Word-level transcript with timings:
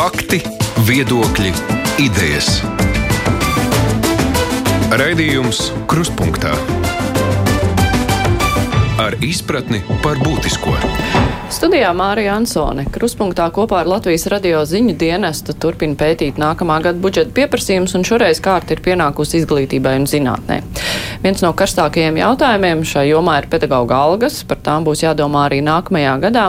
Fakti, 0.00 0.38
viedokļi, 0.88 1.50
idejas. 2.00 2.46
Raidījums 4.96 5.60
Krustpunktā 5.92 6.54
ar 6.56 7.19
izpratni 9.20 9.82
par 10.02 10.16
būtisko. 10.24 10.72
Studijā 11.50 11.90
Mārija 11.96 12.36
Ansone, 12.38 12.84
kruspunktā 12.94 13.48
kopā 13.52 13.80
ar 13.82 13.88
Latvijas 13.90 14.28
radio 14.30 14.60
ziņu 14.64 14.94
dienestu 14.96 15.52
turpina 15.58 15.98
pētīt 15.98 16.38
nākamā 16.40 16.76
gada 16.84 17.02
budžeta 17.02 17.34
pieprasījumus, 17.36 17.96
un 17.98 18.06
šoreiz 18.06 18.38
kārta 18.44 18.76
ir 18.76 18.82
pienākusi 18.84 19.40
izglītībai 19.42 19.96
un 19.98 20.06
zinātnē. 20.08 20.60
Viens 21.24 21.42
no 21.44 21.50
karstākajiem 21.58 22.20
jautājumiem 22.22 22.84
šai 22.86 23.08
jomā 23.10 23.40
ir 23.42 23.50
pedagoģa 23.52 23.98
algas, 23.98 24.38
par 24.48 24.62
tām 24.64 24.86
būs 24.86 25.02
jādomā 25.02 25.48
arī 25.48 25.58
nākamajā 25.66 26.14
gadā. 26.22 26.46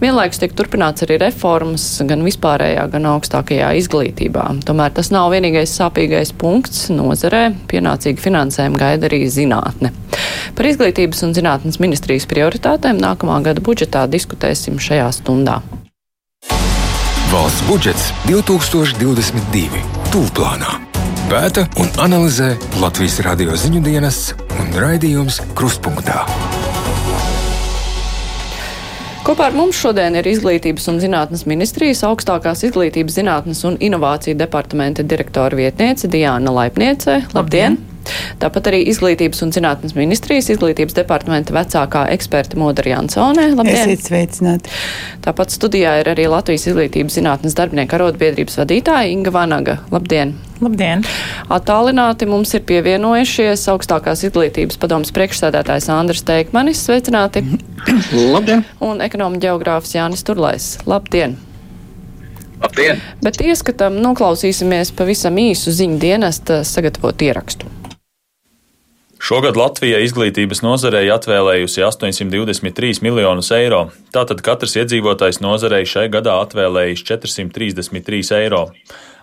Vienlaikus 0.00 0.40
tiek 0.42 0.56
turpināts 0.58 1.04
arī 1.06 1.20
reformas 1.22 1.84
gan 2.08 2.24
vispārējā, 2.26 2.88
gan 2.96 3.06
augstākajā 3.12 3.70
izglītībā. 3.82 4.48
Tomēr 4.66 4.96
tas 4.96 5.12
nav 5.14 5.28
vienīgais 5.36 5.76
sāpīgais 5.76 6.32
punkts 6.40 6.88
nozarē, 6.90 7.50
pienācīgi 7.70 8.24
finansējumu 8.24 8.80
gaida 8.80 9.12
arī 9.12 9.26
zinātne. 9.30 9.92
Par 10.56 10.66
izglītības 10.66 11.20
un 11.26 11.36
zinātnes 11.36 11.78
ministrijas 12.08 12.28
prioritātēm 12.30 12.96
nākamā 13.02 13.42
gada 13.44 13.60
budžetā 13.60 14.06
diskutēsim 14.08 14.78
šajā 14.80 15.10
stundā. 15.12 15.60
Valsts 17.28 17.66
budžets 17.68 18.06
2022. 18.24 19.82
Tūlplānā. 20.08 20.78
Pēta 21.28 21.66
un 21.76 21.90
analizē 22.00 22.54
Latvijas 22.80 23.18
radio 23.26 23.52
ziņu 23.52 23.82
dienas 23.84 24.32
un 24.56 24.72
raidījums 24.72 25.42
Krustpunktā. 25.52 26.24
Kopā 29.28 29.50
ar 29.50 29.52
mums 29.52 29.76
šodien 29.76 30.16
ir 30.16 30.30
Izglītības 30.32 30.88
un 30.88 31.02
zinātnes 31.04 31.44
ministrijas 31.44 32.00
augstākās 32.08 32.64
izglītības 32.70 33.20
zinātnes 33.20 33.60
un 33.68 33.76
inovāciju 33.76 34.40
departamenta 34.40 35.04
direktora 35.04 35.60
vietniece 35.60 36.08
Diāna 36.08 36.56
Laipniece. 36.56 37.20
Labdien! 37.36 37.76
Labdien. 37.76 37.97
Tāpat 38.42 38.70
arī 38.70 38.82
Izglītības 38.92 39.42
un 39.44 39.52
zinātnes 39.54 39.94
ministrijas 39.98 40.50
izglītības 40.54 40.96
departamenta 40.98 41.54
vecākā 41.56 42.06
eksperte 42.14 42.58
Modra 42.60 42.94
Jansone. 42.94 43.50
Labdien! 43.54 43.94
Esiet 43.94 44.06
sveicināti! 44.08 44.74
Tāpat 45.24 45.54
studijā 45.54 45.98
ir 46.02 46.12
arī 46.12 46.28
Latvijas 46.30 46.68
Izglītības 46.70 47.18
zinātnes 47.18 47.56
darbinieku 47.58 47.98
arotbiedrības 47.98 48.60
vadītāja 48.62 49.10
Inga 49.14 49.34
Vanaga. 49.34 49.78
Labdien! 49.94 50.36
Labdien! 50.58 51.04
Atālināti 51.54 52.26
mums 52.26 52.54
ir 52.58 52.64
pievienojušies 52.66 53.66
augstākās 53.70 54.24
izglītības 54.26 54.80
padomas 54.82 55.12
priekšsēdētājs 55.14 55.90
Andris 55.94 56.24
Teikmanis. 56.26 56.82
Sveicināti! 56.86 57.44
Labdien! 58.34 58.64
Un 58.84 59.02
ekonomi 59.04 59.42
ģeogrāfs 59.44 59.94
Jānis 59.94 60.26
Turlais. 60.26 60.72
Labdien! 60.88 61.38
Labdien! 62.58 63.02
Bet 63.22 63.38
ieskatam, 63.44 64.00
noklausīsimies 64.02 64.90
pavisam 64.98 65.38
īsu 65.38 65.74
ziņu 65.74 66.00
dienesta 66.02 66.64
sagatavot 66.66 67.22
ierakstu. 67.22 67.70
Šogad 69.18 69.56
Latvija 69.58 69.98
izglītības 69.98 70.60
nozarei 70.62 71.08
atvēlējusi 71.10 71.82
823 71.82 73.02
miljonus 73.02 73.50
eiro. 73.56 73.88
Tātad 74.14 74.44
katrs 74.46 74.76
iedzīvotājs 74.78 75.40
nozarei 75.42 75.82
šai 75.90 76.06
gadā 76.12 76.36
atvēlējis 76.44 77.02
433 77.08 78.22
eiro. 78.38 78.62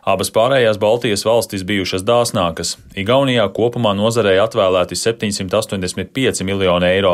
Abas 0.05 0.29
pārējās 0.29 0.77
Baltijas 0.77 1.23
valstis 1.25 1.63
bijušas 1.65 2.03
dāsnākas. 2.05 2.75
Igaunijā 2.93 3.47
kopumā 3.57 3.95
nozarei 3.97 4.35
atvēlēti 4.37 4.93
785 5.01 6.43
miljoni 6.45 6.91
eiro. 6.91 7.13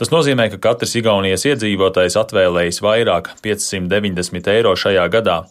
Tas 0.00 0.08
nozīmē, 0.08 0.46
ka 0.54 0.56
katrs 0.70 0.96
Igaunijas 0.96 1.44
iedzīvotājs 1.50 2.16
atvēlējis 2.16 2.80
vairāk- 2.80 3.28
590 3.44 4.48
eiro 4.48 4.72
šajā 4.72 5.04
gadā. 5.12 5.42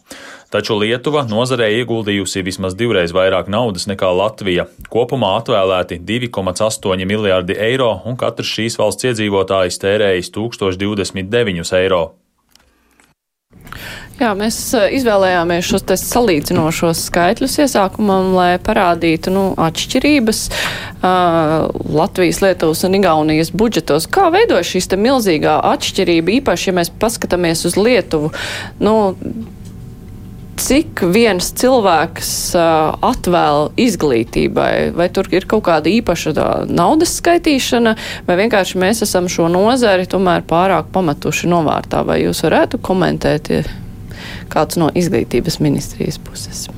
Taču 0.50 0.74
Lietuva 0.80 1.22
nozarē 1.30 1.70
ieguldījusi 1.70 2.42
vismaz 2.42 2.74
divreiz 2.74 3.14
vairāk 3.14 3.46
naudas 3.46 3.86
nekā 3.86 4.10
Latvija. 4.10 4.66
Kopumā 4.90 5.38
atvēlēti 5.38 6.00
2,8 6.04 7.06
miljārdi 7.06 7.56
eiro, 7.56 8.02
un 8.04 8.16
katrs 8.16 8.50
šīs 8.58 8.76
valsts 8.76 9.04
iedzīvotājs 9.04 9.78
tērējis 9.78 10.34
1029 10.34 11.72
eiro. 11.78 12.02
Jā, 14.20 14.32
mēs 14.36 14.56
eh, 14.76 14.90
izvēlējāmies 14.98 15.68
šos 15.70 15.86
salīdzinošos 16.02 17.06
skaitļus 17.08 17.56
iesākumam, 17.64 18.34
lai 18.36 18.50
parādītu 18.62 19.32
nu, 19.32 19.44
atšķirības 19.56 20.42
uh, 20.50 21.70
Latvijas, 21.96 22.42
Lietuvas 22.44 22.84
un 22.86 22.98
Igaunijas 23.00 23.54
budžetos. 23.56 24.06
Kā 24.12 24.28
veidojas 24.34 24.68
šī 24.68 25.00
milzīgā 25.00 25.56
atšķirība, 25.72 26.36
īpaši, 26.42 26.68
ja 26.70 26.76
mēs 26.82 26.92
paskatāmies 27.02 27.64
uz 27.68 27.78
Lietuvu? 27.80 28.30
Nu, 28.84 28.94
cik 30.60 31.02
viens 31.14 31.48
cilvēks 31.58 32.32
uh, 32.54 32.94
atvēl 33.08 33.72
izglītībai? 33.80 34.92
Vai 34.96 35.08
tur 35.14 35.30
ir 35.32 35.48
kaut 35.48 35.64
kāda 35.66 35.90
īpaša 35.90 36.34
tā, 36.36 36.48
naudas 36.68 37.16
skaitīšana, 37.18 37.96
vai 38.28 38.40
vienkārši 38.44 38.82
mēs 38.82 39.02
esam 39.08 39.30
šo 39.32 39.48
nozari 39.52 40.04
tomēr 40.04 40.44
pārāk 40.46 40.92
pametuši 40.92 41.50
novārtā? 41.50 42.04
Vai 42.06 42.22
jūs 42.26 42.44
varētu 42.44 42.82
komentēt 42.84 43.56
kāds 44.52 44.80
no 44.80 44.92
izglītības 44.94 45.60
ministrijas 45.64 46.20
puses? 46.22 46.68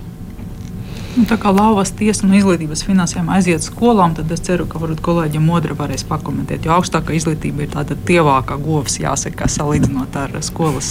Nu, 1.15 1.23
tā 1.31 1.37
kā 1.39 1.53
lauvas 1.55 1.93
tiesa 1.95 2.27
no 2.27 2.35
izglītības 2.35 2.81
finansējuma 2.89 3.37
aiziet 3.37 3.63
skolām, 3.63 4.17
tad 4.19 4.33
es 4.35 4.41
ceru, 4.43 4.65
ka 4.67 4.81
varbūt 4.83 5.03
kolēģi 5.05 5.43
Modra 5.43 5.77
varēs 5.79 6.03
pakomentēt. 6.09 6.67
Jo 6.67 6.75
augstākā 6.81 7.15
izglītība 7.15 7.63
ir 7.63 7.71
tāda 7.71 7.95
tievākā 8.09 8.57
govs, 8.59 8.97
jāsaka, 8.99 9.47
salīdzinot 9.51 10.19
ar 10.19 10.35
skolas 10.43 10.89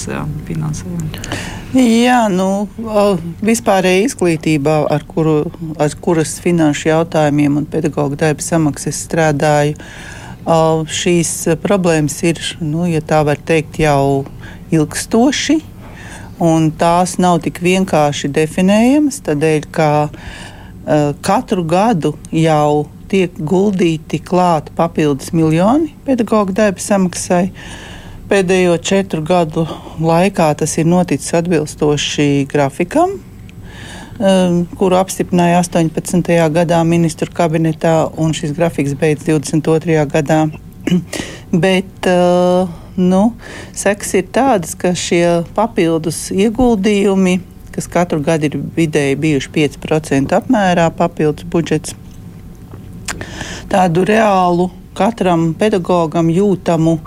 finansējumu. 0.47 1.09
Jā, 1.75 2.21
nu, 2.31 2.47
vispārējā 3.44 4.05
izglītībā, 4.07 4.77
ar, 4.95 5.03
kuru, 5.09 5.35
ar 5.75 5.97
kuras 6.00 6.38
finanšu 6.44 6.94
jautājumiem 6.94 7.59
un 7.59 7.67
pedagoģa 7.67 8.21
darba 8.23 8.47
samaksas 8.47 9.03
strādāju, 9.09 9.75
šīs 11.03 11.35
problēmas 11.63 12.15
ir, 12.23 12.39
nu, 12.63 12.88
ja 12.88 13.03
tā 13.03 13.19
var 13.27 13.44
teikt, 13.44 13.83
jau 13.83 14.23
ilgstoši 14.71 15.59
un 16.41 16.71
tās 16.77 17.17
nav 17.21 17.41
tik 17.45 17.61
vienkārši 17.63 18.31
definējamas, 18.33 19.21
tādēļ, 19.27 19.67
ka 19.73 19.89
uh, 20.09 21.11
katru 21.25 21.66
gadu 21.67 22.16
jau 22.31 22.85
tiek 23.13 23.35
guldīti 23.38 24.17
klāt 24.25 24.71
papildus 24.77 25.33
miljoni 25.38 25.91
pedagoģa 26.07 26.55
darba 26.57 26.81
samaksai. 26.81 27.44
Pēdējo 28.31 28.79
četru 28.81 29.21
gadu 29.25 29.67
laikā 30.01 30.47
tas 30.57 30.77
ir 30.79 30.88
noticis 30.89 31.35
atbilstoši 31.38 32.47
grafikam, 32.50 33.17
um, 34.17 34.63
kuru 34.79 34.97
apstiprināja 34.97 35.59
18. 35.61 36.31
gadā 36.55 36.79
ministru 36.88 37.29
kabinetā, 37.35 38.07
un 38.17 38.33
šis 38.33 38.55
grafiks 38.57 38.95
beidz 38.97 39.27
22. 39.27 40.00
gadā. 40.09 40.45
Bet 41.65 42.09
uh, 42.09 42.71
nu, 42.97 43.23
sekas 43.73 44.13
ir 44.17 44.29
tādas, 44.33 44.75
ka 44.77 44.93
šie 44.97 45.43
papildus 45.55 46.27
ieguldījumi, 46.33 47.39
kas 47.73 47.89
katru 47.89 48.21
gadu 48.23 48.49
ir 48.49 48.57
vidēji 48.75 49.17
bijuši 49.19 49.51
5% 49.55 50.35
apmērā 50.37 50.89
papildus 50.97 51.47
budžets, 51.49 51.95
tādu 53.71 54.05
reālu 54.05 54.69
katram 54.97 55.51
pedagogam 55.57 56.29
jūtamu 56.29 56.99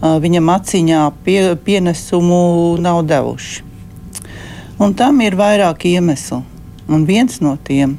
viņam 0.00 0.50
acīņā 0.54 1.02
pie, 1.24 1.40
pienesumu 1.64 2.76
nav 2.80 3.04
devuši. 3.08 3.62
Un 4.80 4.94
tam 4.98 5.20
ir 5.22 5.36
vairāk 5.38 5.86
iemeslu. 5.88 6.42
Un 6.90 7.04
viens 7.08 7.38
no 7.40 7.54
tiem 7.64 7.94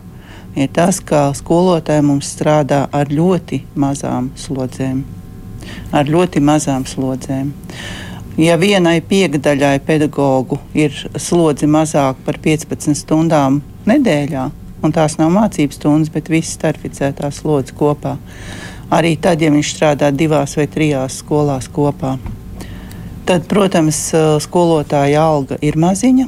ir 0.56 0.70
tas, 0.76 1.00
ka 1.02 1.32
skolotāji 1.34 2.06
mums 2.06 2.30
strādā 2.36 2.86
ar 2.94 3.10
ļoti 3.10 3.64
mazām 3.80 4.34
slodzēm 4.38 5.25
ar 5.96 6.10
ļoti 6.10 6.42
mazām 6.44 6.86
slodzēm. 6.90 7.54
Ja 8.42 8.58
vienai 8.60 9.00
piekdaļai 9.00 9.78
pedagoģu 9.88 10.60
ir 10.76 10.96
slodzi 11.16 11.70
mazāk 11.72 12.20
par 12.26 12.40
15 12.44 12.98
stundām 13.00 13.62
nedēļā, 13.88 14.50
un 14.84 14.96
tās 14.96 15.16
nav 15.22 15.32
mācības 15.32 15.80
stundas, 15.80 16.12
bet 16.12 16.30
visas 16.30 16.58
starpficētās 16.58 17.40
slodzes 17.42 17.76
kopā, 17.78 18.18
arī 18.92 19.16
tad, 19.22 19.42
ja 19.42 19.54
viņš 19.54 19.72
strādā 19.78 20.12
divās 20.12 20.58
vai 20.60 20.68
trijās 20.72 21.22
skolās 21.24 21.72
kopā, 21.72 22.18
tad, 23.26 23.48
protams, 23.48 24.10
skolotāja 24.44 25.24
alga 25.24 25.62
ir 25.64 25.80
maziņa 25.80 26.28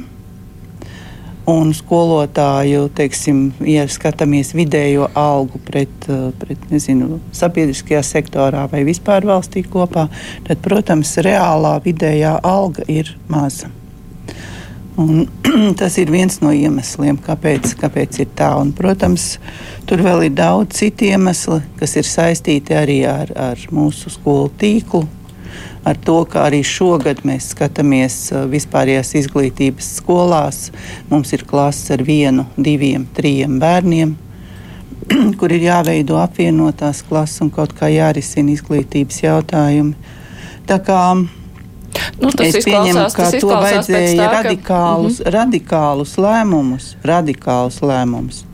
un 1.48 1.72
skolotāju, 1.72 2.88
teiksim, 2.96 3.48
ja 3.64 3.86
skatāmies 3.88 4.52
vidējo 4.56 5.08
algu 5.16 5.60
pret, 5.64 6.08
eh, 6.08 6.28
pret 6.38 6.68
nezinu, 6.72 7.20
sabiedriskajā 7.32 8.02
sektorā 8.04 8.66
vai 8.70 8.84
vispār 8.84 9.24
valstī 9.24 9.64
kopā, 9.64 10.08
tad, 10.44 10.60
protams, 10.64 11.16
reālā 11.24 11.78
vidējā 11.84 12.38
alga 12.44 12.84
ir 12.88 13.14
maza. 13.28 13.70
Un, 14.98 15.28
tas 15.80 15.96
ir 15.98 16.10
viens 16.10 16.40
no 16.42 16.52
iemesliem, 16.52 17.16
kāpēc, 17.22 17.76
kāpēc 17.80 18.20
ir 18.24 18.32
tā. 18.36 18.50
Un, 18.58 18.72
protams, 18.76 19.38
tur 19.86 20.02
vēl 20.04 20.26
ir 20.26 20.34
daudz 20.36 20.80
citu 20.82 21.06
iemeslu, 21.08 21.62
kas 21.78 21.96
ir 21.96 22.08
saistīti 22.08 22.76
arī 22.76 23.04
ar, 23.08 23.32
ar 23.32 23.62
mūsu 23.72 24.10
skolu 24.10 24.50
tīklu, 24.58 25.06
ar 25.88 25.98
to, 26.04 26.18
ka 26.28 26.44
arī 26.48 26.60
šogad 26.66 27.24
mēs 27.28 27.52
skatāmies 27.54 28.16
vispārējās 28.52 29.14
izglītības 29.22 29.90
skolās. 29.98 30.68
Mums 31.10 31.32
ir 31.36 31.46
klases 31.48 31.94
ar 31.96 32.04
vienu, 32.06 32.46
diviem, 32.56 33.06
trim 33.16 33.58
bērniem, 33.62 34.14
kur 35.40 35.54
ir 35.54 35.66
jāveido 35.70 36.20
apvienotās 36.20 37.02
klases 37.08 37.44
un 37.46 37.52
kaut 37.54 37.74
kā 37.78 37.90
jārisina 37.92 38.52
izglītības 38.54 39.22
jautājumi. 39.24 40.14
Tā 40.68 40.80
kā 40.84 41.02
Nu, 42.18 42.30
tas 42.34 42.52
es 42.54 42.66
pieņemu, 42.66 43.04
ka 43.14 43.30
to 43.32 43.48
vajadzēja 43.48 44.12
tā, 44.12 44.26
ka... 44.26 44.42
radikālus, 44.42 45.18
mm 45.18 45.24
-hmm. 45.24 45.32
radikālus 45.34 46.12
lēmumus, 46.18 46.86
radikālus 47.02 47.80
lēmumus. 47.82 48.44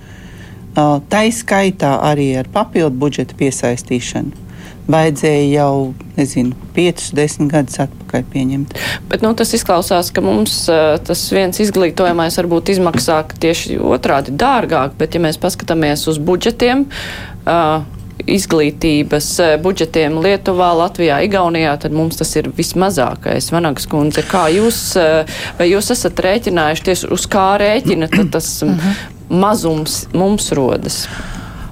Uh, 0.74 0.98
tā 1.08 1.24
izskaitā 1.28 1.92
arī 2.02 2.34
ar 2.38 2.48
papildu 2.52 2.96
budžeta 2.98 3.34
piesaistīšanu. 3.38 4.43
Vajadzēja 4.90 5.44
jau, 5.48 5.94
nezinu, 6.18 6.52
5, 6.76 7.06
10 7.16 7.48
gadus 7.52 7.80
atpakaļ 7.86 8.26
pieņemt. 8.34 8.74
Bet 9.08 9.24
nu, 9.24 9.32
tas 9.38 9.54
izklausās, 9.56 10.10
ka 10.12 10.20
mums 10.24 10.58
tas 10.68 11.24
viens 11.32 11.60
izglītojamais 11.64 12.36
varbūt 12.42 12.74
izmaksā 12.74 13.22
tieši 13.40 13.78
otrādi 13.80 14.34
dārgāk, 14.36 14.98
bet 15.00 15.16
ja 15.16 15.24
mēs 15.24 15.40
paskatāmies 15.40 16.04
uz 16.12 16.20
budžetiem, 16.20 16.84
uh, 16.84 17.86
izglītības 18.30 19.28
budžetiem 19.62 20.18
Lietuvā, 20.22 20.70
Latvijā, 20.78 21.18
Igaunijā, 21.26 21.74
tad 21.80 21.94
mums 21.96 22.18
tas 22.20 22.30
ir 22.38 22.48
vismazākais. 22.56 23.50
Vanagas 23.52 23.88
kundze, 23.90 24.24
kā 24.28 24.46
jūs, 24.54 24.80
vai 25.58 25.68
jūs 25.70 25.90
esat 25.94 26.22
rēķinājuši 26.24 26.86
tieši 26.88 27.10
uz 27.14 27.26
kā 27.30 27.54
rēķina 27.60 28.10
tas 28.34 28.56
mhm. 28.66 29.00
mazums 29.42 30.04
mums 30.14 30.52
rodas? 30.56 31.04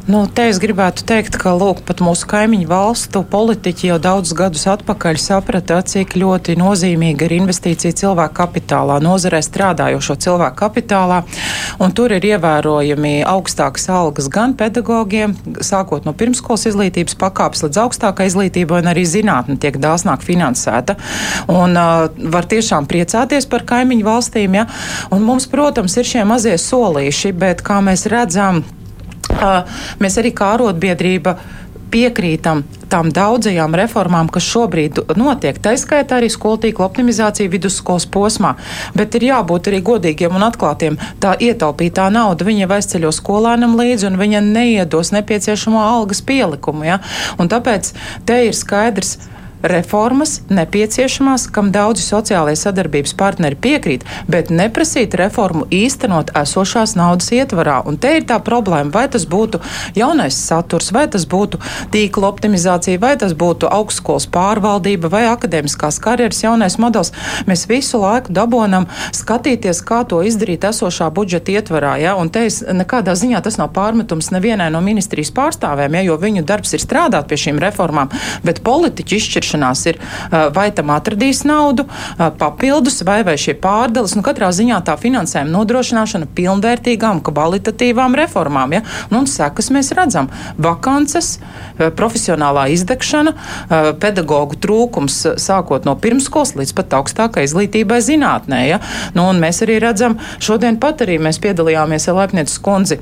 Nu, 0.02 0.24
te 0.26 0.48
es 0.50 0.58
gribētu 0.58 1.04
teikt, 1.06 1.36
ka 1.38 1.52
lūk, 1.54 1.84
pat 1.86 2.00
mūsu 2.02 2.26
kaimiņu 2.26 2.66
valstu 2.66 3.20
politiķi 3.30 3.86
jau 3.86 3.98
daudzus 4.02 4.34
gadus 4.34 4.64
atpakaļ 4.72 5.20
saprata, 5.22 5.76
cik 5.86 6.16
ļoti 6.18 6.56
nozīmīga 6.58 7.28
ir 7.28 7.34
investīcija 7.36 7.94
cilvēku 8.00 8.34
kapitālā, 8.40 8.96
nozarē 9.04 9.38
strādājošo 9.46 10.16
cilvēku 10.26 10.58
kapitālā. 10.58 11.20
Tur 11.94 12.16
ir 12.16 12.26
ievērojami 12.32 13.14
augstākas 13.30 13.86
algas 13.94 14.26
gan 14.32 14.56
pedagogiem, 14.58 15.36
sākot 15.62 16.02
no 16.08 16.16
pirmskolas 16.18 16.66
izglītības 16.72 17.14
pakāpes 17.22 17.62
līdz 17.68 17.82
augstākai 17.84 18.26
izglītībai, 18.32 18.82
un 18.82 18.90
arī 18.96 19.06
zinātne 19.06 19.54
tiek 19.62 19.78
dāsnāk 19.78 20.26
finansēta. 20.26 20.98
Un 21.46 21.78
uh, 21.78 22.10
var 22.34 22.50
tiešām 22.50 22.90
priecāties 22.90 23.46
par 23.46 23.68
kaimiņu 23.70 24.10
valstīm, 24.10 24.58
ja? 24.64 24.66
Un 25.14 25.22
mums, 25.30 25.46
protams, 25.46 25.94
ir 25.94 26.14
šie 26.16 26.26
mazie 26.26 26.58
solīši, 26.58 27.36
bet 27.38 27.62
kā 27.62 27.78
mēs 27.84 28.08
redzam, 28.10 28.64
Mēs 30.02 30.18
arī 30.20 30.32
kā 30.36 30.54
arotbiedrība 30.56 31.36
piekrītam 31.92 32.62
tām 32.92 33.10
daudzajām 33.12 33.74
reformām, 33.76 34.28
kas 34.32 34.46
šobrīd 34.48 35.00
notiek. 35.18 35.58
Tā 35.62 35.74
izskaitā 35.76 36.18
arī 36.18 36.30
skolu 36.32 36.60
tīkla 36.64 36.86
optimizācija 36.88 37.52
vidusskolas 37.52 38.06
posmā. 38.12 38.54
Bet 38.96 39.16
ir 39.18 39.28
jābūt 39.30 39.70
arī 39.70 39.82
godīgiem 39.84 40.36
un 40.36 40.46
atklātiem. 40.48 40.98
Tā 41.22 41.34
ietaupītā 41.48 42.08
nauda 42.12 42.48
viņa 42.48 42.70
aizceļo 42.78 43.12
skolēnam 43.16 43.76
līdzi 43.80 44.08
un 44.10 44.18
viņa 44.20 44.44
neiedos 44.48 45.12
nepieciešamo 45.16 45.80
algas 45.84 46.24
pielikumu. 46.24 46.88
Ja? 46.88 47.00
Un 47.40 47.52
tāpēc 47.52 47.92
te 48.28 48.42
ir 48.48 48.56
skaidrs 48.56 49.18
reformas 49.62 50.40
nepieciešamās, 50.50 51.46
kam 51.54 51.70
daudzi 51.72 52.02
sociālajie 52.04 52.58
sadarbības 52.58 53.14
partneri 53.18 53.56
piekrīt, 53.56 54.04
bet 54.30 54.50
neprasīt 54.50 55.14
reformu 55.18 55.66
īstenot 55.70 56.32
esošās 56.38 56.96
naudas 56.98 57.30
ietvarā. 57.34 57.80
Un 57.86 57.98
te 58.02 58.16
ir 58.18 58.26
tā 58.28 58.38
problēma, 58.42 58.90
vai 58.94 59.06
tas 59.12 59.26
būtu 59.28 59.60
jaunais 59.98 60.36
saturs, 60.36 60.90
vai 60.94 61.06
tas 61.12 61.26
būtu 61.30 61.60
tīkla 61.94 62.30
optimizācija, 62.32 63.00
vai 63.02 63.14
tas 63.20 63.36
būtu 63.38 63.70
augstskolas 63.70 64.26
pārvaldība 64.32 65.10
vai 65.12 65.24
akadēmiskās 65.30 66.00
karjeras 66.02 66.42
jaunais 66.42 66.78
modelis. 66.82 67.12
Mēs 67.46 67.66
visu 67.70 68.02
laiku 68.02 68.34
dabonam 68.34 68.88
skatīties, 69.14 69.84
kā 69.86 70.02
to 70.08 70.22
izdarīt 70.26 70.66
esošā 70.68 71.10
budžeta 71.14 71.54
ietvarā. 71.54 71.94
Ja? 72.02 72.16
Un 72.18 72.32
te 72.34 72.46
es 72.50 72.62
nekādā 72.66 73.14
ziņā 73.18 73.42
tas 73.44 73.60
nav 73.60 73.72
pārmetums 73.76 74.32
nevienai 74.34 74.70
no 74.74 74.82
ministrijas 74.84 75.32
pārstāvēm, 75.36 76.00
ja? 76.00 76.06
jo 76.10 76.18
viņu 76.20 76.44
darbs 76.48 76.74
ir 76.74 76.82
strādāt 76.82 77.30
pie 77.30 77.38
šīm 77.46 77.62
reformām, 77.62 78.10
bet 78.42 78.62
politiķi 78.66 79.20
izšķiršana 79.20 79.51
izšķiršanās 79.52 79.86
ir, 79.86 79.98
vai 80.54 80.70
tam 80.72 80.90
atradīs 80.90 81.44
naudu, 81.44 81.86
papildus, 82.38 83.02
vai, 83.04 83.22
vai 83.24 83.36
šie 83.36 83.54
pārdales. 83.60 84.14
Nu, 84.16 84.22
katrā 84.24 84.50
ziņā 84.52 84.80
tā 84.84 84.96
finansējuma 84.96 85.52
nodrošināšana 85.52 86.28
pilnvērtīgām, 86.34 87.22
kvalitatīvām 87.22 88.16
reformām. 88.16 88.72
Ja? 88.72 88.82
Nu, 89.10 89.22
un 89.22 89.26
sekas 89.26 89.70
mēs 89.70 89.92
redzam- 89.96 90.30
vakances, 90.66 91.38
profesionālā 91.78 92.70
izdegšana, 92.72 93.32
pedagoģu 94.00 94.60
trūkums 94.62 95.22
sākot 95.36 95.84
no 95.84 95.96
pirmskolas 95.96 96.54
līdz 96.56 96.74
pat 96.74 96.98
augstākai 97.00 97.46
izglītībai 97.46 98.00
zinātnē. 98.00 98.66
Ja? 98.68 98.80
Nu, 99.14 99.30
mēs 99.32 99.62
arī 99.62 99.80
redzam, 99.80 100.18
šodien 100.40 100.80
pat 100.80 101.04
arī 101.04 101.18
mēs 101.18 101.40
piedalījāmies 101.42 102.10
Laipnieces 102.12 102.58
kundzi 102.60 103.00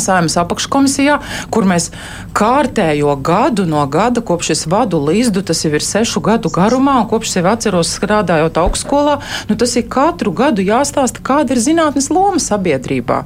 Saimas 0.00 0.38
apakškomisijā, 0.40 1.18
kur 1.52 1.66
mēs 1.68 1.90
kārtējo 2.36 3.16
gadu 3.20 3.66
no 3.68 3.84
gada, 3.90 4.22
kopš 4.24 4.54
es 4.56 4.64
vadu 4.70 5.02
līdzu, 5.02 5.44
tas 5.44 5.64
jau 5.64 5.72
ir 5.74 5.84
sešu 5.84 6.22
gadu 6.24 6.52
garumā, 6.52 7.00
un 7.02 7.10
kopš 7.10 7.36
sev 7.36 7.50
atceros 7.52 7.92
strādājot 7.98 8.60
augstskolā, 8.62 9.18
nu 9.50 9.58
tas 9.60 9.76
ir 9.76 9.88
katru 9.92 10.32
gadu 10.32 10.64
jāstāsta, 10.64 11.20
kāda 11.24 11.56
ir 11.56 11.64
zinātnes 11.68 12.08
loma 12.14 12.40
sabiedrībā 12.42 13.24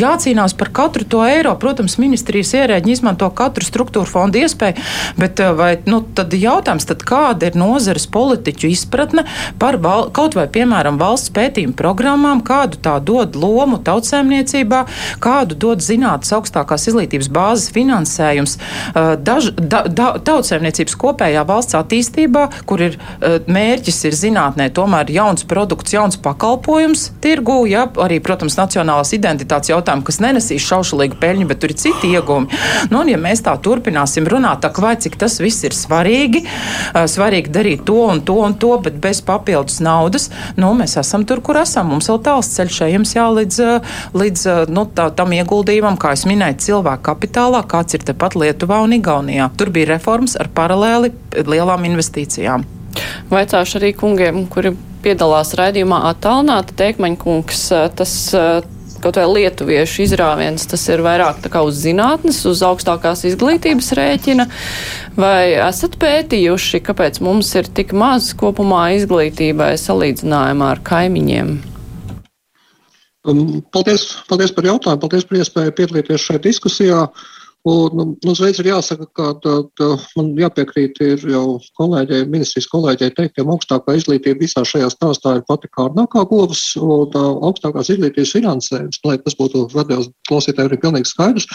jācīnās 0.00 0.54
par 0.58 0.70
katru 0.74 1.06
to 1.08 1.22
eiro. 1.26 1.54
Protams, 1.60 1.98
ministrijas 2.02 2.52
ierēģi 2.56 2.94
izmanto 2.96 3.28
katru 3.36 3.66
struktūra 3.66 4.08
fondu 4.08 4.40
iespēju, 4.42 4.82
bet 5.20 5.40
eh, 5.42 5.52
vai, 5.56 5.70
nu, 5.88 6.02
tad 6.16 6.34
jautājums, 6.36 6.86
tad 6.88 7.04
kāda 7.06 7.50
ir 7.50 7.58
nozares 7.58 8.08
politiķu 8.12 8.70
izpratne 8.72 9.26
par 9.60 9.78
val, 9.82 10.10
kaut 10.16 10.36
vai, 10.38 10.46
piemēram, 10.52 11.00
valsts 11.00 11.32
pētījumu 11.36 11.76
programmām, 11.78 12.42
kādu 12.46 12.80
tā 12.82 12.96
dod 13.04 13.36
lomu 13.38 13.80
tautsēmniecībā, 13.86 14.84
kādu 15.24 15.58
dod 15.66 15.84
zinātnes 15.84 16.32
augstākās 16.36 16.88
izglītības 16.90 17.30
bāzes 17.32 17.72
finansējums 17.74 18.56
eh, 18.58 19.14
daž, 19.20 19.52
da, 19.56 19.84
da, 19.88 20.12
tautsēmniecības 20.22 20.98
kopējā 21.00 21.44
valsts 21.48 21.78
attīstībā, 21.78 22.46
kur 22.68 22.86
ir 22.88 22.98
eh, 22.98 23.38
mērķis 23.46 24.02
ir 24.10 24.18
zinātnē 24.18 24.68
tomēr 24.76 25.10
jauns 25.14 25.46
produkts, 25.48 25.94
jauns 25.96 26.18
pakalpojums 26.22 27.10
tirgū, 27.24 27.62
ja, 27.70 27.86
arī, 28.02 28.20
protams, 28.24 28.58
nacionālās 28.58 29.12
identitātes 29.16 29.70
jautājumu, 29.86 30.04
kas 30.06 30.18
nenesīs 30.20 30.66
šaušalīgu 30.66 31.18
peļņu, 31.20 31.46
bet 31.46 31.60
tur 31.62 31.72
ir 31.72 31.78
citi 31.78 32.10
iegūmi. 32.14 32.58
Nu, 32.90 33.00
un, 33.02 33.10
ja 33.10 33.18
mēs 33.18 33.42
tā 33.46 33.54
turpināsim 33.62 34.26
runāt, 34.26 34.62
tā 34.64 34.72
vai 34.82 34.96
cik 34.96 35.16
tas 35.18 35.38
viss 35.40 35.64
ir 35.64 35.74
svarīgi, 35.74 36.44
svarīgi 36.92 37.52
darīt 37.52 37.84
to 37.86 38.06
un 38.10 38.22
to 38.26 38.38
un 38.42 38.54
to, 38.54 38.74
bet 38.82 38.98
bez 39.00 39.22
papildus 39.22 39.80
naudas, 39.80 40.30
nu, 40.56 40.72
mēs 40.74 40.96
esam 41.00 41.24
tur, 41.24 41.40
kur 41.40 41.60
esam. 41.62 41.90
Mums 41.92 42.10
vēl 42.10 42.20
tāls 42.22 42.50
ceļš 42.56 42.80
ejams 42.88 43.14
jā, 43.16 43.26
līdz, 43.30 43.60
līdz 44.14 44.46
nu, 44.72 44.86
tā, 44.96 45.10
tam 45.16 45.34
ieguldījumam, 45.36 45.98
kā 46.00 46.14
es 46.16 46.26
minēju, 46.28 46.60
cilvēku 46.66 47.06
kapitālā, 47.06 47.62
kāds 47.68 47.96
ir 47.96 48.06
tepat 48.06 48.36
Lietuvā 48.38 48.82
un 48.84 48.96
Igaunijā. 48.98 49.50
Tur 49.56 49.72
bija 49.74 49.94
reformas 49.94 50.36
ar 50.38 50.50
paralēli 50.54 51.12
lielām 51.46 51.86
investīcijām. 51.88 52.66
Vaicāšu 53.28 53.76
arī 53.80 53.90
kungiem, 53.96 54.46
kuri 54.48 54.72
piedalās 55.04 55.52
raidījumā 55.58 56.00
attālināti. 56.10 56.74
Teikmaņa 56.78 57.20
kungs, 57.20 57.66
tas 57.98 58.14
kaut 59.06 59.20
vai 59.20 59.26
lietuviešu 59.30 60.02
izrāviens, 60.06 60.66
tas 60.66 60.82
ir 60.90 61.04
vairāk 61.06 61.38
tā 61.44 61.52
kā 61.52 61.62
uz 61.66 61.78
zinātnes, 61.84 62.42
uz 62.50 62.62
augstākās 62.66 63.22
izglītības 63.30 63.92
rēķina, 63.98 64.48
vai 65.18 65.54
esat 65.68 65.94
pētījuši, 66.02 66.82
kāpēc 66.88 67.22
mums 67.22 67.52
ir 67.58 67.70
tik 67.70 67.94
maz 67.96 68.32
kopumā 68.38 68.88
izglītībai 68.98 69.72
salīdzinājumā 69.78 70.74
ar 70.74 70.82
kaimiņiem? 70.90 71.54
Um, 73.26 73.40
paldies, 73.74 74.10
paldies 74.30 74.52
par 74.54 74.68
jautājumu, 74.68 75.02
paldies 75.02 75.26
par 75.26 75.40
iespēju 75.40 75.74
piedalīties 75.78 76.28
šajā 76.28 76.42
diskusijā. 76.44 77.06
Uh, 77.06 77.35
Un, 77.66 77.96
nu, 77.98 78.04
uzreiz 78.30 78.60
ir 78.62 78.68
jāsaka, 78.68 79.08
ka 79.18 79.24
tā, 79.42 79.52
tā, 79.74 79.86
man 80.14 80.28
jāpiekrīt 80.38 81.00
ir 81.02 81.22
jau 81.32 81.56
kolēģei, 81.80 82.28
ministrijas 82.30 82.68
kolēģei 82.70 83.08
teiktiem, 83.16 83.48
augstākā 83.50 83.96
izglītība 83.98 84.44
visā 84.44 84.62
šajā 84.62 84.86
stāstā 84.92 85.32
ir 85.40 85.42
pati 85.48 85.66
kārnākā 85.74 86.22
govs, 86.30 86.60
un 86.78 87.08
tā, 87.10 87.24
augstākās 87.48 87.90
izglītības 87.90 88.36
finansējums, 88.36 89.00
lai 89.02 89.16
tas 89.24 89.34
būtu 89.40 89.64
radios 89.74 90.06
klausītājiem 90.30 90.76
ir 90.76 90.82
pilnīgi 90.84 91.10
skaidrs, 91.10 91.48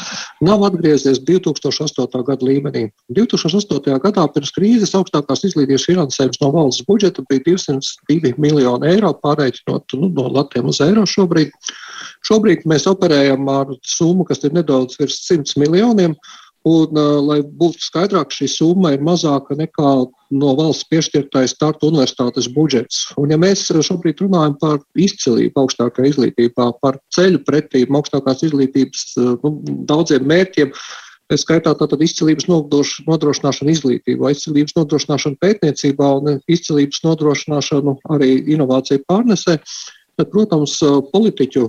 nav 0.43 0.65
atgriezies 0.67 1.21
2008. 1.29 2.25
gada 2.27 2.49
līmenī. 2.49 2.83
2008. 3.15 3.95
gadā 4.03 4.27
pirms 4.35 4.51
krīzes 4.57 4.91
augstākās 4.99 5.45
izglītības 5.47 5.87
finansējums 5.93 6.43
no 6.43 6.51
valsts 6.57 6.83
budžeta 6.91 7.23
bija 7.31 7.45
202 7.53 8.35
miljoni 8.35 8.91
eiro, 8.97 9.15
pārreikinot 9.23 9.95
nu, 9.95 10.11
no 10.11 10.27
latiem 10.27 10.67
uz 10.75 10.83
eiro 10.83 11.07
šobrīd. 11.07 11.55
Šobrīd 12.27 12.67
mēs 12.69 12.87
operējam 12.89 13.49
ar 13.51 13.73
summu, 13.87 14.25
kas 14.27 14.43
ir 14.45 14.55
nedaudz 14.57 14.99
virs 15.01 15.19
100 15.25 15.59
miljoniem. 15.61 16.15
Un, 16.61 16.93
uh, 16.93 17.15
lai 17.25 17.39
būtu 17.41 17.81
skaidrāk, 17.81 18.29
šī 18.29 18.45
summa 18.53 18.91
ir 18.93 19.01
mazāka 19.01 19.55
nekā 19.57 19.93
no 20.37 20.51
valsts 20.59 20.85
piešķirtais 20.91 21.55
starta 21.55 21.87
universitātes 21.87 22.45
budžets. 22.53 23.07
Un, 23.17 23.33
ja 23.33 23.39
mēs 23.41 23.63
šobrīd 23.73 24.21
runājam 24.21 24.59
par 24.61 24.77
izcilību 24.93 25.63
augstākajā 25.63 26.11
izglītībā, 26.11 26.67
par 26.85 26.99
ceļu 27.17 27.41
pretīm 27.47 27.97
augstākās 27.97 28.45
izglītības 28.45 29.07
nu, 29.41 29.55
daudziem 29.89 30.29
mērķiem, 30.29 30.77
Tā 31.31 31.37
skaitā 31.39 31.71
tātad 31.79 32.01
izcilības 32.03 32.49
nodrošināšana 33.07 33.71
izglītībā, 33.71 34.33
izcilības 34.33 34.73
nodrošināšana 34.75 35.39
pētniecībā 35.39 36.09
un 36.17 36.41
izcilības 36.51 36.99
nodrošināšanu 37.05 37.93
arī 38.11 38.33
inovāciju 38.51 39.05
pārnesē. 39.07 39.55
Tad, 40.21 40.29
protams, 40.29 40.75
politiķu 41.09 41.63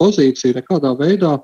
pozīcija 0.00 0.56
nekādā 0.56 0.94
veidā 0.96 1.34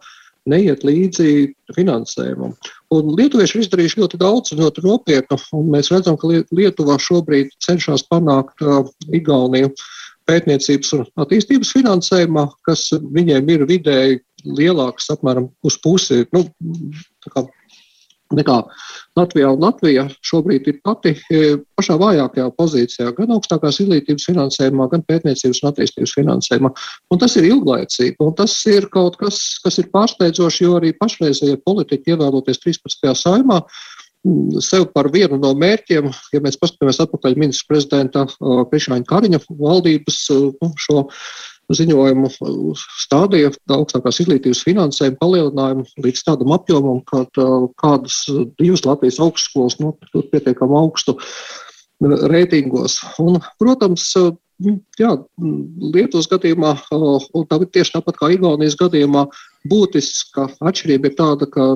neiet 0.48 0.80
līdzi 0.86 1.50
finansējumam. 1.76 2.54
Un 2.96 3.10
lietuvieši 3.18 3.58
ir 3.58 3.64
izdarījuši 3.66 4.00
ļoti 4.00 4.20
daudz 4.22 4.54
ļoti 4.56 4.84
nopietnu, 4.86 5.36
un 5.58 5.68
mēs 5.74 5.90
redzam, 5.92 6.16
ka 6.16 6.30
Lietuva 6.56 6.96
šobrīd 7.04 7.52
cenšas 7.66 8.06
panākt 8.08 8.64
uh, 8.64 8.88
Igauniju 9.12 9.74
pētniecības 10.28 10.94
un 10.96 11.04
attīstības 11.20 11.74
finansējumā, 11.76 12.46
kas 12.64 12.86
viņiem 12.96 13.52
ir 13.52 13.68
vidēji 13.68 14.22
lielāks, 14.48 15.10
apmēram 15.12 15.50
uz 15.68 15.76
pusi. 15.84 16.22
Nu, 16.32 16.46
nekā 18.36 18.56
Latvijā. 19.18 19.50
Latvija 19.56 20.04
šobrīd 20.26 20.68
ir 20.70 20.78
pati 20.84 21.14
e, 21.16 21.42
pašā 21.78 21.96
vājākajā 22.00 22.48
pozīcijā 22.58 23.12
gan 23.16 23.34
augstākās 23.36 23.80
izglītības 23.82 24.28
finansējumā, 24.28 24.88
gan 24.92 25.04
pētniecības 25.08 25.62
un 25.62 25.70
attīstības 25.72 26.16
finansējumā. 26.18 26.72
Un 27.14 27.22
tas 27.22 27.36
ir 27.40 27.48
ilglaicīgi, 27.48 28.18
un 28.24 28.34
tas 28.38 28.56
ir 28.70 28.88
kaut 28.94 29.18
kas, 29.20 29.40
kas 29.64 29.80
ir 29.80 29.90
pārsteidzoši, 29.94 30.64
jo 30.66 30.76
arī 30.78 30.92
pašreizējie 30.98 31.62
politiķi 31.64 32.16
ievēloties 32.16 32.62
13. 32.64 33.14
saimā 33.16 33.62
sev 34.64 34.88
par 34.92 35.08
vienu 35.14 35.38
no 35.40 35.52
mērķiem, 35.54 36.08
ja 36.34 36.40
mēs 36.42 36.58
paskatāmies 36.60 36.98
atpakaļ 37.04 37.36
ministra 37.38 37.70
prezidenta 37.70 38.24
Krišāņa 38.38 39.06
Kariņa 39.08 39.40
valdības 39.48 40.18
nu, 40.58 40.72
šo 40.76 41.04
ziņojumu 41.74 42.30
stādīja 43.02 43.52
augstākās 43.74 44.20
izglītības 44.22 44.62
finansējumu 44.64 45.20
palielinājumu 45.20 45.84
līdz 46.04 46.24
tādam 46.24 46.54
apjomam, 46.56 47.02
ka 47.08 47.24
kādas 47.82 48.22
divas 48.60 48.84
Latvijas 48.88 49.20
augstskolas 49.24 49.78
nokļūt 49.82 50.16
nu, 50.16 50.24
pietiekam 50.32 50.74
augstu 50.78 51.18
reitingos. 52.32 53.00
Un, 53.20 53.40
protams, 53.60 54.08
jā, 54.98 55.10
Lietuvas 55.94 56.28
gadījumā, 56.30 56.74
un 56.92 57.46
tā 57.50 57.60
tieši 57.62 57.94
tāpat 57.94 58.18
kā 58.18 58.30
Igaunijas 58.34 58.76
gadījumā, 58.78 59.26
būtiska 59.68 60.46
atšķirība 60.64 61.10
ir 61.10 61.14
tāda, 61.18 61.48
ka 61.50 61.66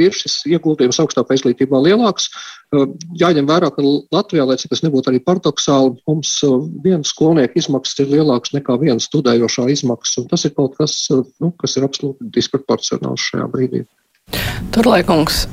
ir 0.00 0.16
šis 0.16 0.40
ieguldījums 0.50 1.00
augstākā 1.02 1.36
izglītībā 1.36 1.80
lielāks. 1.84 2.28
Jāņem 3.20 3.48
vērā, 3.48 3.70
ka 3.74 3.84
Latvijā, 3.84 4.46
lai 4.48 4.58
cik 4.60 4.72
tas 4.74 4.84
nebūtu 4.86 5.12
arī 5.12 5.22
paradoxāli, 5.24 5.96
mums 6.08 6.34
viena 6.84 7.06
skolnieka 7.06 7.58
izmaksas 7.60 8.04
ir 8.04 8.12
lielākas 8.16 8.54
nekā 8.56 8.76
viena 8.82 9.00
studējošā 9.02 9.68
izmaksas. 9.76 10.28
Tas 10.30 10.46
ir 10.48 10.54
kaut 10.56 10.76
kas, 10.80 10.96
nu, 11.12 11.52
kas 11.60 11.76
ir 11.76 11.88
absolūti 11.88 12.30
disproporcionāls 12.36 13.30
šajā 13.30 13.48
brīdī. 13.52 13.84
Turlaikungs, 14.74 15.44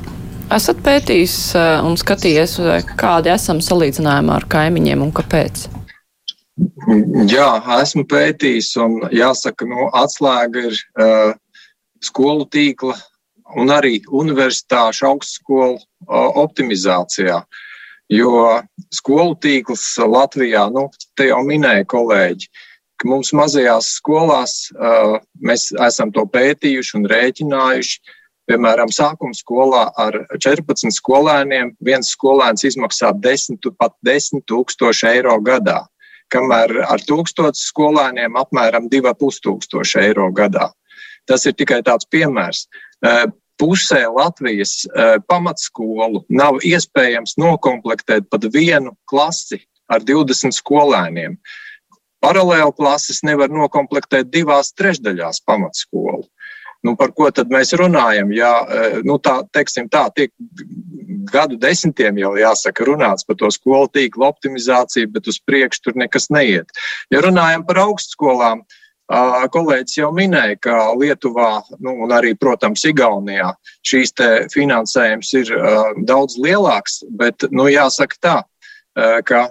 esat 0.54 0.80
pētījis 0.86 1.40
un 1.88 1.98
skatījies, 2.00 2.60
kādi 3.00 3.34
esam 3.34 3.64
salīdzinājumā 3.64 4.40
ar 4.42 4.48
kaimiņiem 4.54 5.04
un 5.08 5.14
kāpēc? 5.18 5.68
Jā, 6.58 7.50
esmu 7.78 8.04
pētījis, 8.10 8.72
un 8.82 8.98
jāsaka, 9.14 9.66
nu, 9.70 9.88
atslēga 9.94 10.64
ir 10.72 10.78
uh, 10.98 11.34
skolu 12.02 12.48
tīkla 12.50 12.96
un 13.62 13.70
arī 13.74 14.00
universitāšu 14.10 15.06
augstskolu 15.12 15.76
uh, 15.78 16.40
optimizācijā. 16.42 17.44
Jo 18.10 18.32
skolu 18.96 19.36
tīkls 19.44 19.84
Latvijā, 20.02 20.64
nu, 20.74 20.88
te 21.20 21.28
jau 21.30 21.44
minēja 21.46 21.86
kolēģi, 21.94 22.50
ka 22.98 23.10
mums 23.12 23.30
mazajās 23.38 23.92
skolās 24.00 24.56
uh, 24.74 25.20
mēs 25.44 25.70
esam 25.86 26.14
to 26.16 26.24
pētījuši 26.34 26.96
un 26.98 27.06
rēķinājuši. 27.12 28.16
Piemēram, 28.48 28.90
sākuma 28.96 29.36
skolā 29.36 29.84
ar 30.00 30.16
14 30.40 30.96
skolēniem 30.96 31.74
viens 31.84 32.10
skolēns 32.16 32.64
izmaksā 32.66 33.12
10, 33.20 33.60
pat 33.78 33.94
10 34.08 34.46
tūkstoši 34.48 35.10
eiro 35.12 35.36
gadā 35.44 35.84
kamēr 36.34 36.74
ar 36.88 37.04
tūkstošu 37.08 37.70
skolēniem 37.70 38.38
apmēram 38.40 38.90
2,5 38.92 39.98
eiro 40.02 40.30
gadā. 40.36 40.70
Tas 41.28 41.46
ir 41.46 41.56
tikai 41.60 41.82
tāds 41.84 42.08
piemērs. 42.10 42.68
Pusē 43.58 44.04
Latvijas 44.14 44.86
pamatskolu 45.28 46.24
nav 46.30 46.60
iespējams 46.66 47.38
nokomplektēt 47.42 48.30
pat 48.30 48.46
vienu 48.54 48.94
klasi 49.10 49.64
ar 49.90 50.04
20 50.06 50.54
skolēniem. 50.56 51.38
Paralēli 52.22 52.74
klases 52.78 53.24
nevar 53.26 53.50
nokomplektēt 53.54 54.30
divās 54.34 54.74
trešdaļās 54.78 55.42
pamatskolu. 55.46 56.26
Nu, 56.88 56.96
par 56.96 57.12
ko 57.12 57.28
tad 57.36 57.52
mēs 57.52 57.74
runājam? 57.76 58.32
Jā, 58.32 58.54
nu, 59.04 59.20
tā, 59.20 59.42
teiksim, 59.52 59.90
tā 59.92 60.06
tiek 60.16 60.32
gadu 61.28 61.60
desmitiem 61.60 62.22
jau 62.22 62.32
jāsaka 62.40 62.88
runāts 62.88 63.28
par 63.28 63.36
to 63.42 63.52
skolu 63.52 63.90
tīklu 63.92 64.24
optimizāciju, 64.30 65.12
bet 65.12 65.28
uz 65.28 65.42
priekšu 65.44 65.84
tur 65.84 65.98
nekas 66.00 66.30
neiet. 66.32 66.72
Ja 67.12 67.20
runājam 67.26 67.66
par 67.68 67.82
augstskolām, 67.84 68.64
kolēģis 69.52 70.00
jau 70.02 70.10
minēja, 70.16 70.58
ka 70.64 70.78
Lietuvā 71.00 71.52
nu, 71.80 71.94
un 72.04 72.12
arī, 72.16 72.34
protams, 72.40 72.84
Igaunijā 72.88 73.54
šīs 73.88 74.16
finansējums 74.52 75.34
ir 75.40 75.54
daudz 76.08 76.36
lielāks, 76.44 77.02
bet 77.20 77.48
nu, 77.52 77.70
jāsaka 77.72 78.20
tā, 78.24 78.38
ka 79.28 79.48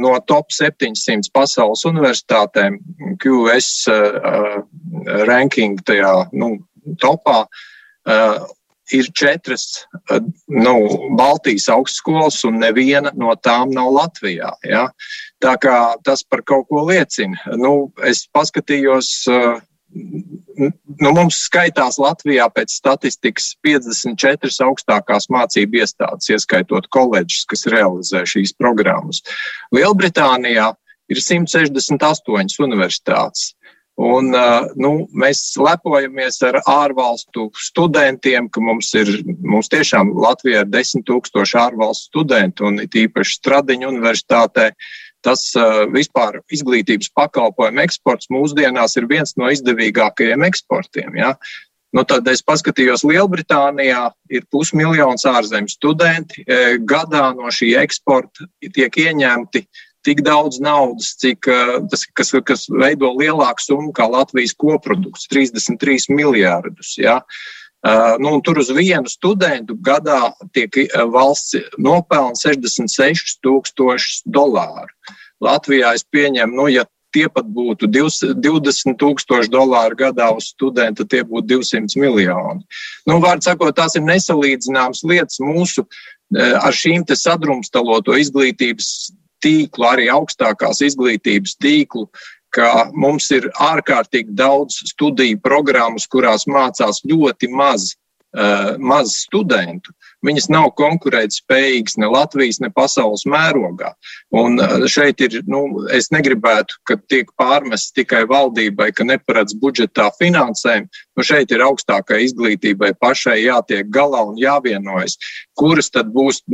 no 0.00 0.12
top 0.26 0.52
700 0.54 1.30
pasaules 1.34 1.84
universitātēm 1.88 2.78
QS 3.22 3.88
ranking 5.28 5.78
tajā 5.86 6.14
nu, 6.32 6.56
topā 7.02 7.44
ir 8.92 9.10
četras 9.12 9.84
nu, 10.48 10.74
Baltijas 11.16 11.68
augstskolas, 11.68 12.40
un 12.48 12.60
neviena 12.62 13.12
no 13.16 13.34
tām 13.36 13.72
nav 13.74 13.90
Latvijā. 13.92 14.52
Ja? 14.64 14.88
Tā 15.42 15.54
kā 15.60 15.78
tas 16.04 16.24
par 16.24 16.42
kaut 16.42 16.68
ko 16.72 16.86
liecina. 16.88 17.36
Nu, 17.60 17.92
es 18.04 18.24
paskatījos. 18.32 19.12
Nu, 19.88 21.12
mums 21.14 21.38
skaitās 21.46 21.96
Latvijā 22.02 22.48
pēc 22.52 22.74
statistikas 22.80 23.52
54 23.64 24.50
augstākās 24.66 25.28
mācību 25.32 25.80
iestādes, 25.80 26.28
ieskaitot 26.34 26.90
koledžas, 26.92 27.46
kas 27.48 27.64
realizē 27.70 28.24
šīs 28.28 28.52
programmas. 28.58 29.22
Lielbritānijā 29.74 30.72
ir 31.08 31.22
168 31.24 32.58
universitātes. 32.66 33.52
Un, 33.98 34.30
nu, 34.78 34.90
mēs 35.18 35.40
lepojamies 35.58 36.36
ar 36.46 36.60
ārvalstu 36.70 37.48
studentiem, 37.58 38.46
ka 38.46 38.62
mums 38.62 38.92
ir 38.94 39.10
mums 39.42 39.66
tiešām 39.72 40.12
Latvijā 40.22 40.62
ir 40.62 40.70
desmit 40.70 41.08
tūkstoši 41.08 41.58
ārvalstu 41.58 42.12
studentu 42.12 42.68
un 42.68 42.78
it 42.84 42.94
īpaši 42.94 43.40
Stradiņu 43.40 43.90
universitātē. 43.90 44.68
Tas 45.26 45.40
vispār 45.90 46.38
izglītības 46.54 47.10
pakalpojumu 47.16 47.82
eksports 47.82 48.30
mūsdienās 48.30 48.94
ir 49.00 49.08
viens 49.10 49.34
no 49.40 49.48
izdevīgākajiem 49.50 50.44
eksportiem. 50.46 51.16
Ja? 51.18 51.32
Nu, 51.96 52.04
tad 52.04 52.28
es 52.28 52.44
paskatījos, 52.44 53.02
Lielbritānijā 53.08 54.04
ir 54.30 54.46
pusmiljons 54.52 55.24
ārzemju 55.26 55.72
studenti. 55.72 56.44
Gadā 56.86 57.32
no 57.34 57.50
šī 57.54 57.72
eksporta 57.80 58.46
tiek 58.76 58.98
ieņemti 59.08 59.64
tik 60.06 60.22
daudz 60.24 60.60
naudas, 60.62 61.12
cik 61.20 61.48
eh, 61.50 61.74
tas, 61.90 62.06
kas, 62.16 62.32
kas 62.46 62.66
veido 62.70 63.10
lielāku 63.18 63.64
summu 63.64 63.94
kā 63.96 64.06
Latvijas 64.08 64.54
koprodukts- 64.56 65.28
33 65.32 66.08
miljārdus. 66.14 66.94
Ja? 67.02 67.18
Uh, 67.18 67.58
nu, 68.18 68.40
tur 68.42 68.58
uz 68.58 68.70
vienu 68.74 69.08
studentu 69.08 69.76
gadā 69.78 70.32
tiek 70.52 70.74
uh, 70.82 71.06
valsts 71.12 71.54
nopelna 71.78 72.34
66 72.34 73.38
tūkstošus 73.44 74.24
dolāru. 74.26 74.90
Latvijā 75.40 75.94
es 75.94 76.02
pieņemu, 76.02 76.56
nu, 76.58 76.66
ja 76.74 76.84
tie 77.14 77.28
pat 77.32 77.46
būtu 77.46 77.88
20 77.88 78.98
tūkstoši 79.00 79.50
dolāru 79.52 79.96
gadā 79.96 80.28
uz 80.34 80.50
studentu, 80.52 81.06
tie 81.08 81.22
būtu 81.24 81.46
200 81.54 82.00
miljoni. 82.02 82.66
Nu, 83.08 83.20
Vārds 83.22 83.48
sakot, 83.48 83.74
tās 83.76 83.96
ir 83.96 84.04
nesalīdzināmas 84.04 85.04
lietas 85.06 85.40
mūsu 85.40 85.86
ar 86.36 86.74
šīm 86.76 87.06
sadrumstaloto 87.08 88.16
izglītības 88.20 89.12
tīklu, 89.44 89.86
arī 89.86 90.08
augstākās 90.12 90.82
izglītības 90.84 91.56
tīklu, 91.62 92.08
ka 92.54 92.88
mums 92.94 93.30
ir 93.34 93.48
ārkārtīgi 93.60 94.34
daudz 94.38 94.80
studiju 94.92 95.40
programmas, 95.44 96.08
kurās 96.10 96.46
mācās 96.48 97.02
ļoti 97.08 97.50
maz, 97.52 97.92
uh, 98.36 98.76
maz 98.78 99.16
studentu. 99.24 99.92
Viņas 100.26 100.48
nav 100.50 100.72
konkurētspējīgas 100.78 101.98
ne 102.02 102.08
Latvijas, 102.10 102.58
ne 102.58 102.70
pasaules 102.74 103.22
mērogā. 103.30 103.92
Un 104.34 104.58
eh, 104.58 104.86
šeit 104.90 105.22
ir, 105.22 105.36
nu, 105.46 105.84
es 105.94 106.10
negribētu, 106.14 106.80
ka 106.88 106.96
tiek 107.10 107.30
pārmests 107.38 107.94
tikai 107.94 108.24
valdībai, 108.30 108.90
ka 108.96 109.06
neparedz 109.06 109.54
budžetā 109.62 110.08
finansējumu. 110.18 110.90
Nu, 111.18 111.24
šeit 111.26 111.50
ir 111.50 111.64
augstākai 111.66 112.20
izglītībai 112.22 112.92
pašai 113.02 113.40
jātiek 113.40 113.88
galā 113.90 114.20
un 114.28 114.36
jāvienojas, 114.38 115.16
kuras 115.58 115.90
tad 115.90 116.12
būs 116.14 116.44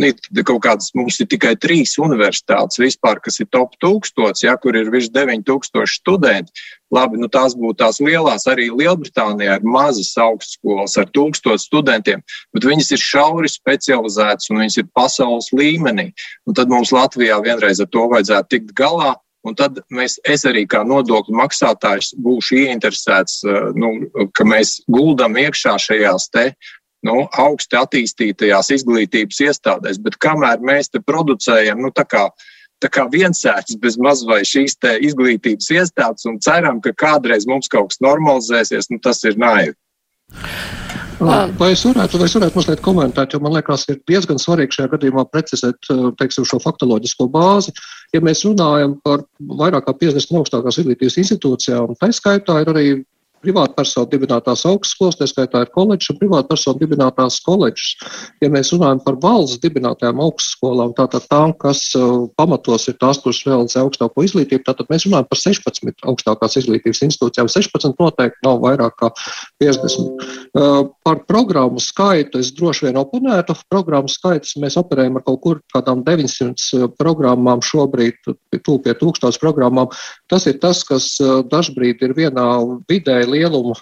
kaut 0.40 0.62
kādas, 0.64 0.88
mums 0.96 1.18
ir 1.20 1.28
tikai 1.28 1.52
trīs 1.60 1.98
universitātes 2.00 2.80
vispār, 2.80 3.20
kas 3.20 3.36
ir 3.44 3.50
top 3.52 3.74
tūkstots, 3.84 4.46
ja, 4.46 4.54
kur 4.56 4.72
ir 4.80 4.88
virs 4.94 5.10
9000 5.12 5.84
studenti. 5.92 6.64
Labi, 6.94 7.20
nu 7.20 7.28
tās 7.28 7.52
būtu 7.58 7.76
tās 7.82 8.00
lielās. 8.00 8.46
Arī 8.48 8.70
Lielbritānijā 8.72 9.58
ir 9.58 9.66
mazas 9.68 10.14
augstskolas 10.20 10.96
ar 11.00 11.10
tūkstošu 11.12 11.66
studentiem, 11.66 12.22
bet 12.56 12.64
viņas 12.64 12.94
ir 12.96 13.02
šauri 13.02 13.50
specializētas 13.52 14.48
un 14.48 14.62
viņas 14.62 14.80
ir 14.80 14.88
pasaules 14.96 15.50
līmenī. 15.52 16.08
Un 16.48 16.56
tad 16.56 16.72
mums 16.72 16.94
Latvijā 16.94 17.36
vienreiz 17.44 17.84
ar 17.84 17.92
to 17.92 18.08
vajadzētu 18.14 18.52
tikt 18.56 18.72
galā. 18.80 19.12
Un 19.44 19.56
tad 19.58 19.82
mēs, 19.92 20.16
es 20.24 20.46
arī 20.48 20.64
kā 20.70 20.80
nodokļu 20.88 21.36
maksātājs 21.36 22.14
būšu 22.24 22.62
ieinteresēts, 22.62 23.42
eh, 23.44 23.68
nu, 23.76 23.92
ka 24.32 24.46
mēs 24.48 24.78
guldam 24.88 25.36
iekšā 25.36 25.76
šajās 25.86 26.30
te 26.32 26.46
nu, 27.04 27.26
augsti 27.36 27.76
attīstītajās 27.76 28.72
izglītības 28.78 29.42
iestādēs. 29.44 30.00
Bet 30.00 30.16
kamēr 30.16 30.64
mēs 30.64 30.88
te 30.88 31.02
producējam, 31.04 31.82
nu, 31.84 31.92
tā 31.92 32.06
kā 32.08 32.28
tā 32.82 32.90
kā 32.92 33.06
viensēts 33.08 33.78
bez 33.80 33.96
maz 33.96 34.24
vai 34.28 34.42
šīs 34.44 34.76
izglītības 35.08 35.70
iestādes 35.72 36.28
un 36.28 36.40
ceram, 36.44 36.82
ka 36.84 36.92
kādreiz 36.92 37.48
mums 37.48 37.70
kaut 37.72 37.94
kas 37.94 38.02
normalizēsies, 38.04 38.90
nu, 38.92 39.00
tas 39.00 39.24
ir 39.24 39.40
naivi. 39.40 39.76
Vai 41.20 41.70
es 41.70 41.84
varētu, 41.86 42.18
vai 42.18 42.26
es 42.26 42.34
varētu 42.34 42.58
mazliet 42.58 42.82
komentēt, 42.82 43.34
jo 43.34 43.40
man 43.44 43.54
liekas, 43.54 43.86
ir 43.92 44.00
diezgan 44.10 44.40
svarīgi 44.42 44.78
šajā 44.78 44.90
gadījumā 44.96 45.24
precizēt 45.30 45.90
teiksim, 46.18 46.46
šo 46.48 46.58
faktoloģisko 46.64 47.28
bāzi. 47.30 47.74
Ja 48.14 48.22
mēs 48.24 48.42
runājam 48.46 48.96
par 49.06 49.22
vairāk 49.38 49.86
kā 49.86 49.94
50 50.00 50.40
augstākās 50.40 50.80
izglītības 50.82 51.18
institūcijām, 51.22 51.94
tā 52.00 52.10
skaitā 52.14 52.60
ir 52.62 52.72
arī 52.74 52.86
privātpersonu 53.44 54.08
dibinātās 54.10 54.64
augstskolas, 54.68 55.18
tā 55.20 55.28
skaitā 55.28 55.64
ir 55.64 55.72
koledžas 55.74 56.12
un 56.14 56.18
privātpersonu 56.20 56.80
dibinātās 56.80 57.40
koledžas. 57.44 57.94
Ja 58.42 58.50
mēs 58.52 58.72
runājam 58.74 59.02
par 59.04 59.18
valsts 59.22 59.60
dibinātajām 59.62 60.22
augstskolām, 60.24 60.94
tātad 60.98 61.26
tām, 61.30 61.54
kas 61.60 61.86
uh, 61.98 62.26
pamatos 62.38 62.88
ir 62.90 62.98
tās, 63.00 63.20
kuras 63.22 63.42
realizē 63.46 63.82
augstāko 63.82 64.24
izglītību, 64.26 64.64
tātad 64.66 64.90
mēs 64.92 65.06
runājam 65.08 65.28
par 65.30 65.40
16 65.40 66.08
augstākās 66.12 66.58
izglītības 66.60 67.04
institūcijām. 67.08 67.50
16 67.52 68.00
noteikti 68.00 68.46
nav 68.46 68.62
vairāk 68.64 68.96
kā 69.00 69.12
50. 69.62 70.24
Uh, 70.54 70.90
par 71.06 71.22
programmu 71.28 71.82
skaitu 71.82 72.40
es 72.42 72.52
droši 72.56 72.88
vien 72.88 73.00
oponētu. 73.00 73.56
Programmu 73.72 74.10
skaits 74.12 74.56
mēs 74.60 74.78
operējam 74.80 75.20
ar 75.20 75.26
kaut 75.26 75.40
kur 75.44 75.62
kādām 75.74 76.04
900 76.06 76.80
uh, 76.80 76.88
programmām 76.98 77.62
šobrīd, 77.64 78.20
tūp 78.64 78.86
pie 78.86 78.96
1000 78.98 79.40
programmām. 79.42 79.90
Tas 80.30 80.46
ir 80.50 80.58
tas, 80.62 80.82
kas 80.86 81.06
dažbrīd 81.50 82.02
ir 82.04 82.14
vienā 82.16 82.46
vidē 82.90 83.20
lielumu 83.34 83.76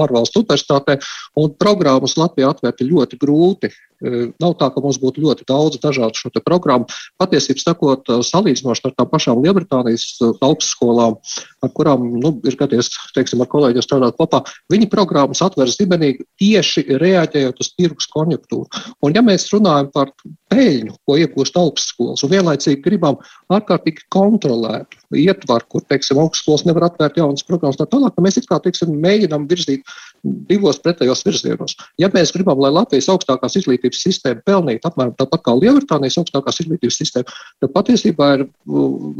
ārvalstu 0.00 0.44
universitātē, 0.44 0.98
un 1.40 1.54
programmas 1.58 2.16
Latvijā 2.20 2.52
atvērt 2.54 2.82
ir 2.84 2.92
ļoti 2.94 3.20
grūti. 3.20 3.72
Nav 4.00 4.54
tā, 4.60 4.70
ka 4.72 4.80
mums 4.80 4.98
būtu 5.00 5.20
ļoti 5.24 5.44
daudz 5.48 5.80
dažādu 5.82 6.16
šo 6.16 6.32
programmu. 6.40 6.88
Patiesībā 7.20 7.60
sakot, 7.60 8.08
salīdzinoši 8.24 8.86
ar 8.88 8.94
tām 8.96 9.10
pašām 9.10 9.42
Lielbritānijas 9.44 10.06
augstskolām, 10.40 11.18
ar 11.60 11.72
kurām 11.76 12.06
nu, 12.22 12.32
ir 12.48 12.56
gadījies, 12.60 12.88
teiksim, 13.16 13.42
ar 13.44 13.50
kolēģiem 13.52 13.84
strādāt 13.84 14.16
kopā, 14.16 14.42
viņi 14.72 14.88
programmas 14.92 15.42
atver 15.44 15.68
zibenīgi 15.72 16.24
tieši 16.40 16.86
reaģējot 17.02 17.60
uz 17.60 17.72
tirgus 17.76 18.08
konjunktūru. 18.14 18.68
Un 19.04 19.16
ja 19.16 19.24
mēs 19.26 19.50
runājam 19.52 19.90
par 19.92 20.14
peļņu, 20.50 20.96
ko 21.06 21.18
iegūst 21.20 21.58
augstskolas, 21.60 22.24
un 22.24 22.32
vienlaicīgi 22.32 22.80
gribam 22.84 23.20
ārkārtīgi 23.52 24.08
kontrolētu 24.12 25.20
ietvaru, 25.20 25.66
kur, 25.70 25.84
teiksim, 25.90 26.18
augstskolas 26.22 26.64
nevar 26.66 26.88
atvērt 26.88 27.20
jaunas 27.20 27.46
programmas, 27.46 27.78
tā 27.78 27.86
tālāk, 27.90 28.18
mēs 28.22 28.40
it 28.40 28.48
kā, 28.50 28.58
teiksim, 28.64 28.96
mēģinām 29.02 29.46
virzīt 29.50 29.84
divos 30.22 30.80
pretējos 30.84 31.22
virzienos. 31.26 31.76
Ja 32.00 32.10
mēs 32.12 32.32
gribam, 32.34 32.60
lai 32.60 32.72
Latvijas 32.74 33.08
augstākās 33.12 33.56
izglītības 33.60 34.02
sistēma 34.04 34.44
pelnīt 34.46 34.86
apmēram 34.88 35.14
tāpat 35.18 35.44
kā 35.46 35.54
Lielbritānijas 35.56 36.18
augstākās 36.20 36.60
izglītības 36.64 36.98
sistēma, 37.00 37.38
tad 37.62 37.74
patiesībā 37.76 38.32
ir 38.36 38.46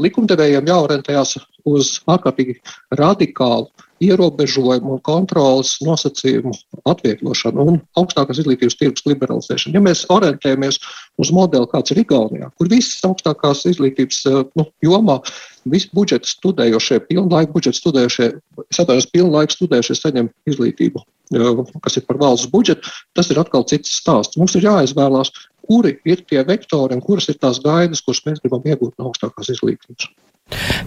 likumdevējiem 0.05 0.69
jāorientējās 0.69 1.37
uz 1.71 1.95
ārkārtīgi 2.11 2.59
radikālu 2.99 3.69
ierobežojumu 4.01 4.95
un 4.97 5.03
kontrolas 5.05 5.75
nosacījumu 5.85 6.53
atvieglošanu 6.89 7.67
un 7.73 7.79
augstākās 7.99 8.41
izglītības 8.41 8.77
tirgus 8.79 9.05
liberalizēšanu. 9.09 9.77
Ja 9.77 9.83
mēs 9.85 10.03
orientējamies 10.13 10.81
uz 11.21 11.31
modeli, 11.35 11.69
kāds 11.71 11.93
ir 11.93 12.01
Igaunijā, 12.03 12.51
kur 12.57 12.71
visas 12.71 13.01
augstākās 13.07 13.65
izglītības 13.69 14.23
nu, 14.57 14.67
jomā, 14.85 15.21
visi 15.69 15.91
budžeti 15.95 16.33
studējošie, 16.33 17.01
pilnlaika 17.09 17.53
budžeti 17.53 17.83
studējošie, 17.83 18.29
es 18.67 18.81
atvainojos, 18.81 19.11
pilnlaika 19.13 19.57
studējošie 19.59 19.99
saņem 20.01 20.31
izglītību 20.49 21.05
kas 21.31 21.97
ir 21.97 22.05
par 22.07 22.17
valsts 22.19 22.49
budžetu, 22.51 22.89
tas 23.15 23.29
ir 23.31 23.39
atkal 23.39 23.63
cits 23.63 23.93
stāsts. 24.01 24.37
Mums 24.37 24.55
ir 24.55 24.65
jāizvēlās, 24.67 25.31
kuri 25.67 25.97
ir 26.05 26.25
tie 26.27 26.43
vektori 26.43 26.95
un 26.97 27.01
kuras 27.01 27.29
ir 27.29 27.39
tās 27.39 27.61
gaidas, 27.63 28.01
kuras 28.01 28.23
mēs 28.25 28.41
gribam 28.43 28.65
iegūt 28.65 28.97
no 28.97 29.11
augstākās 29.11 29.53
izglītības. 29.55 30.09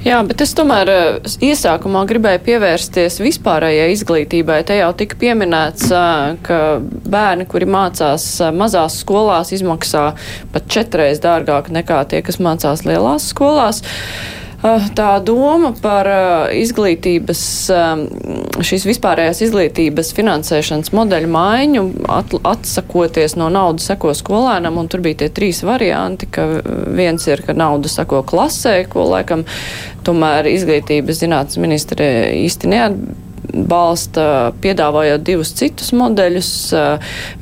Jā, 0.05 0.19
bet 0.29 0.43
es 0.45 0.53
tomēr 0.57 0.91
iesākumā 1.25 2.05
gribēju 2.11 2.43
pievērsties 2.45 3.19
vispārējai 3.25 3.89
izglītībai. 3.95 4.61
Te 4.69 4.79
jau 4.79 4.91
tika 4.99 5.19
pieminēts, 5.21 5.89
ka 6.45 6.61
bērni, 6.83 7.49
kuri 7.51 7.69
mācās 7.71 8.29
mazās 8.57 9.01
skolās, 9.01 9.55
izmaksā 9.57 10.07
pat 10.53 10.71
četreiz 10.71 11.23
dārgāk 11.25 11.73
nekā 11.73 12.05
tie, 12.11 12.23
kas 12.27 12.41
mācās 12.43 12.85
lielās 12.89 13.31
skolās. 13.33 13.85
Ah, 13.85 14.44
tā 14.97 15.09
doma 15.25 15.73
par 15.83 16.09
ah, 16.09 16.53
izglītības, 16.57 17.43
ah, 17.75 18.05
šīs 18.65 18.87
vispārējās 18.89 19.43
izglītības 19.49 20.13
finansēšanas 20.17 20.93
modeļu 20.97 21.31
maiņu, 21.35 21.85
atsakoties 22.49 23.37
no 23.41 23.51
naudas 23.53 23.91
seko 23.91 24.15
skolēnam, 24.17 24.79
un 24.81 24.89
tur 24.89 25.05
bija 25.05 25.25
tie 25.25 25.31
trīs 25.37 25.61
varianti, 25.67 26.31
ka 26.33 26.47
viens 26.97 27.29
ir, 27.29 27.45
ka 27.45 27.57
nauda 27.57 27.93
sako 27.93 28.23
klasē, 28.27 28.81
ko 28.89 29.05
laikam 29.13 29.45
tomēr 30.05 30.49
izglītības 30.55 31.21
zinātnes 31.25 31.61
ministre 31.61 32.09
īsti 32.45 32.73
neatbalsta 32.73 33.23
balsta, 33.53 34.53
piedāvājot 34.65 35.25
divus 35.27 35.53
citus 35.57 35.93
modeļus. 35.97 36.51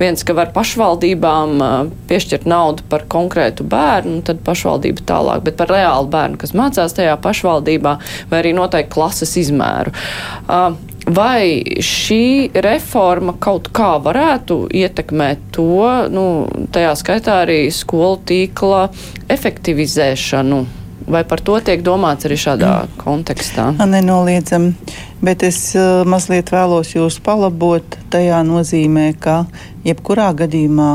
Viens, 0.01 0.25
ka 0.27 0.37
var 0.37 0.53
pašvaldībām 0.55 1.63
piešķirt 2.11 2.47
naudu 2.51 2.87
par 2.93 3.07
konkrētu 3.13 3.67
bērnu, 3.69 4.21
tad 4.27 4.43
pašvaldība 4.47 5.07
tālāk, 5.09 5.45
bet 5.47 5.59
par 5.61 5.73
reālu 5.73 6.11
bērnu, 6.13 6.41
kas 6.43 6.57
mācās 6.59 6.97
tajā 6.99 7.17
pašvaldībā, 7.23 7.99
vai 8.31 8.43
arī 8.43 8.55
noteikti 8.57 8.93
klases 8.93 9.37
izmēru. 9.41 9.95
Vai 11.03 11.65
šī 11.83 12.53
reforma 12.63 13.35
kaut 13.43 13.73
kā 13.75 13.97
varētu 14.03 14.69
ietekmēt 14.71 15.49
to, 15.57 15.89
nu, 16.15 16.27
tajā 16.75 16.93
skaitā 17.01 17.41
arī 17.43 17.65
skolu 17.75 18.21
tīkla 18.29 18.85
efektivizēšanu? 19.35 20.63
Vai 21.13 21.25
par 21.29 21.43
to 21.45 21.59
tiek 21.61 21.83
domāts 21.85 22.25
arī 22.25 22.39
šādā 22.41 22.73
kontekstā? 23.01 23.69
Nenoliedzami. 23.77 24.73
Bet 25.23 25.45
es 25.47 25.59
uh, 25.77 26.03
mazliet 26.09 26.51
vēlos 26.55 26.95
jūs 26.97 27.21
palabot 27.23 27.99
tajā 28.11 28.41
nozīmē, 28.49 29.11
ka 29.21 29.43
jebkurā 29.85 30.31
gadījumā 30.39 30.93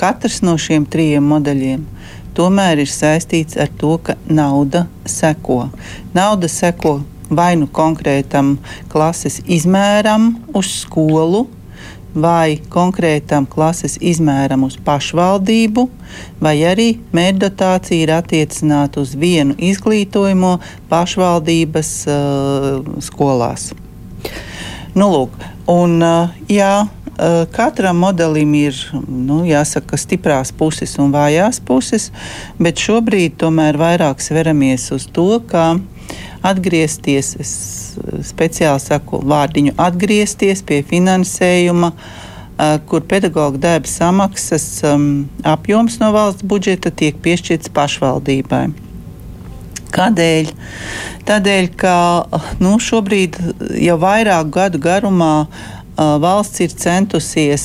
katrs 0.00 0.42
no 0.44 0.58
šiem 0.60 0.84
trijiem 0.88 1.24
modeļiem 1.32 1.86
tomēr 2.36 2.80
ir 2.82 2.90
saistīts 2.90 3.58
ar 3.60 3.70
to, 3.80 3.96
ka 4.04 4.16
nauda 4.30 4.86
seko. 5.08 5.62
Nauda 6.16 6.48
seko 6.50 7.00
vai 7.30 7.54
nu 7.58 7.68
konkrētam 7.70 8.56
klases 8.90 9.40
izmēram 9.46 10.32
uz 10.56 10.70
skolu, 10.82 11.46
vai 12.14 12.58
konkrētam 12.72 13.46
klases 13.50 13.96
izmēram 14.00 14.64
uz 14.66 14.76
pašvaldību, 14.84 15.86
vai 16.42 16.54
arī 16.66 16.88
mērķdotācija 17.16 18.04
ir 18.04 18.14
attiecināta 18.16 19.02
uz 19.02 19.14
vienu 19.18 19.54
izglītojumu 19.58 20.56
pašvaldības 20.90 21.92
uh, 22.10 22.96
skolās. 23.04 23.70
Nu, 24.94 25.06
lūk, 25.12 25.36
un, 25.70 26.00
uh, 26.02 26.32
jā, 26.50 26.72
uh, 26.82 27.44
katram 27.54 28.02
modelim 28.02 28.56
ir 28.58 28.80
nu, 29.06 29.44
jāsaka, 29.46 29.98
stiprās 30.00 30.50
puses 30.50 30.96
un 30.98 31.14
vājās 31.14 31.62
puses, 31.62 32.10
bet 32.58 32.82
šobrīd 32.82 33.38
tomēr 33.40 33.78
vairāk 33.78 34.22
sveramies 34.24 34.90
uz 34.96 35.06
to, 35.14 35.36
ka 35.46 35.76
atgriezties, 36.46 37.34
es 37.40 37.52
speciāli 38.30 38.82
saku 38.82 39.20
vārdiņu, 39.26 39.74
atgriezties 39.80 40.62
pie 40.66 40.80
finansējuma, 40.86 41.92
kur 42.90 43.04
pedagoģa 43.08 43.60
darba 43.60 43.88
samaksas 43.88 44.68
apjoms 45.48 45.96
no 46.02 46.12
valsts 46.16 46.44
budžeta 46.44 46.92
tiek 46.92 47.16
piešķirts 47.24 47.72
pašvaldībai. 47.76 48.68
Kādēļ? 49.90 50.52
Tādēļ, 51.26 51.68
ka 51.80 51.94
nu, 52.62 52.76
šobrīd 52.78 53.40
jau 53.82 53.96
vairāku 53.98 54.52
gadu 54.54 54.78
garumā 54.84 55.32
uh, 55.42 55.79
valsts 56.00 56.60
ir 56.64 56.72
centusies 56.72 57.64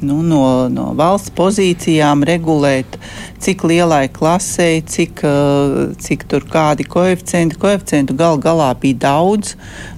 nu, 0.00 0.18
no, 0.22 0.42
no 0.70 0.86
valsts 0.98 1.32
pozīcijām 1.34 2.22
regulēt, 2.28 2.98
cik 3.42 3.64
lielai 3.66 4.06
klasei, 4.14 4.82
cik, 4.86 5.22
cik 5.98 6.26
tur 6.30 6.46
kādi 6.50 6.86
koeficienti. 6.86 7.58
Koeficientu 7.58 8.16
gal 8.18 8.38
galā 8.42 8.70
bija 8.78 9.02
daudz, 9.08 9.56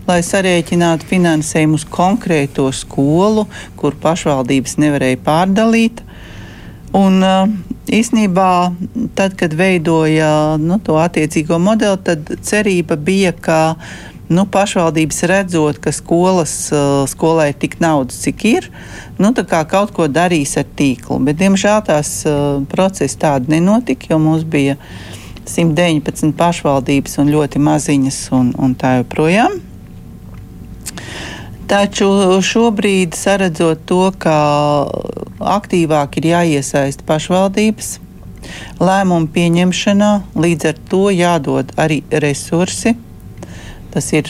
lai 0.08 0.20
sarēķinātu 0.24 1.08
finansējumu 1.10 1.80
uz 1.80 1.88
konkrēto 1.88 2.70
skolu, 2.72 3.46
kur 3.76 3.98
pašvaldības 4.00 4.78
nevarēja 4.80 5.20
pārdalīt. 5.26 6.04
Un, 6.96 7.20
īsnībā, 7.90 8.52
tad, 9.18 9.34
kad 9.38 9.54
veidoja 9.56 10.56
nu, 10.60 10.78
to 10.84 10.96
attiecīgo 11.00 11.58
modeli, 11.62 11.98
tad 12.06 12.32
cerība 12.46 12.96
bija, 12.96 13.32
ka 13.32 13.60
nu, 14.30 14.44
pašvaldības 14.46 15.22
redzot, 15.26 15.78
ka 15.82 15.92
skolas, 15.92 16.54
skolai 17.10 17.50
ir 17.50 17.56
tik 17.58 17.78
naudas, 17.82 18.20
cik 18.22 18.44
ir, 18.46 18.68
nu, 19.18 19.32
kaut 19.34 19.94
ko 19.96 20.06
darīs 20.06 20.56
ar 20.60 20.68
tīklu. 20.78 21.18
Bet, 21.26 21.40
diemžēl 21.40 21.82
tās 21.88 22.12
procesi 22.70 23.18
tādi 23.18 23.56
nenotika, 23.56 24.12
jo 24.12 24.20
mums 24.22 24.46
bija 24.46 24.78
119 25.50 26.36
pašvaldības 26.38 27.18
un 27.18 27.32
ļoti 27.34 27.58
maziņas 27.58 28.20
un, 28.36 28.54
un 28.58 28.76
tā 28.78 29.00
joprojām. 29.00 29.58
Taču 31.70 32.06
šobrīd, 32.42 33.14
redzot 33.38 33.84
to, 33.86 34.04
ka 34.18 34.36
aktīvāk 35.58 36.18
ir 36.18 36.32
jāiesaista 36.32 37.06
pašvaldības 37.06 37.98
lēmumu 38.80 39.30
pieņemšanā, 39.34 40.10
līdz 40.34 40.66
ar 40.70 40.82
to 40.90 41.04
jādod 41.14 41.70
arī 41.78 42.02
resursi. 42.10 42.96
Tas 43.94 44.12
ir 44.14 44.28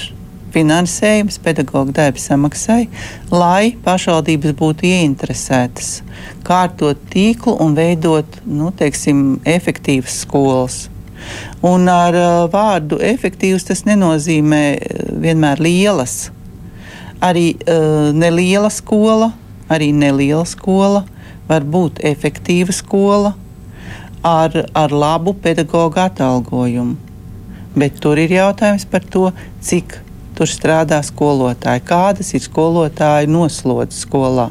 finansējums 0.54 1.38
pedagoģa 1.44 1.94
darba 1.94 2.20
samaksai, 2.20 2.88
lai 3.30 3.76
pašvaldības 3.84 4.56
būtu 4.58 4.88
ieinteresētas 4.88 6.00
kārtot 6.46 6.98
tīklu 7.12 7.54
un 7.62 7.76
veidot 7.78 8.40
nu, 8.46 8.72
teiksim, 8.76 9.38
efektīvas 9.46 10.22
skolas. 10.24 10.80
Un 11.66 11.86
ar 11.92 12.16
uh, 12.16 12.28
vārdu 12.50 12.98
efektīvs 13.04 13.68
tas 13.68 13.84
nenozīmē 13.84 14.62
vienmēr 15.20 15.60
lielas 15.60 16.30
arī 17.20 17.52
uh, 17.60 18.10
neliela 18.16 18.70
skola, 18.72 19.34
arī 19.68 19.90
neliela 19.92 20.46
skola 20.48 21.04
var 21.50 21.66
būt 21.66 22.00
efektīva 22.06 22.72
skola 22.72 23.34
ar, 24.24 24.56
ar 24.72 24.92
labu 24.94 25.34
pedagoģu 25.36 26.04
atalgojumu. 26.06 27.09
Bet 27.76 28.00
tur 28.02 28.18
ir 28.18 28.33
jautājums 28.35 28.87
par 28.90 29.04
to, 29.06 29.28
cik 29.62 30.00
tur 30.38 30.50
strādā 30.50 31.02
skolotāji, 31.04 31.85
kādas 31.87 32.33
ir 32.35 32.42
skolotāju 32.42 33.30
noslodzes 33.30 34.06
skolā. 34.06 34.50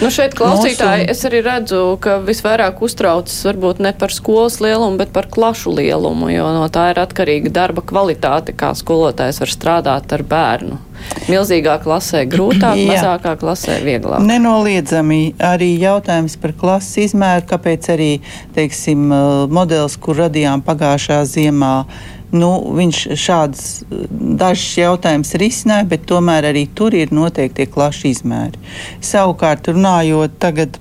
Nu 0.00 0.08
šeit 0.12 0.34
klausītāji, 0.36 1.04
Mūsu... 1.04 1.12
es 1.12 1.24
arī 1.28 1.42
redzu, 1.44 1.80
ka 2.00 2.16
visvairāk 2.24 2.80
uztraucas 2.84 3.36
varbūt 3.44 3.82
ne 3.84 3.92
par 3.96 4.14
skolas 4.14 4.58
lielumu, 4.64 4.96
bet 5.00 5.12
par 5.12 5.28
klašu 5.32 5.74
lielumu, 5.76 6.30
jo 6.32 6.46
no 6.56 6.66
tā 6.72 6.90
ir 6.94 7.00
atkarīga 7.02 7.52
darba 7.52 7.84
kvalitāte, 7.84 8.54
kā 8.56 8.72
skolotājs 8.78 9.42
var 9.42 9.52
strādāt 9.52 10.16
ar 10.16 10.24
bērnu. 10.26 10.80
Milzīgā 11.28 11.76
klasē 11.84 12.24
grūtāk, 12.30 12.80
Jā. 12.80 12.88
mazākā 12.94 13.36
klasē 13.40 13.78
vieglāk. 13.84 14.24
Nenoliedzami 14.24 15.36
arī 15.44 15.74
jautājums 15.82 16.38
par 16.40 16.56
klases 16.56 17.10
izmēru, 17.10 17.44
kāpēc 17.52 17.92
arī, 17.92 18.10
teiksim, 18.56 19.08
modelis, 19.52 20.00
kur 20.00 20.24
radījām 20.24 20.64
pagājušā 20.66 21.20
ziemā, 21.28 21.74
Nu, 22.36 22.50
viņš 22.76 23.00
šādas 23.20 23.64
dažas 23.90 24.66
jautājumas 24.80 25.32
risināja, 25.40 25.86
bet 25.88 26.06
tomēr 26.10 26.50
arī 26.50 26.66
tur 26.76 26.94
ir 26.96 27.14
noteikti 27.14 27.68
klašu 27.70 28.10
izmēri. 28.10 28.60
Savukārt, 29.04 29.70
runājot 29.72 30.36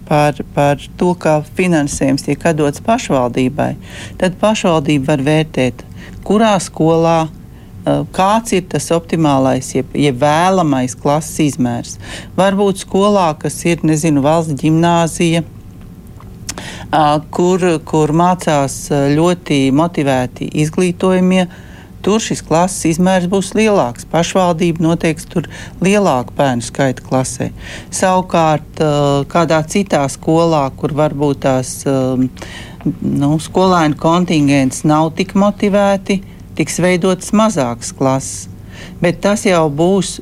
par, 0.10 0.41
par 0.56 0.84
to, 1.00 1.13
kā 1.15 1.39
finansējums 1.58 2.28
tiek 2.28 2.46
dots 2.58 2.84
pašvaldībai, 2.86 3.74
tad 4.22 4.38
pašvaldība 4.41 5.13
var 5.13 5.26
vērtēt, 5.30 5.86
kurā 6.26 6.56
skolā 6.63 7.26
kāds 8.15 8.54
ir 8.58 8.65
tas 8.70 8.88
optimālais, 8.96 9.68
jeb, 9.76 9.91
jeb 9.94 10.18
vēlamais 10.22 10.96
klases 10.98 11.52
izmērs. 11.52 11.98
Varbūt 12.38 12.82
skolā, 12.82 13.28
kas 13.39 13.60
ir 13.70 13.84
nezinu, 13.86 14.24
valsts 14.26 14.58
gimnāzija 14.62 15.44
kur, 17.36 17.63
kur 17.86 18.13
mācās 18.15 18.89
ļoti 18.91 19.69
motivēti 19.76 20.50
izglītojumie. 20.63 21.48
Tur 22.06 22.21
šis 22.21 22.43
klases 22.45 22.86
izmērs 22.91 23.26
būs 23.26 23.56
lielāks. 23.58 24.06
Pašvaldība 24.06 24.84
noteiks 24.86 25.26
tur 25.26 25.48
lielāku 25.82 26.36
bērnu 26.38 26.62
skaitu 26.62 27.02
klasē. 27.08 27.48
Savukārt, 27.89 28.78
kādā 29.32 29.63
citā 29.65 30.04
skolā, 30.13 30.67
kur 30.78 30.93
varbūt 30.93 31.41
tās 31.48 31.80
nu, 31.86 33.32
skolēnu 33.41 33.98
kontingents 33.98 34.84
nav 34.86 35.15
tik 35.17 35.34
motivēti, 35.34 36.19
tiks 36.56 36.78
veidotas 36.84 37.34
mazākas 37.34 37.89
klases. 37.98 38.45
Bet 39.02 39.24
tas 39.26 39.48
jau 39.48 39.65
būs 39.74 40.19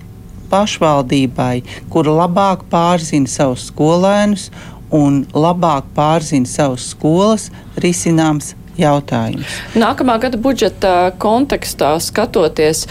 pašvaldībai, 0.54 1.64
kura 1.92 2.14
labāk 2.24 2.68
pārzina 2.72 3.30
savus 3.30 3.68
skolēnus 3.72 4.50
un 4.94 5.24
labāk 5.34 5.90
pārzina 5.98 6.50
savas 6.50 6.92
skolas 6.94 7.50
risināms 7.82 8.54
jautājums. 8.80 9.60
Nākamā 9.78 10.20
gada 10.22 10.40
budžeta 10.42 11.14
kontekstā 11.22 11.96
skatoties. 12.02 12.88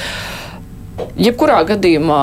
Jebkurā 1.17 1.63
gadījumā 1.67 2.23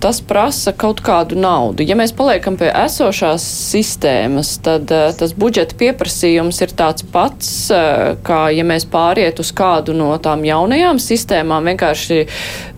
tas 0.00 0.20
prasa 0.24 0.72
kaut 0.78 1.00
kādu 1.04 1.36
naudu. 1.36 1.82
Ja 1.84 1.96
mēs 1.98 2.12
paliekam 2.14 2.54
pie 2.56 2.70
esošās 2.70 3.42
sistēmas, 3.42 4.54
tad 4.64 4.88
uh, 4.94 5.08
tas 5.18 5.34
budžeta 5.36 5.76
pieprasījums 5.80 6.62
ir 6.64 6.72
tāds 6.78 7.04
pats, 7.14 7.50
uh, 7.74 8.14
kā 8.24 8.46
ja 8.54 8.64
mēs 8.64 8.86
pāriet 8.88 9.42
uz 9.42 9.50
kādu 9.56 9.96
no 9.98 10.12
tām 10.22 10.46
jaunajām 10.46 11.02
sistēmām, 11.02 11.66
vienkārši 11.74 12.22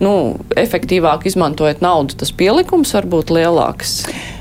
nu, 0.02 0.14
efektīvāk 0.56 1.28
izmantojot 1.28 1.85
naudu, 1.85 2.16
tas 2.24 2.32
pielikums 2.32 2.96
var 2.96 3.06
būt 3.12 3.37
lielāks. 3.37 4.00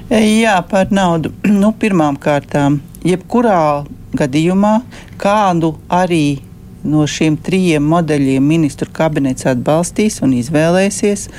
Jā, 0.10 0.60
par 0.70 0.91
naudu. 0.94 1.34
Nu, 1.62 1.72
pirmām 1.74 2.18
kārtām, 2.22 2.78
jebkurā 3.06 3.86
gadījumā 4.15 4.80
kādu 5.18 5.76
arī 5.89 6.41
no 6.86 7.08
šiem 7.10 7.38
trijiem 7.41 7.86
modeļiem 7.89 8.46
ministru 8.46 8.89
kabinets 8.94 9.48
atbalstīs 9.50 10.22
un 10.22 10.36
izvēlēsies. 10.38 11.30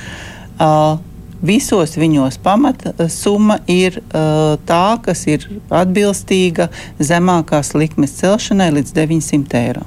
Uh, 0.59 0.97
Visos 1.37 1.91
viņos 2.01 2.39
pamatsumma 2.41 3.59
ir 3.69 3.99
uh, 4.01 4.55
tā, 4.65 4.97
kas 5.05 5.19
ir 5.29 5.43
atbilstīga 5.69 6.65
zemākās 6.97 7.75
likmes 7.77 8.15
celšanai 8.17 8.71
līdz 8.79 8.95
900 8.97 9.59
eiro. 9.59 9.83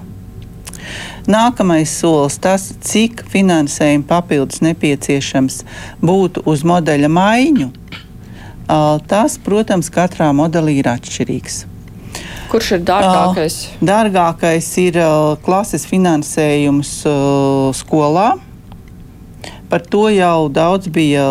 Nākamais 1.27 1.91
solis 1.91 2.39
tas, 2.39 2.69
cik 2.87 3.25
finansējuma 3.35 4.07
papildus 4.07 4.63
nepieciešams 4.63 5.65
būtu 6.07 6.47
uz 6.47 6.63
modeļa 6.63 7.11
maiņu 7.19 7.69
Tas, 9.11 9.37
protams, 9.43 9.91
katrā 9.91 10.31
modelī 10.37 10.79
ir 10.79 10.91
atšķirīgs. 10.93 11.65
Kurš 12.51 12.73
ir 12.77 12.85
dārgākais? 12.87 13.57
Dārgākais 13.83 14.69
ir 14.83 14.99
klases 15.45 15.87
finansējums 15.87 16.93
skolā. 17.79 18.29
Par 19.71 19.85
to 19.87 20.09
jau 20.11 20.49
daudz 20.51 20.91
bija 20.91 21.25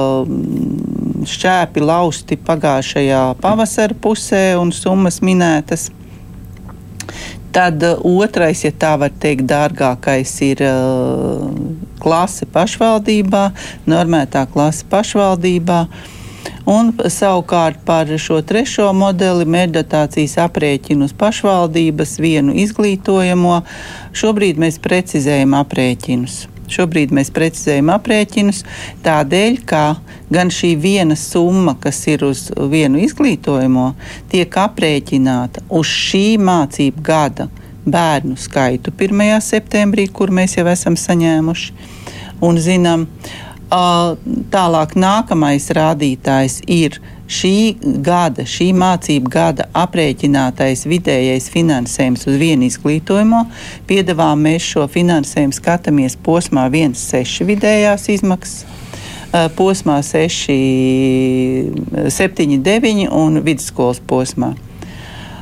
šķēpi 1.28 1.84
lausti 1.84 2.38
pagājušajā 2.48 3.24
pavasara 3.44 3.98
pusē 4.00 4.44
un 4.60 4.72
summas 4.76 5.20
minētas. 5.20 5.90
Tad 7.52 7.84
otrais, 8.06 8.62
ja 8.64 8.72
tā 8.72 8.94
var 9.02 9.12
teikt, 9.12 9.48
dārgākais 9.50 10.36
ir 10.46 10.64
klase 12.00 12.48
pašvaldībā, 12.54 13.44
normētā 13.90 14.46
klase 14.54 14.88
pašvaldībā. 14.88 15.82
Uh, 15.90 16.19
Un 16.70 16.92
savukārt 17.10 17.80
par 17.86 18.10
šo 18.22 18.44
trešo 18.46 18.92
modeli 18.94 19.46
mērķdotācijas 19.50 20.36
aprēķinu 20.44 21.08
uz 21.08 21.16
pašvaldības 21.18 22.12
vienu 22.22 22.54
izglītojamo 22.62 23.56
šobrīd 24.22 24.62
mēs 24.62 24.78
precizējam 24.84 25.56
aprēķinus. 25.58 26.44
Šobrīd 26.70 27.16
mēs 27.18 27.34
precizējam 27.34 27.90
aprēķinus 27.96 28.62
tādēļ, 29.02 29.58
ka 29.66 29.84
gan 30.30 30.54
šī 30.54 30.76
viena 30.78 31.18
summa, 31.18 31.74
kas 31.82 32.04
ir 32.12 32.28
uz 32.30 32.46
vienu 32.54 33.02
izglītojamo, 33.02 33.90
tiek 34.30 34.62
aprēķināta 34.68 35.66
uz 35.74 35.90
šī 35.90 36.38
mācību 36.38 37.02
gada 37.02 37.50
bērnu 37.90 38.38
skaitu 38.38 38.94
1. 38.94 39.40
septembrī, 39.42 40.06
kur 40.14 40.30
mēs 40.30 40.60
jau 40.60 40.70
esam 40.70 40.94
saņēmuši 40.94 41.78
un 42.46 42.62
zinām. 42.62 43.10
Uh, 43.10 43.49
Tālāk 43.70 44.96
nākamais 44.98 45.68
rādītājs 45.78 46.62
ir 46.66 46.96
šī 47.30 47.78
gada, 48.02 48.42
šī 48.50 48.72
mācību 48.74 49.30
gada 49.30 49.68
aprēķinātais 49.78 50.88
vidējais 50.90 51.52
finansējums 51.54 52.26
uz 52.26 52.40
vienu 52.42 52.66
izglītojumu. 52.66 53.44
Piedāvājam 53.90 54.42
mēs 54.48 54.66
šo 54.72 54.88
finansējumu 54.90 55.54
skatāmies 55.54 56.18
posmā 56.26 56.66
1,6 56.74 57.46
vidējās 57.46 58.10
izmaksas, 58.16 58.66
posmā 59.60 60.00
6, 60.02 60.50
7, 62.10 62.58
9 62.66 63.06
un 63.22 63.44
vidusskolas 63.46 64.02
posmā. 64.02 64.56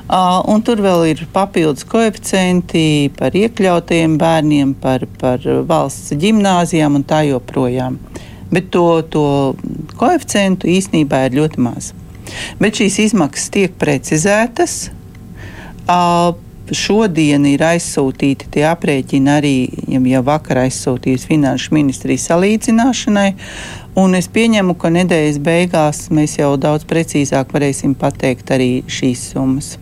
Uh, 0.08 0.40
un 0.48 0.62
tur 0.64 0.80
vēl 0.80 1.02
ir 1.10 1.26
papildus 1.36 1.84
koeficienti 1.84 3.10
par 3.18 3.36
iekļautajiem 3.36 4.14
bērniem, 4.22 4.70
par, 4.80 5.04
par 5.20 5.44
valsts 5.68 6.14
gimnājām 6.16 6.96
un 6.96 7.04
tā 7.04 7.26
joprojām. 7.28 7.98
Bet 8.48 8.70
to, 8.72 9.02
to 9.12 9.26
koeficientu 10.00 10.70
īsnībā 10.72 11.26
ir 11.28 11.36
ļoti 11.42 11.60
maz. 11.60 11.90
Bet 12.60 12.80
šīs 12.80 13.02
izmaksas 13.10 13.52
tiek 13.52 13.76
precizētas. 13.80 14.78
Uh, 15.88 16.38
šodien 16.72 17.44
ir 17.48 17.66
aizsūtīti 17.68 18.48
tie 18.52 18.64
aprēķini 18.68 19.32
arī, 19.32 19.56
ja 19.92 20.22
vakar 20.24 20.62
aizsūtījusi 20.66 21.30
Finanšu 21.34 21.76
ministrija 21.76 22.24
salīdzināšanai. 22.30 23.34
Un 24.00 24.16
es 24.16 24.32
pieņemu, 24.32 24.78
ka 24.80 24.92
nedēļas 24.94 25.42
beigās 25.44 26.06
mēs 26.16 26.38
jau 26.40 26.54
daudz 26.56 26.88
precīzāk 26.88 27.52
varēsim 27.52 27.98
pateikt 28.00 28.56
arī 28.56 28.72
šīs 28.88 29.34
summas. 29.34 29.74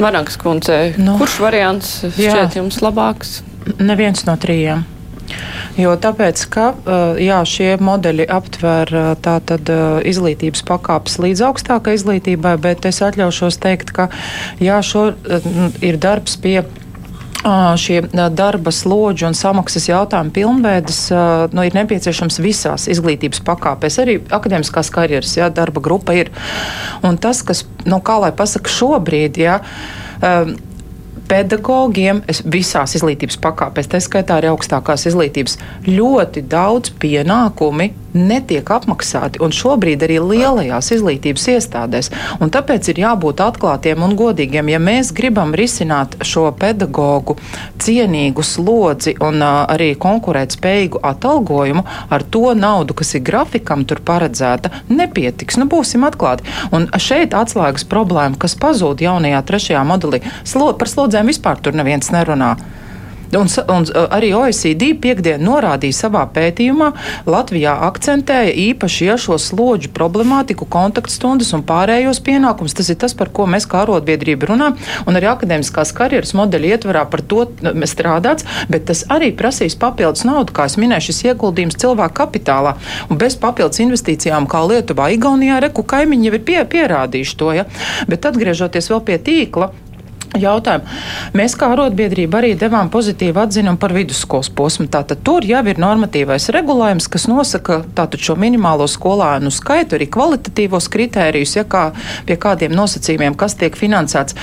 Vanagas 0.00 0.38
kundze, 0.40 0.78
nu, 1.00 1.16
kurš 1.20 1.40
variants 1.42 1.92
šķiet 2.16 2.56
jums 2.60 2.80
labāks? 2.84 3.40
Neviens 3.80 4.24
no 4.28 4.36
trījiem. 4.40 4.86
Jo 5.78 5.94
tāpēc, 6.00 6.42
ka 6.50 6.64
jā, 7.22 7.38
šie 7.46 7.68
modeļi 7.80 8.26
aptver 8.34 8.90
tātad 9.22 9.70
izglītības 10.08 10.64
pakāpes 10.66 11.20
līdz 11.22 11.44
augstākai 11.46 11.94
izglītībai, 11.98 12.56
bet 12.62 12.88
es 12.90 12.98
atļaušos 13.06 13.60
teikt, 13.62 13.92
ka 13.94 14.08
jā, 14.62 14.80
šo 14.82 15.10
ir 15.86 16.00
darbs 16.02 16.36
pie 16.42 16.58
šie 17.80 18.02
darba 18.36 18.72
slodžu 18.74 19.28
un 19.30 19.36
samaksas 19.36 19.88
jautājumi 19.88 20.34
pilnveidas 20.34 21.02
nu, 21.54 21.64
ir 21.64 21.76
nepieciešams 21.76 22.40
visās 22.44 22.88
izglītības 22.92 23.40
pakāpēs. 23.46 24.00
Arī 24.02 24.18
akadēmiskās 24.28 24.92
karjeras 24.92 25.36
jā, 25.38 25.48
darba 25.52 25.80
grupa 25.80 26.16
ir. 26.16 26.32
Un 27.06 27.16
tas, 27.20 27.42
kas, 27.46 27.64
nu, 27.88 28.02
kā 28.04 28.18
lai 28.20 28.32
pasaka, 28.36 28.72
šobrīd, 28.72 29.40
jā, 29.40 29.60
pedagogiem 31.30 32.24
visās 32.50 32.96
izglītības 32.98 33.38
pakāpēs, 33.42 33.88
tā 33.90 34.00
skaitā 34.02 34.40
arī 34.40 34.50
augstākās 34.50 35.06
izglītības, 35.10 35.58
ļoti 35.86 36.42
daudz 36.50 36.92
pienākumi 37.00 37.92
netiek 38.14 38.70
apmaksāti. 38.70 39.40
Un 39.44 39.54
šobrīd 39.54 40.04
arī 40.06 40.18
lielajās 40.22 40.90
izglītības 40.96 41.46
iestādēs. 41.54 42.10
Un 42.40 42.52
tāpēc 42.52 42.90
ir 42.92 43.02
jābūt 43.04 43.42
atklātiem 43.44 44.02
un 44.04 44.16
godīgiem. 44.18 44.72
Ja 44.72 44.80
mēs 44.82 45.12
gribam 45.16 45.54
risināt 45.56 46.18
šo 46.26 46.48
pedagoģu 46.56 47.36
cienīgu 47.80 48.44
slodzi 48.46 49.16
un 49.20 49.40
uh, 49.42 49.62
arī 49.70 49.92
konkurētspējīgu 50.00 51.02
atalgojumu, 51.10 51.84
ar 52.10 52.24
to 52.24 52.54
naudu, 52.56 52.96
kas 52.98 53.14
ir 53.16 53.24
grafikam 53.26 53.86
tur 53.88 54.02
paredzēta, 54.04 54.72
nepietiks. 54.90 55.58
Nu, 55.60 55.68
būsim 55.70 56.04
atklāti. 56.08 56.46
Un 56.74 56.88
šeit 57.00 57.36
atslēgas 57.36 57.86
problēma, 57.90 58.38
kas 58.40 58.58
pazūd 58.60 59.04
jaunajā 59.04 59.42
trešajā 59.48 59.86
modelī, 59.86 60.22
slo, 60.44 60.72
par 60.76 60.90
slodzēm 60.90 61.30
vispār 61.30 61.60
tur 61.62 61.76
neviens 61.76 62.12
nerunā. 62.14 62.56
Un, 63.36 63.46
un 63.70 63.86
arī 64.10 64.32
OECD 64.34 64.90
piekdien 64.98 65.42
norādīja 65.44 66.00
savā 66.04 66.24
pētījumā, 66.34 66.90
Latvijā 67.30 67.76
akcentēja 67.86 68.54
īpaši 68.70 69.06
ja 69.06 69.16
šo 69.20 69.36
slodžu 69.38 69.92
problemātiku, 69.94 70.66
kontaktstundas 70.70 71.52
un 71.54 71.62
pārējos 71.66 72.18
pienākumus. 72.26 72.74
Tas 72.74 72.90
ir 72.90 72.98
tas, 73.00 73.14
par 73.14 73.30
ko 73.34 73.46
mēs 73.50 73.68
kā 73.70 73.84
arotbiedrība 73.84 74.50
runājam, 74.50 74.78
un 75.06 75.18
arī 75.18 75.30
akadēmiskās 75.30 75.94
karjeras 75.96 76.34
modeļa 76.38 76.72
ietvarā 76.74 77.04
par 77.10 77.22
to 77.22 77.46
strādāts, 77.90 78.46
bet 78.70 78.88
tas 78.90 79.04
arī 79.12 79.30
prasīs 79.36 79.78
papildus 79.78 80.26
naudu, 80.26 80.54
kā 80.56 80.66
es 80.70 80.78
minēju, 80.80 81.10
šis 81.10 81.22
ieguldījums 81.30 81.78
cilvēku 81.80 82.18
kapitālā. 82.22 82.74
Un 83.10 83.20
bez 83.20 83.38
papildus 83.40 83.82
investīcijām, 83.84 84.50
kā 84.50 84.64
Lietuvā, 84.66 85.10
Igaunijā, 85.14 85.60
reku 85.62 85.86
kaimiņi 85.86 86.30
jau 86.30 86.34
ir 86.34 86.44
pie, 86.50 86.58
pierādījuši 86.74 87.38
to. 87.38 87.54
Ja? 87.60 87.68
Bet 88.10 88.26
atgriežoties 88.26 88.90
vēl 88.90 89.04
pie 89.06 89.20
tīkla, 89.30 89.70
jautājumu. 90.38 90.86
Mēs 91.36 91.56
kā 91.58 91.70
arotbiedrība 91.74 92.40
arī 92.40 92.52
devām 92.58 92.90
pozitīvu 92.92 93.42
atzinumu 93.42 93.80
par 93.80 93.94
vidusskolas 93.94 94.50
posmu. 94.54 94.86
Tātad 94.92 95.22
tur 95.26 95.46
jau 95.46 95.62
ir 95.66 95.80
normatīvais 95.80 96.50
regulējums, 96.54 97.08
kas 97.10 97.26
nosaka 97.30 97.80
tātad 97.96 98.22
šo 98.22 98.36
minimālo 98.38 98.86
skolēnu 98.90 99.50
skaitu, 99.54 99.98
arī 99.98 100.06
kvalitatīvos 100.12 100.90
kritērijus, 100.92 101.56
ja 101.58 101.64
kā 101.64 101.90
pie 102.28 102.36
kādiem 102.40 102.74
nosacījumiem, 102.76 103.36
kas 103.38 103.56
tiek 103.58 103.76
finansēts. 103.78 104.36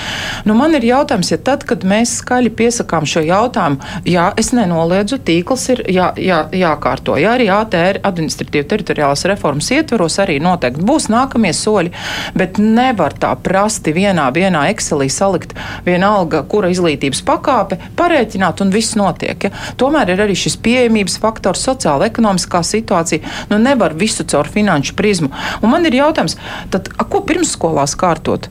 Nu, 0.48 0.56
man 0.58 0.76
ir 0.76 0.84
jautājums, 0.88 1.32
ja 1.32 1.40
tad, 1.40 1.64
kad 1.68 1.86
mēs 1.88 2.18
skaļi 2.22 2.52
piesakām 2.58 3.08
šo 3.08 3.24
jautājumu, 3.24 3.80
jā, 4.08 4.28
es 4.40 4.52
nenoliedzu, 4.56 5.20
tīkls 5.24 5.68
ir 5.74 5.84
jā, 5.92 6.10
jā, 6.20 6.42
jākārto. 6.52 7.16
Jā, 7.20 7.36
arī 7.38 7.48
ATR 7.52 8.02
administratīva 8.08 8.68
teritoriālās 8.74 9.24
reformas 9.30 9.70
ietveros 9.74 10.18
arī 10.22 10.38
noteikti 10.42 10.84
būs 10.84 11.08
nākamie 11.12 11.54
soļi, 11.56 11.94
bet 12.38 12.60
nevar 12.62 13.16
tā 13.18 13.32
prasti 13.42 13.94
vienā, 13.96 14.28
vienā 14.34 14.68
Excelī 14.72 15.08
salikt 15.12 15.54
vienalga, 15.86 16.42
kura 16.50 16.70
izglītības 16.72 17.22
pakāpe, 17.26 17.78
parēķināt 17.98 18.62
un 18.64 18.72
viss 18.74 18.96
notiek. 18.98 19.48
Ja? 19.48 19.52
Tomēr 19.80 20.14
ir 20.14 20.24
arī 20.26 20.36
šis 20.38 20.58
pieejamības 20.64 21.18
faktors, 21.22 21.64
sociāla 21.68 22.08
ekonomiskā 22.10 22.62
situācija. 22.66 23.24
Nu, 23.52 23.60
nevar 23.62 23.96
visu 23.98 24.26
caur 24.28 24.50
finanšu 24.50 24.96
prizmu. 24.98 25.32
Un 25.62 25.74
man 25.74 25.86
ir 25.88 25.98
jautājums, 26.00 26.38
tad, 26.72 26.92
a, 26.96 27.06
ko 27.08 27.22
pirmsskolās 27.26 27.96
kārtot? 27.98 28.50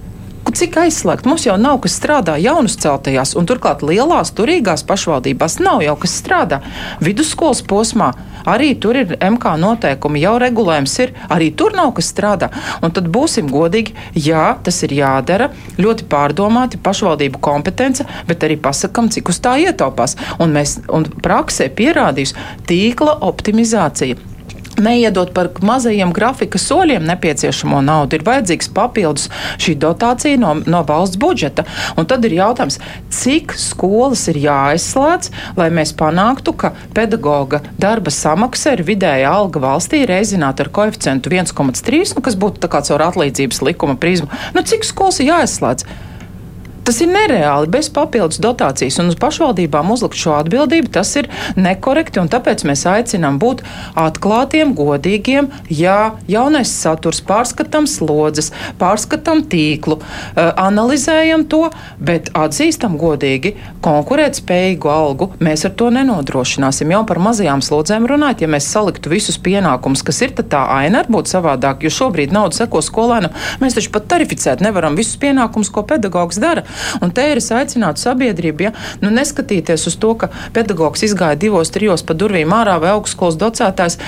Cik 0.55 0.77
aizslēgt. 0.83 1.27
Mums 1.27 1.45
jau 1.47 1.55
nav 1.59 1.79
kas 1.83 1.97
strādā 1.99 2.37
jaunus 2.41 2.77
celtajās, 2.81 3.33
un 3.39 3.47
turklāt 3.49 3.83
lielās, 3.85 4.31
turīgās 4.37 4.85
pašvaldībās 4.87 5.57
nav 5.63 5.83
jau 5.85 5.95
kas 5.99 6.13
strādā. 6.21 6.61
Vidusskolas 7.03 7.63
posmā 7.67 8.11
arī 8.47 8.71
tur 8.79 8.99
ir 8.99 9.15
MK 9.17 9.55
noteikumi, 9.61 10.21
jau 10.23 10.35
regulējums 10.41 10.95
ir, 11.03 11.13
arī 11.33 11.49
tur 11.57 11.75
nav 11.77 11.91
kas 11.97 12.11
strādā. 12.13 12.51
Un 12.81 12.93
tad 12.95 13.09
būsim 13.13 13.51
godīgi, 13.51 13.95
jā, 14.15 14.45
tas 14.63 14.79
ir 14.87 14.95
jādara, 14.99 15.51
ļoti 15.81 16.07
pārdomāti, 16.11 16.81
pašvaldību 16.83 17.41
kompetence, 17.43 18.07
bet 18.29 18.47
arī 18.47 18.59
pasakam, 18.61 19.11
cik 19.11 19.33
uz 19.33 19.41
tā 19.43 19.57
ietaupās. 19.67 20.15
Un 20.39 20.55
mēs 20.55 20.79
un 20.93 21.09
praksē 21.23 21.69
pierādījis 21.75 22.35
tīkla 22.69 23.19
optimizācija 23.27 24.36
neiedot 24.83 25.31
par 25.35 25.49
mazajiem 25.61 26.13
grafika 26.15 26.59
soļiem 26.61 27.05
nepieciešamo 27.07 27.81
naudu. 27.85 28.17
Ir 28.17 28.25
vajadzīgs 28.27 28.71
papildus 28.75 29.27
šī 29.61 29.77
dotācija 29.81 30.39
no, 30.41 30.55
no 30.65 30.83
valsts 30.87 31.19
budžeta. 31.21 31.65
Un 31.97 32.07
tad 32.09 32.25
ir 32.27 32.37
jautājums, 32.37 32.79
cik 33.13 33.55
skolas 33.59 34.27
ir 34.31 34.41
jāizslēdz, 34.45 35.31
lai 35.59 35.69
mēs 35.73 35.93
panāktu, 35.97 36.55
ka 36.57 36.73
pedagoga 36.97 37.61
darba 37.79 38.13
samaksa 38.13 38.75
ir 38.77 38.85
vidēja 38.87 39.31
alga 39.33 39.61
valstī 39.63 40.03
reizināta 40.09 40.65
ar 40.65 40.73
koeficientu 40.73 41.33
1,3, 41.33 42.17
nu, 42.17 42.25
kas 42.25 42.37
būtu 42.39 42.63
tā 42.63 42.71
kā 42.71 42.83
caur 42.87 43.07
atlīdzības 43.09 43.63
likuma 43.67 43.97
prizmu. 43.99 44.29
Nu, 44.55 44.65
cik 44.65 44.87
skolas 44.87 45.21
ir 45.21 45.33
jāizslēdz? 45.33 45.87
Tas 46.87 47.01
ir 47.03 47.09
nereāli 47.11 47.67
bez 47.67 47.89
papildus 47.91 48.39
dotācijas, 48.39 48.95
un 49.01 49.11
uz 49.11 49.17
pašvaldībām 49.19 49.89
uzlikt 49.91 50.15
šo 50.15 50.37
atbildību 50.37 50.87
tas 50.95 51.09
ir 51.19 51.27
nekorekti, 51.59 52.21
tāpēc 52.31 52.63
mēs 52.69 52.85
aicinām 52.87 53.39
būt 53.41 53.63
atklātiem, 53.99 54.71
godīgiem. 54.77 55.49
Jā, 55.67 56.13
jaunais 56.31 56.71
saturs, 56.71 57.19
pārskatām 57.27 57.89
slodzes, 57.91 58.53
pārskatām 58.79 59.43
tīklu, 59.51 59.99
analizējam 60.37 61.43
to, 61.51 61.65
bet 61.99 62.31
atzīstam 62.37 62.95
godīgi, 63.01 63.57
konkurētspējīgu 63.83 64.91
algu 64.93 65.29
mēs 65.43 65.67
ar 65.67 65.75
to 65.75 65.91
nenodrošināsim. 65.91 66.95
Jau 66.95 67.03
par 67.09 67.19
mazajām 67.27 67.65
slodzēm 67.65 68.07
runājot, 68.07 68.45
ja 68.45 68.51
mēs 68.55 68.71
saliktu 68.71 69.11
visus 69.11 69.35
pienākumus, 69.43 70.05
kas 70.07 70.23
ir, 70.23 70.35
tad 70.39 70.53
tā 70.55 70.63
aina 70.77 71.03
var 71.03 71.11
būt 71.17 71.35
savādāk, 71.35 71.83
jo 71.83 71.91
šobrīd 71.93 72.31
nauda 72.35 72.61
seko 72.61 72.79
skolēnam. 72.85 73.35
Mēs 73.59 73.75
taču 73.75 73.91
pat 73.91 74.07
tarificēt 74.15 74.63
nevaram 74.63 74.95
visus 74.95 75.19
pienākumus, 75.19 75.73
ko 75.73 75.83
pedagogs 75.87 76.39
dara. 76.39 76.63
Un 77.01 77.13
te 77.15 77.25
ir 77.31 77.41
es 77.41 77.49
aicinātu 77.53 78.03
sabiedrību, 78.03 78.67
ja 78.67 78.73
nu, 79.01 79.11
neskatīties 79.13 79.87
uz 79.89 79.97
to, 80.01 80.13
ka 80.21 80.31
pedagogs 80.55 81.05
izgāja 81.07 81.39
divos, 81.39 81.73
trijos 81.73 82.05
pa 82.07 82.17
durvīm 82.17 82.53
ārā 82.57 82.77
vai 82.83 82.93
augstskolas 82.95 83.39
docētājs. 83.41 83.99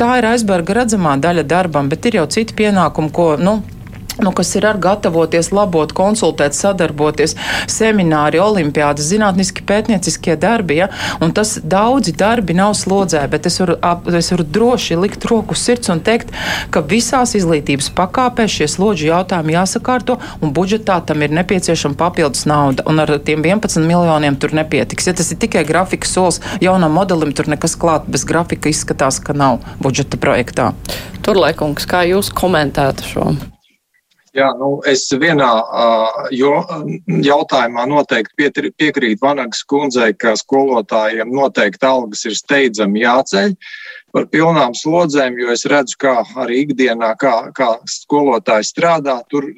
Tā 0.00 0.10
ir 0.20 0.30
aizberga 0.32 0.80
redzamā 0.82 1.16
daļa 1.22 1.46
darbam, 1.48 1.90
bet 1.92 2.06
ir 2.06 2.20
jau 2.20 2.28
citi 2.38 2.56
pienākumi, 2.58 3.12
ko 3.14 3.34
nu, 3.40 3.60
nu, 4.22 4.32
kas 4.32 4.54
ir 4.56 4.66
ar 4.66 4.78
gatavoties, 4.80 5.50
labot, 5.54 5.92
konsultēt, 5.96 6.56
sadarboties, 6.56 7.36
semināri, 7.70 8.40
olimpiādas, 8.40 9.08
zinātniski 9.10 9.64
pētnieciskie 9.66 10.36
darbi. 10.40 10.80
Ja? 10.80 10.88
Un 11.24 11.34
tas 11.36 11.56
daudzi 11.62 12.14
darbi 12.16 12.56
nav 12.56 12.74
slodzē, 12.78 13.22
bet 13.32 13.48
es 13.50 13.60
varu, 13.60 13.76
es 14.16 14.30
varu 14.32 14.46
droši 14.56 14.98
likt 15.00 15.26
roku 15.28 15.56
sirds 15.58 15.92
un 15.92 16.00
teikt, 16.04 16.32
ka 16.72 16.82
visās 16.86 17.36
izglītības 17.38 17.90
pakāpēs 17.96 18.58
šie 18.58 18.70
slodžu 18.70 19.10
jautājumi 19.10 19.56
jāsakārto, 19.56 20.18
un 20.40 20.54
budžetā 20.56 20.98
tam 21.06 21.24
ir 21.24 21.34
nepieciešama 21.36 21.98
papildus 22.00 22.46
nauda. 22.48 22.86
Un 22.88 23.02
ar 23.02 23.12
tiem 23.24 23.44
11 23.44 23.84
miljoniem 23.86 24.38
tur 24.40 24.54
nepietiks. 24.56 25.10
Ja 25.10 25.16
tas 25.16 25.32
ir 25.32 25.40
tikai 25.42 25.66
grafika 25.68 26.08
solis 26.08 26.40
jaunam 26.62 26.96
modelim, 26.96 27.34
tur 27.36 27.50
nekas 27.52 27.76
klāt 27.80 28.08
bez 28.10 28.24
grafika 28.28 28.72
izskatās, 28.72 29.20
ka 29.20 29.36
nav 29.36 29.60
budžeta 29.82 30.20
projektā. 30.20 30.72
Turlaikungs, 31.26 31.88
kā 31.90 32.06
jūs 32.06 32.32
komentētu 32.34 33.12
šo? 33.12 33.28
Jā, 34.36 34.50
nu, 34.60 34.68
es 34.84 35.06
vienā 35.16 35.48
uh, 35.64 36.16
jo, 36.34 36.52
jautājumā 37.24 37.86
noteikti 37.88 38.50
piekrītu 38.76 39.22
Vanagas 39.22 39.62
kundzei, 39.64 40.12
ka 40.12 40.34
skolotājiem 40.36 41.32
noteikti 41.32 41.88
algas 41.88 42.26
ir 42.28 42.36
steidzami 42.36 43.00
jāceļ 43.06 43.54
par 44.12 44.26
pilnām 44.32 44.76
slodzēm, 44.76 45.38
jo 45.40 45.54
es 45.54 45.64
redzu, 45.68 45.96
kā 46.04 46.18
arī 46.42 46.66
ikdienā, 46.66 47.14
kā, 47.20 47.36
kā 47.56 47.70
skolotāji 47.88 48.68
strādā, 48.68 49.16
tur, 49.32 49.48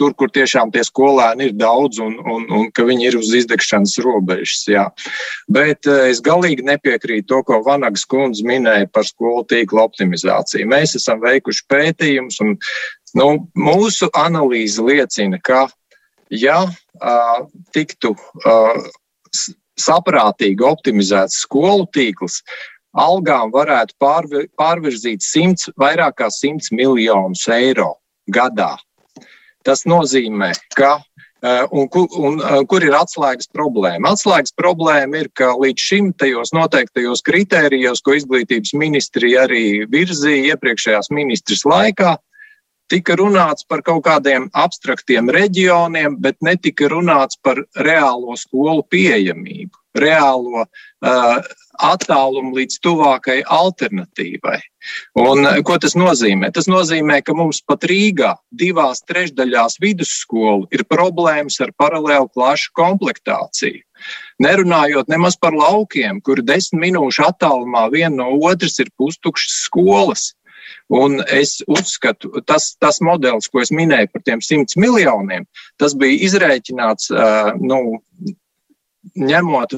tur, 0.00 0.14
kur 0.16 0.32
tiešām 0.32 0.72
tie 0.72 0.82
skolēni 0.86 1.50
ir 1.50 1.54
daudz 1.60 2.00
un, 2.02 2.16
un, 2.20 2.48
un 2.56 2.68
ka 2.74 2.86
viņi 2.88 3.08
ir 3.10 3.18
uz 3.20 3.32
izdegšanas 3.36 3.98
robežas. 4.04 4.64
Jā. 4.68 4.86
Bet 5.52 5.88
es 5.92 6.22
galīgi 6.24 6.64
nepiekrītu 6.66 7.28
to, 7.32 7.42
ko 7.48 7.60
Vanagas 7.66 8.04
kundze 8.08 8.46
minēja 8.48 8.88
par 8.92 9.08
skolu 9.08 9.44
tīkla 9.52 9.86
optimizāciju. 9.90 10.68
Mēs 10.72 10.96
esam 11.00 11.20
veikuši 11.24 11.66
pētījumus 11.72 12.40
un 12.44 12.56
Nu, 13.18 13.28
mūsu 13.58 14.08
analīze 14.16 14.82
liecina, 14.84 15.40
ka 15.44 15.66
ja 16.32 16.62
uh, 16.64 17.40
tiktu 17.76 18.14
uh, 18.16 18.78
saprātīgi 19.80 20.64
optimizēts 20.64 21.42
skolu 21.44 21.88
tīkls, 21.92 22.40
algām 22.92 23.52
varētu 23.52 23.96
pārvi, 24.00 24.46
pārvirzīt 24.60 25.24
100, 25.24 25.72
vairāk 25.80 26.20
kā 26.20 26.28
100 26.32 26.72
miljonus 26.76 27.46
eiro 27.52 27.94
gadā. 28.32 28.74
Tas 29.62 29.86
nozīmē, 29.88 30.52
ka 30.76 30.98
Un, 31.42 31.88
un, 31.90 32.36
un 32.38 32.66
kur 32.70 32.84
ir 32.86 32.94
atslēgas 32.94 33.48
problēma? 33.50 34.12
Atslēgas 34.14 34.54
problēma 34.54 35.24
ir, 35.24 35.28
ka 35.34 35.48
līdz 35.58 35.82
šim 35.82 36.12
tajos 36.14 36.52
noteiktajos 36.54 37.24
kritērijos, 37.26 37.98
ko 38.06 38.14
izglītības 38.14 38.70
ministrija 38.78 39.48
arī 39.48 39.82
virzīja 39.90 40.52
iepriekšējās 40.54 41.10
ministras 41.10 41.64
laikā, 41.66 42.12
tika 42.90 43.16
runāts 43.18 43.66
par 43.68 43.82
kaut 43.86 44.04
kādiem 44.06 44.48
abstraktiem 44.52 45.30
reģioniem, 45.32 46.18
bet 46.20 46.38
netika 46.44 46.90
runāts 46.92 47.38
par 47.42 47.62
reālo 47.78 48.36
skolu 48.40 48.84
pieejamību, 48.92 49.76
reālo 49.98 50.64
uh, 50.64 51.38
attālumu 51.82 52.56
līdz 52.56 52.78
tuvākai 52.84 53.38
alternatīvai. 53.48 54.58
Un, 55.20 55.46
uh, 55.46 55.60
ko 55.66 55.78
tas 55.82 55.96
nozīmē? 55.98 56.52
Tas 56.54 56.68
nozīmē, 56.70 57.20
ka 57.24 57.36
mums 57.36 57.62
pat 57.66 57.86
Rīgā 57.88 58.34
divās 58.50 59.04
trešdaļās 59.08 59.78
vidusskolu 59.82 60.68
ir 60.74 60.84
problēmas 60.88 61.60
ar 61.64 61.72
paralēlu 61.78 62.30
klašu 62.34 62.72
komplektāciju. 62.78 63.82
Nerunājot 64.42 65.10
nemaz 65.12 65.36
par 65.38 65.54
laukiem, 65.54 66.20
kur 66.26 66.42
desmit 66.42 66.80
minūšu 66.88 67.22
attālumā 67.28 67.86
viena 67.92 68.24
no 68.24 68.32
otras 68.48 68.80
ir 68.82 68.90
pustukšas 68.98 69.60
skolas. 69.68 70.32
Un 70.92 71.20
es 71.30 71.60
uzskatu, 71.70 72.32
tas, 72.46 72.72
tas 72.80 73.00
modelis, 73.04 73.48
ko 73.48 73.62
es 73.62 73.72
minēju 73.72 74.10
par 74.12 74.24
tiem 74.26 74.42
100 74.44 74.76
miljoniem, 74.82 75.46
tas 75.80 75.94
bija 75.98 76.20
izrēķināts 76.28 77.12
nu, 77.62 77.78
ņemot 79.16 79.76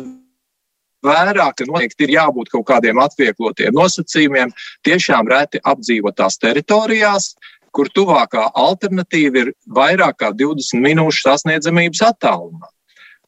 vērā, 1.04 1.50
ka 1.56 1.66
noteikti 1.68 2.06
ir 2.06 2.14
jābūt 2.16 2.50
kaut 2.54 2.66
kādiem 2.70 3.00
atvieglotiem 3.02 3.76
nosacījumiem 3.76 4.54
tiešām 4.86 5.28
reti 5.30 5.60
apdzīvotās 5.62 6.40
teritorijās, 6.42 7.34
kur 7.74 7.90
tuvākā 7.90 8.48
alternatīva 8.54 9.42
ir 9.44 9.52
vairāk 9.76 10.20
kā 10.22 10.30
20 10.32 10.82
minūšu 10.84 11.26
sasniedzamības 11.26 12.04
attālumā. 12.10 12.70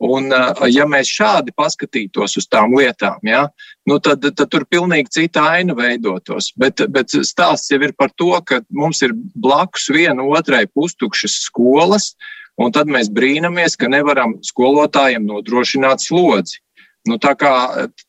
Un, 0.04 0.28
ja 0.68 0.84
mēs 0.84 1.08
šādi 1.08 1.54
paskatītos 1.56 2.36
uz 2.36 2.46
tām 2.52 2.74
lietām, 2.76 3.16
ja, 3.24 3.46
nu 3.88 3.96
tad, 4.04 4.26
tad 4.36 4.50
tur 4.52 4.66
pilnīgi 4.68 5.14
cita 5.14 5.46
aina 5.54 5.76
veidotos. 5.78 6.50
Bet, 6.60 6.82
bet 6.92 7.14
stāsts 7.16 7.72
jau 7.72 7.80
ir 7.80 7.94
par 7.96 8.12
to, 8.20 8.34
ka 8.44 8.60
mums 8.68 9.00
ir 9.06 9.14
blakus 9.16 9.88
viena 9.88 10.26
otrai 10.28 10.66
pustukšas 10.68 11.38
skolas, 11.46 12.12
un 12.60 12.76
tad 12.76 12.92
mēs 12.92 13.08
brīnamies, 13.08 13.78
ka 13.80 13.88
nevaram 13.88 14.36
skolotājiem 14.44 15.24
nodrošināt 15.24 16.04
slodzi. 16.04 16.60
Nu, 17.06 17.16
kā, 17.22 17.54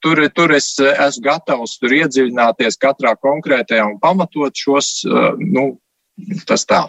tur, 0.02 0.24
tur 0.34 0.54
es 0.58 0.72
esmu 0.82 1.24
gatavs 1.28 1.78
tur 1.78 1.94
iedziļināties 2.00 2.80
katrā 2.82 3.14
konkrētajā 3.22 3.86
un 3.94 4.00
pamatot 4.02 4.58
šos. 4.58 5.04
Nu, 5.38 5.70
tā. 6.50 6.88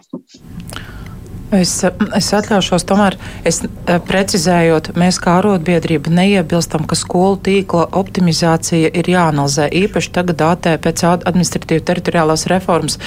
Es, 1.48 1.70
es 2.12 2.26
atļaušos, 2.36 2.82
tomēr 2.84 3.14
es, 3.48 3.62
eh, 3.64 3.96
precizējot, 4.04 4.90
mēs 5.00 5.16
kā 5.16 5.38
arotbiedrība 5.40 6.10
neiebilstam, 6.12 6.82
ka 6.84 6.92
skolu 6.98 7.38
tīkla 7.40 7.86
optimizācija 7.96 8.90
ir 8.92 9.08
jāanalizē. 9.08 9.70
Īpaši 9.72 10.12
tagad 10.12 10.44
AT 10.44 10.68
pēc 10.84 11.04
administratīva 11.08 11.80
teritoriālās 11.88 12.44
reformas, 12.52 12.98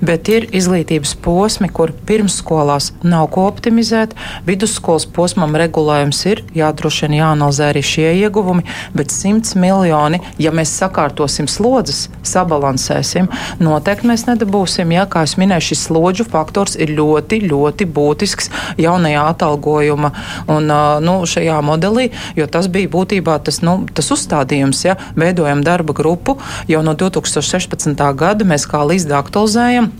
bet 0.00 0.30
ir 0.30 0.46
izglītības 0.54 1.16
posmi, 1.18 1.66
kur 1.66 1.90
pirmsskolās 2.06 2.92
nav 3.02 3.26
ko 3.34 3.48
optimizēt. 3.50 4.14
Vidusskolas 4.46 5.08
posmam 5.10 5.58
regulējums 5.58 6.22
ir 6.30 6.44
jādroši 6.54 7.08
vien 7.08 7.18
jāanalizē 7.18 7.72
arī 7.72 7.82
šie 7.82 8.14
ieguvumi, 8.22 8.62
bet 8.94 9.10
100 9.10 9.58
miljoni, 9.58 10.22
ja 10.38 10.54
mēs 10.54 10.76
sakārtosim 10.78 11.50
slodzes, 11.50 12.06
sabalansēsim, 12.22 13.26
noteikti 13.58 14.06
mēs 14.06 14.28
nedabūsim. 14.30 14.94
Ja, 14.94 15.08
kā 15.10 15.26
es 15.26 15.34
minēju, 15.40 15.72
šis 15.72 15.86
slodžu 15.88 16.30
faktors 16.30 16.78
ir 16.78 16.94
ļoti, 16.94 17.42
ļoti 17.50 17.79
ļoti 17.80 17.88
būtisks 17.94 18.50
jaunajā 18.78 19.24
atalgojuma 19.32 20.12
un 20.48 20.68
nu, 21.04 21.14
šajā 21.26 21.60
modelī, 21.62 22.10
jo 22.36 22.46
tas 22.46 22.68
bija 22.68 22.88
būtībā 22.88 23.40
tas, 23.44 23.62
nu, 23.62 23.86
tas 23.94 24.10
uzstādījums, 24.10 24.84
ja 24.84 24.96
veidojam 25.16 25.62
darba 25.62 25.92
grupu 25.92 26.38
jau 26.68 26.82
no 26.82 26.94
2016. 26.94 27.96
gada 28.14 28.44
mēs 28.44 28.66
kā 28.68 28.84
līdzi 28.84 29.14
aktualizējam 29.16 29.90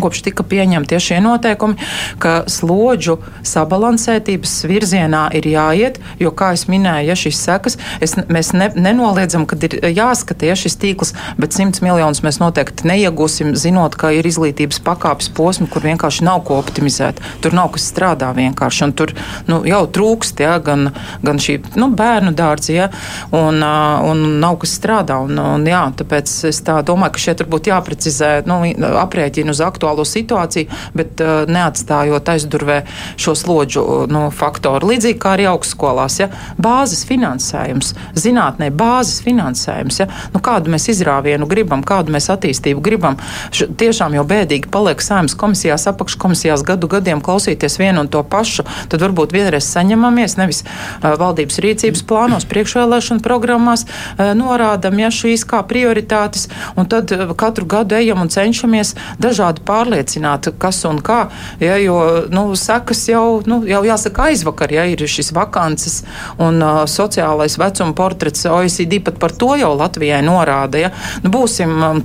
kopš 0.00 0.22
tika 0.28 0.44
pieņemti 0.46 1.00
šie 1.02 1.20
noteikumi, 1.24 1.76
ka 2.22 2.42
slodžu 2.50 3.18
sabalansētības 3.46 4.54
virzienā 4.70 5.24
ir 5.36 5.48
jāiet, 5.50 5.98
jo, 6.20 6.32
kā 6.36 6.52
jau 6.54 6.70
minēju, 6.72 7.08
ja 7.10 7.16
šīs 7.18 7.40
sekas, 7.42 7.78
es, 8.04 8.14
mēs 8.32 8.52
ne, 8.56 8.70
nenoliedzam, 8.76 9.46
ka 9.48 9.58
ir 9.66 9.78
jāskata 9.92 10.48
ja 10.48 10.56
šis 10.58 10.78
tīkls, 10.80 11.14
bet 11.40 11.56
100 11.56 11.82
miljonus 11.84 12.22
mēs 12.24 12.38
noteikti 12.42 12.86
neiegūsim, 12.88 13.54
zinot, 13.58 13.96
ka 13.98 14.12
ir 14.14 14.26
izglītības 14.28 14.80
pakāpes 14.84 15.30
posmi, 15.34 15.68
kur 15.70 15.84
vienkārši 15.86 16.26
nav 16.26 16.44
ko 16.48 16.58
optimizēt. 16.62 17.20
Tur 17.42 17.56
nav 17.56 17.72
kas 17.74 17.88
strādā 17.90 18.30
vienkārši, 18.36 18.84
un 18.86 18.94
tur 18.96 19.14
nu, 19.50 19.62
jau 19.68 19.82
trūkst 19.90 20.42
ja, 20.44 20.56
gan, 20.62 20.92
gan 21.24 21.40
šī 21.42 21.58
nu, 21.80 21.90
bērnu 21.98 22.34
dārza, 22.38 22.72
ja, 22.74 22.88
un, 23.34 23.62
un 23.62 24.24
nav 24.42 24.60
kas 24.62 24.76
strādā. 24.78 25.18
Un, 25.26 25.38
un, 25.38 25.66
jā, 25.68 25.84
tāpēc 25.98 26.32
es 26.50 26.62
tā 26.66 26.78
domāju, 26.86 27.16
ka 27.16 27.24
šeit 27.26 27.42
varbūt 27.44 27.72
jāprecizē 27.72 28.32
nu, 28.48 28.60
aprēķinu 29.02 29.54
uz 29.54 29.62
aktu 29.64 29.81
aktuālo 29.82 30.04
situāciju, 30.06 30.70
bet 30.94 31.20
uh, 31.20 31.42
neatstājot 31.50 32.28
aizdurvē 32.28 32.82
šo 33.18 33.34
slodžu 33.34 33.82
uh, 33.82 34.04
nu, 34.10 34.28
faktoru. 34.30 34.92
Līdzīgi 34.92 35.18
kā 35.18 35.34
arī 35.36 35.48
augstskolās, 35.50 36.20
ja 36.22 36.28
bāzes 36.62 37.02
finansējums, 37.08 37.94
zinātnē 38.14 38.70
bāzes 38.70 39.22
finansējums, 39.26 39.98
ja 40.00 40.08
nu, 40.34 40.42
kādu 40.42 40.70
mēs 40.72 40.88
izrāvienu 40.92 41.48
gribam, 41.50 41.82
kādu 41.82 42.14
mēs 42.14 42.30
attīstību 42.32 42.82
gribam. 42.84 43.18
Š, 43.50 43.72
tiešām 43.78 44.14
jau 44.14 44.24
bēdīgi 44.28 44.70
paliek 44.72 45.02
saimnes 45.02 45.34
komisijās, 45.38 45.88
apakškomisijās 45.90 46.62
gadu 46.66 46.90
gadiem 46.92 47.22
klausīties 47.24 47.78
vienu 47.82 48.04
un 48.04 48.12
to 48.12 48.22
pašu, 48.22 48.66
tad 48.92 49.02
varbūt 49.02 49.34
vienreiz 49.34 49.66
saņemamies 49.66 50.38
nevis 50.38 50.62
uh, 50.62 51.12
valdības 51.18 51.58
rīcības 51.64 52.06
plānos, 52.06 52.46
priekšvēlēšanu 52.50 53.24
programmās, 53.24 53.86
uh, 53.88 54.30
norādam, 54.38 55.00
ja 55.02 55.10
šīs 55.10 55.46
kā 55.48 55.64
prioritātes, 55.66 56.48
un 56.78 56.86
tad 56.92 57.10
uh, 57.14 57.34
katru 57.38 57.66
gadu 57.66 57.98
ejam 57.98 58.22
un 58.22 58.30
cenšamies 58.32 58.94
dažādi 59.22 59.64
pārliecināt, 59.72 60.52
kas 60.62 60.82
un 60.88 61.00
kā. 61.04 61.24
Ja, 61.62 61.78
jo 61.80 61.98
nu, 62.32 62.44
sekas 62.58 63.06
jau, 63.08 63.40
nu, 63.48 63.62
jau 63.68 63.82
jāsaka 63.86 64.28
aizvakar, 64.30 64.74
ja 64.76 64.86
ir 64.90 65.06
šis 65.08 65.32
vakances 65.36 66.02
un 66.42 66.60
uh, 66.62 66.82
sociālais 66.90 67.58
vecuma 67.60 67.96
portrets 67.96 68.46
OECD 68.50 69.00
pat 69.04 69.18
par 69.22 69.34
to 69.36 69.54
jau 69.60 69.72
Latvijai 69.78 70.22
norāda. 70.26 70.86
Ja. 70.86 70.92
Nu, 71.24 71.32
būsim, 71.32 71.74
um, 71.88 72.04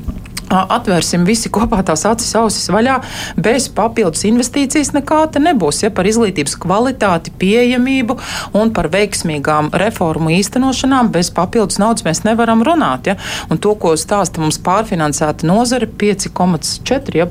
atvērsim 0.50 1.26
visi 1.28 1.50
kopā 1.54 1.82
tās 1.86 2.06
acis, 2.08 2.34
ausis 2.40 2.70
vaļā, 2.72 2.98
bez 3.36 3.68
papildus 3.74 4.24
investīcijas 4.28 4.94
nekā 4.96 5.20
te 5.34 5.42
nebūs. 5.44 5.84
Ja 5.84 5.92
par 5.94 6.08
izglītības 6.08 6.56
kvalitāti, 6.64 7.34
pieejamību 7.40 8.18
un 8.58 8.72
par 8.76 8.90
veiksmīgām 8.94 9.72
reformu 9.76 10.32
īstenošanām 10.38 11.12
bez 11.14 11.32
papildus 11.36 11.80
naudas 11.82 12.06
mēs 12.08 12.24
nevaram 12.28 12.64
runāt. 12.66 13.12
Ja? 13.12 13.18
Un 13.52 13.62
to, 13.62 13.76
ko 13.80 13.96
stāsta 14.00 14.42
mums 14.44 14.60
pārfinansēta 14.64 15.48
nozare, 15.48 15.88
5,4% 15.88 17.18
ja, 17.18 17.28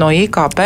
no 0.00 0.10
IKP. 0.14 0.62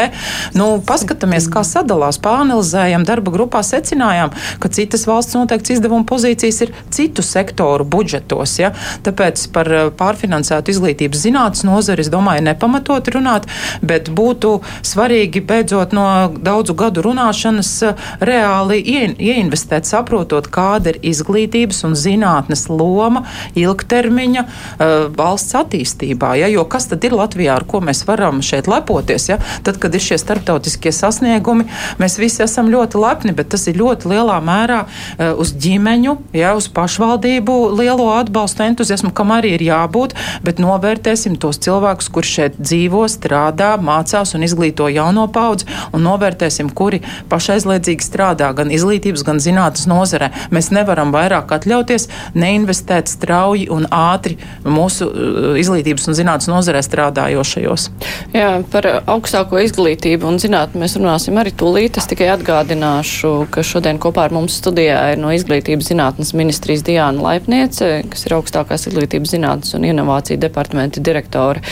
Nu, 0.58 0.68
paskatāmies, 0.86 1.48
kā 1.52 1.64
sadalās, 1.66 2.20
pāanalizējam, 2.22 3.06
darba 3.08 3.32
grupā 3.34 3.64
secinājām, 3.64 4.34
ka 4.60 4.72
citas 4.72 5.06
valsts 5.08 5.36
noteikts 5.38 5.76
izdevuma 5.76 6.06
pozīcijas 6.08 6.60
ir 6.66 6.74
citu 6.94 7.24
sektoru 7.24 7.86
budžetos. 7.88 8.58
Ja? 8.60 8.74
Tāpēc 9.06 9.48
par 9.54 9.70
pārfinansētu 9.98 10.74
izglītības 10.74 11.24
zinātnes 11.24 11.64
nozari 11.66 11.93
nozari, 11.94 12.02
es 12.02 12.10
domāju, 12.10 12.42
nepamatot 12.44 13.08
runāt, 13.14 13.46
bet 13.82 14.10
būtu 14.10 14.62
svarīgi 14.82 15.42
beidzot 15.44 15.92
no 15.92 16.32
daudzu 16.34 16.74
gadu 16.74 17.02
runāšanas 17.02 17.70
eh, 17.82 17.94
reāli 18.20 18.82
ieinvestēt, 18.82 19.86
saprotot, 19.86 20.48
kāda 20.48 20.94
ir 20.94 20.98
izglītības 21.02 21.84
un 21.84 21.94
zinātnes 21.94 22.68
loma 22.68 23.24
ilgtermiņa 23.54 24.42
uh, 24.44 25.08
valsts 25.14 25.54
attīstībā. 25.54 26.34
Ja? 26.38 26.48
Jo 26.48 26.64
kas 26.64 26.88
tad 26.88 27.04
ir 27.04 27.14
Latvijā, 27.14 27.54
ar 27.56 27.64
ko 27.64 27.80
mēs 27.80 28.04
varam 28.06 28.40
šeit 28.42 28.66
lepoties? 28.68 29.28
Ja? 29.28 29.38
Tad, 29.64 29.78
kad 29.78 29.94
ir 29.94 30.02
šie 30.02 30.18
starptautiskie 30.18 30.92
sasniegumi, 30.92 31.66
mēs 32.00 32.18
visi 32.18 32.42
esam 32.44 32.70
ļoti 32.72 33.00
lepni, 33.00 33.34
bet 33.36 33.52
tas 33.54 33.66
ir 33.70 33.78
ļoti 33.80 34.10
lielā 34.12 34.40
mērā 34.44 34.84
uh, 34.84 35.34
uz 35.40 35.54
ģimeņu, 35.54 36.16
ja? 36.36 36.54
uz 36.58 36.68
pašvaldību 36.74 37.58
lielo 37.78 38.10
atbalstu, 38.16 38.64
entuziasmu, 38.66 39.12
kam 39.14 39.34
arī 39.36 39.54
ir 39.58 39.66
jābūt, 39.68 40.16
bet 40.44 40.62
novērtēsim 40.62 41.38
tos 41.40 41.60
cilvēkus 41.64 41.83
cilvēkus, 41.84 42.08
kurš 42.08 42.30
šeit 42.38 42.54
dzīvo, 42.58 43.04
strādā, 43.08 43.74
mācās 43.76 44.34
un 44.34 44.44
izglīto 44.44 44.88
jauno 44.88 45.26
paudzi, 45.28 45.66
un 45.92 46.04
novērtēsim, 46.04 46.70
kuri 46.72 47.02
pašaizliedzīgi 47.28 48.04
strādā 48.04 48.52
gan 48.56 48.70
izglītības, 48.72 49.24
gan 49.24 49.40
zinātnes 49.40 49.86
nozarē. 49.90 50.30
Mēs 50.50 50.70
nevaram 50.72 51.12
vairāk 51.12 51.52
atļauties 51.52 52.08
neinvestēt 52.34 53.12
strauji 53.12 53.68
un 53.70 53.86
ātri 53.90 54.38
mūsu 54.64 55.08
uh, 55.08 55.58
izglītības 55.60 56.08
un 56.08 56.16
zinātnes 56.16 56.48
nozarē 56.48 56.80
strādājošajos. 56.84 57.88
Jā, 58.32 58.62
par 58.72 58.88
augstāko 59.04 59.60
izglītību 59.60 60.28
un 60.28 60.40
zinātni 60.40 60.80
mēs 60.80 60.96
runāsim 60.96 61.36
arī 61.40 61.52
tūlīt. 61.52 62.00
Es 62.00 62.08
tikai 62.10 62.30
atgādināšu, 62.32 63.34
ka 63.52 63.64
šodien 63.66 64.00
kopā 64.02 64.28
ar 64.28 64.34
mums 64.34 64.56
studijā 64.62 65.00
ir 65.12 65.20
no 65.20 65.34
izglītības 65.36 65.92
zinātnes 65.92 66.32
ministrijas 66.36 66.84
Diāna 66.86 67.28
Laipniece, 67.28 67.92
kas 68.10 68.24
ir 68.26 68.38
augstākās 68.38 68.88
izglītības 68.88 69.36
zinātnes 69.36 69.76
un 69.76 69.86
inovāciju 69.90 70.40
departamenta 70.40 71.02
direktore. 71.04 71.62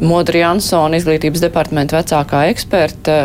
Modra 0.00 0.40
Jansona, 0.40 0.96
izglītības 0.96 1.42
departamenta 1.44 1.98
vecākā 1.98 2.46
eksperta, 2.48 3.16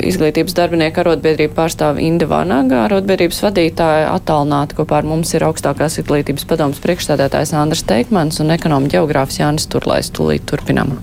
izglītības 0.00 0.56
darbinieka 0.56 1.02
arotbiedrība 1.02 1.52
pārstāv 1.58 2.00
Inda 2.00 2.28
Vanaga, 2.30 2.86
arotbiedrības 2.86 3.42
vadītāja 3.44 4.08
attālināti 4.14 4.78
kopā 4.78 5.02
ar 5.02 5.10
mums 5.10 5.34
ir 5.36 5.44
augstākās 5.44 6.00
izglītības 6.00 6.48
padomas 6.48 6.80
priekšstādētājs 6.84 7.52
Andrs 7.60 7.84
Teikmans 7.88 8.40
un 8.40 8.56
ekonomi 8.56 8.88
ģeogrāfs 8.96 9.42
Jānis 9.42 9.68
Turlais. 9.68 10.08
Tūlīt 10.16 10.48
turpinām. 10.48 10.96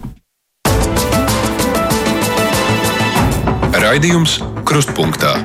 Raidījums 3.83 4.39
Krustpunktā. 4.65 5.37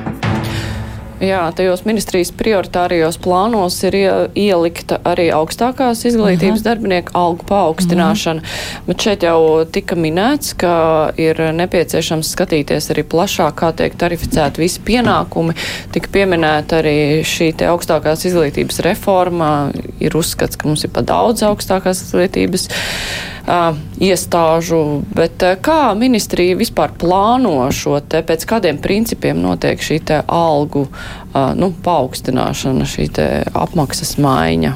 Jā, 1.19 1.41
tajos 1.51 1.81
ministrijas 1.83 2.29
prioritārijos 2.31 3.17
plānos 3.19 3.75
ir 3.83 3.95
ielikta 4.39 5.01
arī 5.03 5.27
augstākās 5.35 6.05
izglītības. 6.07 6.61
-huh. 6.61 6.63
darbinieku 6.63 7.11
algu 7.13 7.43
paaugstināšana, 7.49 8.39
uh 8.39 8.45
mhm. 8.45 8.85
bet 8.87 9.01
šeit 9.01 9.23
jau 9.23 9.65
tika 9.71 9.95
minēts, 9.95 10.53
ka 10.55 11.11
ir 11.17 11.35
nepieciešams 11.53 12.31
skatīties 12.35 12.91
arī 12.91 13.03
plašāk, 13.03 13.53
kā 13.55 13.71
tiek 13.75 13.95
tarificēti 13.95 14.61
visi 14.61 14.79
pienākumi. 14.85 15.55
Tika 15.91 16.07
pieminēta 16.11 16.79
arī 16.79 17.23
šī 17.23 17.55
te 17.55 17.67
augstākās 17.67 18.25
izglītības 18.25 18.79
reforma, 18.79 19.71
ir 19.99 20.15
uzskats, 20.15 20.55
ka 20.55 20.67
mums 20.67 20.83
ir 20.83 20.89
pa 20.89 21.01
daudz 21.01 21.43
augstākās 21.43 22.03
izglītības 22.07 22.69
iestāžu, 23.49 24.81
bet 25.15 25.43
kā 25.65 25.93
ministrija 25.97 26.57
vispār 26.59 26.93
plāno 26.99 27.69
šo 27.73 27.97
te, 28.01 28.21
pēc 28.25 28.45
kādiem 28.49 28.81
principiem 28.81 29.41
notiek 29.41 29.81
šī 29.81 29.99
te 30.05 30.19
algu 30.25 30.85
nu, 31.57 31.71
paaugstināšana, 31.85 32.85
šī 32.89 33.09
te 33.17 33.27
apmaksas 33.53 34.17
maiņa? 34.21 34.75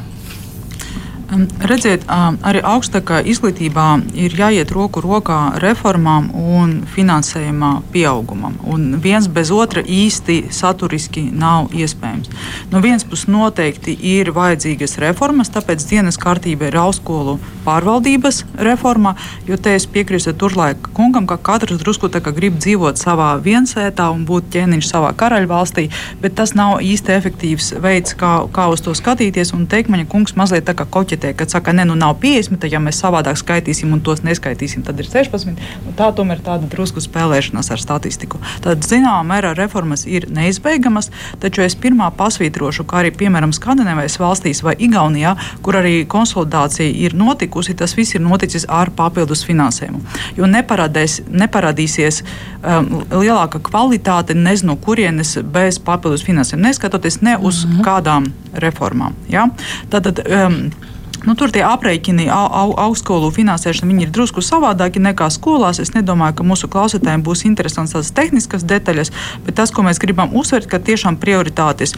Redziet, 1.34 2.03
arī 2.45 2.61
augstākā 2.67 3.21
izglītībā 3.31 3.86
ir 4.19 4.34
jāiet 4.38 4.71
roku 4.75 5.01
rokā 5.01 5.55
reformām 5.63 6.29
un 6.38 6.75
finansējumā 6.93 7.71
pieaugumam. 7.93 8.59
Un 8.69 8.99
viens 9.01 9.25
bez 9.31 9.49
otra 9.53 9.81
īsti 9.81 10.51
saturiski 10.53 11.23
nav 11.31 11.73
iespējams. 11.73 12.29
No 12.71 12.81
vienas 12.84 13.05
puses 13.07 13.29
noteikti 13.31 13.95
ir 14.13 14.29
vajadzīgas 14.36 14.99
reformas, 15.01 15.49
tāpēc 15.53 15.86
dienas 15.89 16.19
kārtība 16.21 16.69
ir 16.69 16.77
augstskolu 16.84 17.39
pārvaldības 17.65 18.43
reforma, 18.69 19.15
jo 19.47 19.57
te 19.57 19.73
es 19.77 19.88
piekrītu 19.89 20.36
turlaika 20.38 20.93
kungam, 20.93 21.25
ka 21.29 21.39
katrs 21.41 21.81
drusku 21.81 22.11
tā 22.13 22.21
kā 22.21 22.34
grib 22.36 22.59
dzīvot 22.61 22.99
savā 22.99 23.31
viensētā 23.41 24.09
un 24.13 24.27
būt 24.29 24.51
ķēniņš 24.53 24.91
savā 24.91 25.13
karaļvalstī, 25.17 25.88
bet 26.21 26.38
tas 26.38 26.53
nav 26.57 26.84
īsti 26.84 27.15
efektīvs 27.17 27.73
veids, 27.81 28.13
kā, 28.19 28.36
kā 28.53 28.69
uz 28.73 28.84
to 28.86 28.93
skatīties. 28.97 29.55
Un 29.57 29.65
Teikmaņa 29.71 30.09
kungs 30.11 30.36
mazliet 30.38 30.67
tā 30.67 30.75
kā 30.77 30.86
koķetē 30.89 31.22
vērtē, 31.24 31.38
kad 31.38 31.49
saka, 31.49 31.74
ne, 31.74 31.86
nu 31.86 31.95
nav 31.95 32.17
50, 32.21 32.59
tad 32.59 32.71
ja 32.71 32.80
mēs 32.80 32.99
savādāk 33.01 33.38
skaitīsim 33.38 33.93
un 33.93 34.01
tos 34.01 34.24
neskaitīsim, 34.24 34.84
tad 34.84 34.99
ir 34.99 35.07
16. 35.07 35.55
Nu, 35.86 35.93
tā 35.95 36.11
tomēr 36.15 36.39
ir 36.39 36.43
tāda 36.43 36.67
drusku 36.67 37.01
spēlēšanās 37.01 37.71
ar 37.71 37.80
statistiku. 37.80 38.39
Tad, 38.63 38.84
zināmā 38.84 39.24
mērā, 39.28 39.53
reformas 39.57 40.05
ir 40.05 40.28
neizbēgamas, 40.30 41.11
taču 41.39 41.63
es 41.63 41.76
pirmā 41.76 42.11
pasvītrošu, 42.17 42.86
kā 42.86 43.03
arī, 43.03 43.13
piemēram, 43.15 43.53
Skandinavijas 43.53 44.19
valstīs 44.19 44.63
vai 44.63 44.76
Igaunijā, 44.80 45.36
kur 45.63 45.80
arī 45.80 46.05
konsolidācija 46.09 46.89
ir 46.89 47.15
notikusi, 47.15 47.76
tas 47.76 47.95
viss 47.97 48.15
ir 48.15 48.24
noticis 48.24 48.67
ar 48.69 48.91
papildus 48.91 49.45
finansējumu. 49.47 50.03
Jo 50.38 50.49
neparādīsies 50.49 52.24
um, 52.24 53.03
lielāka 53.11 53.61
kvalitāte, 53.63 54.36
nezinu, 54.36 54.78
kurienes 54.82 55.38
bez 55.53 55.80
papildus 55.84 56.26
finansējuma, 56.26 56.69
neskatoties 56.69 57.21
ne 57.21 57.38
uz 57.38 57.63
mm 57.65 57.71
-hmm. 57.71 57.86
kādām 57.86 58.32
reformām. 58.53 59.13
Ja? 59.30 59.47
Tātad, 59.89 60.19
um, 60.28 60.71
Nu, 61.24 61.38
tur 61.39 61.53
tie 61.55 61.61
aprēķini, 61.63 62.28
au, 62.28 62.47
au, 62.51 62.71
augstskolu 62.89 63.30
finansēšana, 63.32 63.95
ir 64.03 64.11
drusku 64.11 64.43
savādāki 64.43 64.99
nekā 65.03 65.30
skolās. 65.32 65.80
Es 65.80 65.93
nedomāju, 65.95 66.36
ka 66.39 66.47
mūsu 66.47 66.67
klausītājiem 66.71 67.24
būs 67.24 67.45
interesants 67.47 67.95
tādas 67.95 68.11
tehniskas 68.15 68.65
detaļas, 68.67 69.13
bet 69.45 69.55
tas, 69.59 69.71
ko 69.71 69.86
mēs 69.88 70.01
gribam 70.03 70.36
uzsvērt, 70.36 70.67
ka 70.67 70.84
tiešām 70.84 71.21
prioritātes 71.24 71.95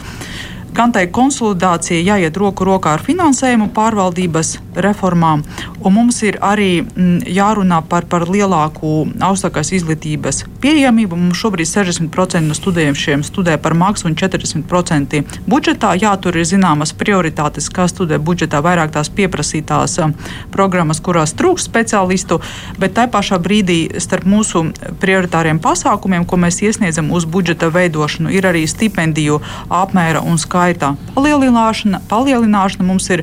gan 0.76 0.92
tai 0.92 1.06
konsolidācija 1.08 2.04
jāiet 2.04 2.36
roku 2.36 2.66
rokā 2.68 2.92
ar 2.96 3.02
finansējumu 3.04 3.70
pārvaldības 3.76 4.56
reformām, 4.84 5.42
un 5.80 5.94
mums 5.94 6.18
ir 6.26 6.36
arī 6.44 6.82
mm, 6.82 7.24
jārunā 7.32 7.80
par, 7.88 8.04
par 8.10 8.26
lielāku 8.28 9.06
augstākās 9.24 9.72
izglītības 9.76 10.42
pieejamību. 10.60 11.16
Mums 11.16 11.40
šobrīd 11.40 11.68
60% 11.70 12.44
no 12.44 12.56
studējušiem 12.56 13.24
studē 13.24 13.56
par 13.62 13.76
maksu 13.78 14.10
un 14.10 14.16
40% 14.18 15.22
budžetā. 15.48 15.94
Jā, 15.96 16.12
tur 16.20 16.36
ir 16.36 16.48
zināmas 16.48 16.92
prioritātes, 16.96 17.70
kā 17.72 17.86
studē 17.88 18.20
budžetā, 18.20 18.60
vairāk 18.64 18.92
tās 18.96 19.08
pieprasītās 19.08 19.96
um, 20.04 20.12
programmas, 20.52 21.00
kurās 21.00 21.32
trūkst 21.38 21.70
speciālistu, 21.70 22.40
bet 22.80 22.96
tā 22.98 23.06
pašā 23.08 23.40
brīdī 23.40 23.78
starp 24.02 24.28
mūsu 24.28 24.66
prioritāriem 25.00 25.60
pasākumiem, 25.62 26.28
ko 26.28 26.40
mēs 26.42 26.60
iesniedzam 26.66 27.08
uz 27.16 27.24
budžeta 27.24 27.72
veidošanu, 27.72 28.32
ir 28.34 28.50
arī 28.50 28.66
stipendiju 28.68 29.40
apmēra 29.72 30.20
un 30.20 30.36
skaita 30.40 30.65
gaitā. 30.66 30.94
Palielināšana, 31.14 32.02
palielināšana 32.10 32.84
mums 32.86 33.06
ir 33.14 33.22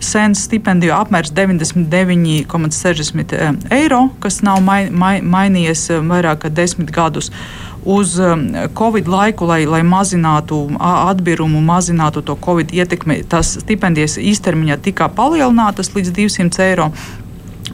sens 0.00 0.44
stipendiju 0.46 0.94
apmērs 0.96 1.32
99,60 1.34 3.34
eh, 3.36 3.52
eiro, 3.82 4.08
kas 4.22 4.42
nav 4.46 4.62
mai, 4.64 4.90
mai, 4.90 5.20
mainījies 5.22 5.90
eh, 5.92 6.04
vairāk 6.04 6.38
kā 6.44 6.48
desmit 6.54 6.90
gadus 6.94 7.30
uz 7.88 8.18
eh, 8.20 8.36
Covid 8.78 9.08
laiku, 9.10 9.46
lai, 9.50 9.66
lai 9.66 9.82
mazinātu 9.86 10.66
atbirumu, 10.78 11.60
mazinātu 11.64 12.22
to 12.22 12.36
Covid 12.44 12.74
ietekmi. 12.74 13.22
Tas 13.28 13.58
stipendijas 13.62 14.18
īstermiņā 14.20 14.78
tika 14.84 15.08
palielinātas 15.08 15.94
līdz 15.96 16.10
200 16.18 16.62
eiro. 16.70 16.92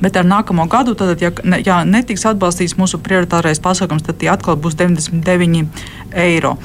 Bet 0.03 0.17
ar 0.19 0.27
nākamo 0.27 0.67
gadu, 0.71 0.95
tad, 0.99 1.21
ja, 1.23 1.31
ja 1.65 1.81
netiks 1.87 2.27
atbalstīts 2.27 2.77
mūsu 2.81 2.99
prioritārais 3.05 3.63
pasākums, 3.63 4.05
tad 4.07 4.19
tie 4.23 4.31
atkal 4.33 4.59
būs 4.61 4.77
99 4.81 5.69
eiro. 6.25 6.57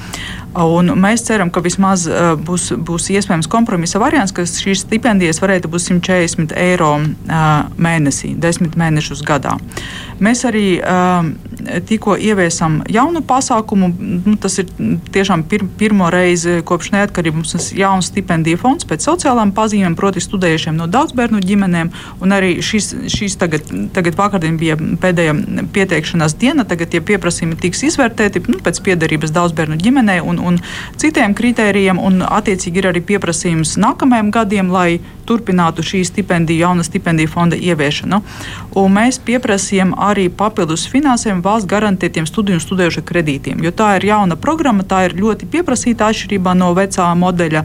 Un 0.50 0.90
mēs 0.98 1.22
ceram, 1.28 1.50
ka 1.54 1.62
vismaz 1.62 2.08
būs, 2.42 2.72
būs 2.74 3.06
iespējams 3.14 3.46
kompromisa 3.50 4.00
variants, 4.02 4.34
ka 4.34 4.42
šīs 4.48 4.82
stipendijas 4.82 5.38
varētu 5.42 5.70
būt 5.70 5.84
140 5.86 6.56
eiro 6.58 6.96
mēnesī, 7.78 8.32
10 8.34 8.74
mēnešus 8.80 9.22
gadā. 9.26 9.54
Mēs 10.18 10.42
arī 10.48 10.80
tikko 11.88 12.16
ieviesam 12.16 12.80
jaunu 12.90 13.22
pasākumu. 13.26 13.90
Nu, 13.98 14.36
tas 14.40 14.58
ir 14.62 14.70
tiešām 15.12 15.44
pir, 15.50 15.64
pirmo 15.78 16.10
reizi 16.12 16.60
kopš 16.66 16.92
neatkarības 16.94 17.40
mums 17.40 17.54
ir 17.56 17.82
jauns 17.82 18.10
stipendiju 18.10 18.60
fonds 18.60 18.86
pēc 18.88 19.04
sociālām 19.06 19.52
pazīmēm, 19.56 19.96
proti, 19.98 20.22
studējušiem 20.24 20.78
no 20.78 20.88
daudzbērnu 20.90 21.42
ģimenēm. 21.44 21.92
Arī 22.30 22.52
šis, 22.64 22.92
šis 23.10 23.36
tagad, 23.40 23.66
tagad 23.94 24.16
vakardien 24.18 24.58
bija 24.60 24.76
pēdējā 24.78 25.36
pieteikšanās 25.74 26.36
diena. 26.40 26.66
Tagad 26.68 26.92
tie 26.94 27.02
pieprasījumi 27.04 27.58
tiks 27.60 27.84
izvērtēti 27.90 28.44
nu, 28.48 28.60
pēc 28.64 28.82
piedarības 28.86 29.34
daudzbērnu 29.36 29.80
ģimenei 29.80 30.20
un, 30.24 30.40
un 30.40 30.60
citiem 31.00 31.36
kritērijiem. 31.36 32.00
Un, 32.00 32.22
attiecīgi, 32.26 32.82
ir 32.82 32.90
arī 32.92 33.04
pieprasījums 33.12 33.76
nākamajiem 33.80 34.30
gadiem, 34.34 34.70
lai 34.72 35.00
turpinātu 35.30 35.84
šī 35.86 36.02
stipendija, 36.08 36.66
jauna 36.66 36.84
stipendija 36.86 37.30
fonda 37.30 37.56
ieviešanu. 37.56 38.20
Un 38.80 38.92
mēs 38.98 39.20
pieprasījām 39.26 39.94
arī 40.10 40.28
papildus 40.42 40.88
finansējumu 40.90 41.46
valsts 41.46 41.70
garantētiem 41.70 42.28
studiju 42.28 42.58
un 42.58 42.66
studējušu 42.66 43.06
kredītiem, 43.06 43.62
jo 43.64 43.72
tā 43.72 43.94
ir 44.00 44.10
jauna 44.10 44.36
programma, 44.36 44.86
tā 44.86 45.06
ir 45.08 45.16
ļoti 45.22 45.48
pieprasīta 45.54 46.10
atšķirībā 46.10 46.56
no 46.58 46.74
vecā 46.76 47.08
modeļa. 47.24 47.64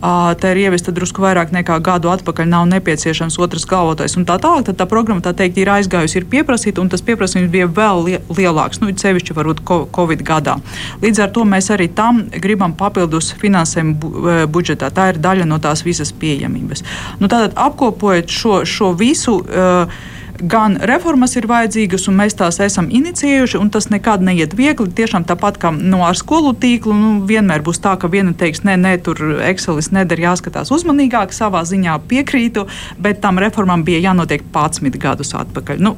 Tā 0.00 0.52
ir 0.54 0.62
ieviesta 0.62 0.94
drusku 0.96 1.20
vairāk 1.20 1.50
nekā 1.52 1.76
gadu 1.84 2.08
atpakaļ, 2.12 2.46
nav 2.48 2.66
nepieciešams 2.70 3.36
otrs 3.42 3.66
galvotais 3.68 4.16
un 4.16 4.24
tā 4.28 4.38
tālāk. 4.40 4.64
Tad 4.70 4.78
tā 4.80 4.86
programma 4.88 5.24
tā 5.24 5.34
teikt 5.36 5.60
ir 5.60 5.68
aizgājusi, 5.72 6.22
ir 6.22 6.28
pieprasīta, 6.32 6.80
un 6.80 6.88
tas 6.92 7.04
pieprasījums 7.04 7.50
bija 7.52 7.68
vēl 7.68 8.06
lielāks, 8.32 8.80
nu, 8.80 8.88
sevišķi 8.96 9.36
varbūt 9.36 9.60
Covid 9.68 10.24
gadā. 10.26 10.56
Līdz 11.04 11.24
ar 11.26 11.34
to 11.36 11.44
mēs 11.48 11.68
arī 11.74 11.90
tam 11.92 12.22
gribam 12.32 12.72
papildus 12.78 13.34
finansējumu 13.40 14.46
budžetā. 14.52 14.88
Tā 14.94 15.10
ir 15.12 15.20
daļa 15.20 15.48
no 15.50 15.60
tās 15.60 15.84
visas 15.84 16.14
pieejamības. 16.16 16.84
Nu, 17.20 17.28
tātad 17.28 17.52
apkopojot 17.60 18.32
šo, 18.32 18.62
šo 18.64 18.94
visu. 18.96 19.42
Uh, 19.44 20.16
gan 20.42 20.76
reformas 20.88 21.36
ir 21.36 21.46
vajadzīgas, 21.50 22.06
un 22.10 22.16
mēs 22.20 22.36
tās 22.38 22.60
esam 22.62 22.88
inicijējuši, 22.92 23.58
un 23.60 23.70
tas 23.72 23.90
nekad 23.92 24.24
neiet 24.24 24.54
viegli. 24.56 24.88
Tiešām 24.96 25.26
tāpat 25.28 25.60
kā 25.60 25.72
no 25.74 26.02
ar 26.06 26.18
skolu 26.18 26.52
tīklu, 26.56 26.94
nu, 26.96 27.10
vienmēr 27.28 27.64
būs 27.66 27.82
tā, 27.82 27.96
ka 28.00 28.10
viena 28.12 28.32
teiks, 28.36 28.64
nē, 28.66 28.76
nē, 28.80 28.94
tur 29.04 29.20
Excelis 29.46 29.90
neder, 29.94 30.20
jāskatās 30.22 30.72
uzmanīgāk, 30.74 31.34
savā 31.36 31.62
ziņā 31.68 31.98
piekrītu, 32.10 32.66
bet 32.98 33.22
tam 33.24 33.40
reformām 33.42 33.84
bija 33.86 34.02
jānotiek 34.10 34.44
11 34.50 34.98
gadus 35.00 35.34
atpakaļ. 35.38 35.80
Nu, 35.84 35.94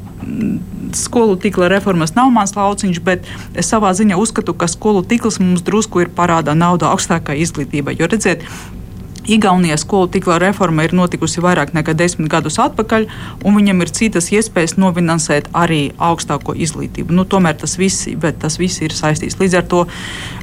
skolu 0.96 1.38
tīkla 1.40 1.70
reformas 1.72 2.14
nav 2.18 2.30
mans 2.34 2.54
lauciņš, 2.56 3.02
bet 3.04 3.26
es 3.58 3.70
savā 3.72 3.94
ziņā 3.96 4.18
uzskatu, 4.20 4.54
ka 4.54 4.68
skolu 4.70 5.04
tīkls 5.06 5.40
mums 5.42 5.64
drusku 5.66 6.04
ir 6.04 6.12
parādā 6.12 6.56
nauda 6.58 6.92
augstākai 6.92 7.40
izglītībai. 7.44 7.96
Jo 7.98 8.10
redziet, 8.10 8.46
Igaunijas 9.26 9.84
skolu 9.86 10.08
tīkla 10.10 10.38
reforma 10.42 10.82
ir 10.86 10.94
notikusi 10.96 11.42
vairāk 11.44 11.72
nekā 11.76 11.94
desmit 11.94 12.30
gadus 12.32 12.58
atpakaļ, 12.62 13.06
un 13.46 13.58
viņam 13.58 13.84
ir 13.84 13.92
citas 13.94 14.30
iespējas 14.34 14.74
novinansēt 14.80 15.50
arī 15.54 15.92
augstāko 16.02 16.56
izglītību. 16.58 17.14
Nu, 17.14 17.24
tomēr 17.24 17.56
tas 17.60 17.76
viss, 17.78 18.08
tas 18.42 18.58
viss 18.58 18.82
ir 18.82 18.94
saistīts. 18.96 19.38
Līdz 19.38 19.58
ar 19.60 19.68
to 19.70 19.84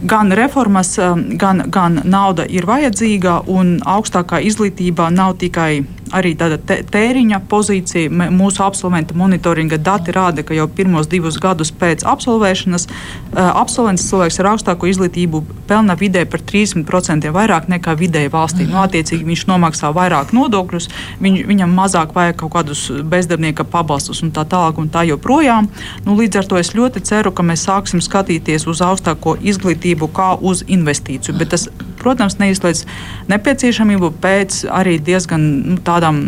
gan 0.08 0.32
reformas, 0.36 0.94
um, 1.04 1.26
gan, 1.40 1.66
gan 1.68 2.02
nauda 2.06 2.48
ir 2.48 2.68
vajadzīga, 2.70 3.42
un 3.52 3.78
augstākā 3.84 4.40
izglītība 4.48 5.10
nav 5.12 5.36
tikai 5.44 5.84
arī 6.16 6.34
tāda 6.38 6.58
tēriņa 6.66 7.42
pozīcija. 7.50 8.30
Mūsu 8.34 8.64
absolventa 8.66 9.16
monitoringa 9.18 9.78
dati 9.82 10.14
rāda, 10.16 10.44
ka 10.46 10.56
jau 10.58 10.68
pirmos 10.72 11.10
divus 11.10 11.38
gadus 11.42 11.72
pēc 11.72 12.06
absolvēšanas 12.08 12.88
uh, 12.90 13.40
absolvents 13.48 14.06
cilvēks 14.10 14.40
ar 14.42 14.52
augstāko 14.54 14.90
izglītību 14.90 15.44
pelna 15.70 15.96
vidē 16.00 16.26
par 16.30 16.44
30% 16.46 17.30
vairāk 17.36 17.70
nekā 17.72 17.96
vidēji 18.00 18.32
valstī. 18.34 18.68
Nu, 18.70 18.80
attiecīgi 18.84 19.28
viņš 19.28 19.46
nomaksā 19.50 19.92
vairāk 19.96 20.34
nodokļus, 20.36 20.90
viņ, 21.22 21.42
viņam 21.50 21.76
mazāk 21.78 22.16
vajag 22.16 22.40
kaut 22.44 22.56
kādus 22.58 22.88
bezdarbnieka 23.12 23.66
pabalstus 23.70 24.24
un 24.26 24.34
tā 24.36 24.46
tālāk 24.50 24.82
un 24.82 24.90
tā 24.94 25.06
joprojām. 25.10 25.70
Nu, 26.06 26.18
līdz 26.20 26.42
ar 26.42 26.50
to 26.50 26.60
es 26.62 26.74
ļoti 26.78 27.04
ceru, 27.06 27.34
ka 27.36 27.46
mēs 27.46 27.68
sāksim 27.68 28.02
skatīties 28.04 28.68
uz 28.70 28.84
augstāko 28.86 29.36
izglītību 29.40 30.10
kā 30.16 30.32
uz 30.42 30.64
investīciju. 30.68 31.38
Bet 31.40 31.54
tas, 31.54 31.68
protams, 32.00 32.40
neizslēdz 32.42 32.86
nepieciešamību 33.30 34.12
pēc 34.24 34.64
arī 34.74 34.98
diezgan 35.04 35.46
nu, 35.76 35.78
tādām 36.00 36.24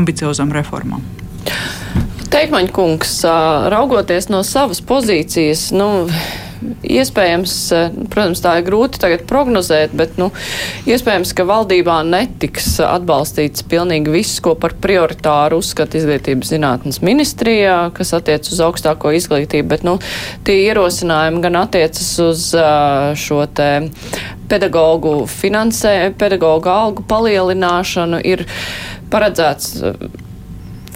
ambiciozām 0.00 0.52
reformām. 0.56 1.04
Teikmaņa 2.30 2.70
kungs, 2.74 3.16
raugoties 3.72 4.30
no 4.30 4.44
savas 4.46 4.78
pozīcijas, 4.86 5.70
nu, 5.74 5.90
iespējams, 6.86 7.54
protams, 8.12 8.42
tā 8.44 8.52
ir 8.60 8.66
grūti 8.68 9.00
tagad 9.02 9.24
prognozēt, 9.28 9.94
bet, 9.96 10.16
nu, 10.20 10.28
iespējams, 10.90 11.32
ka 11.36 11.46
valdībā 11.48 12.00
netiks 12.06 12.76
atbalstīts 12.84 13.64
pilnīgi 13.70 14.12
viss, 14.14 14.40
ko 14.44 14.54
par 14.60 14.76
prioritāru 14.82 15.60
uzskata 15.60 15.98
izglītības 15.98 16.52
zinātnes 16.54 17.00
ministrijā, 17.02 17.78
kas 17.96 18.14
attiec 18.16 18.46
uz 18.46 18.62
augstāko 18.62 19.14
izglītību, 19.16 19.68
bet, 19.72 19.86
nu, 19.88 19.96
tie 20.46 20.60
ierosinājumi 20.68 21.42
gan 21.46 21.62
attiecas 21.64 22.12
uz 22.28 22.46
šo 23.20 23.42
te 23.56 23.72
pedagoģu 24.50 25.26
finansē, 25.30 25.96
pedagoģu 26.18 26.72
algu 26.74 27.06
palielināšanu, 27.10 28.22
ir 28.26 28.46
paredzēts 29.10 29.80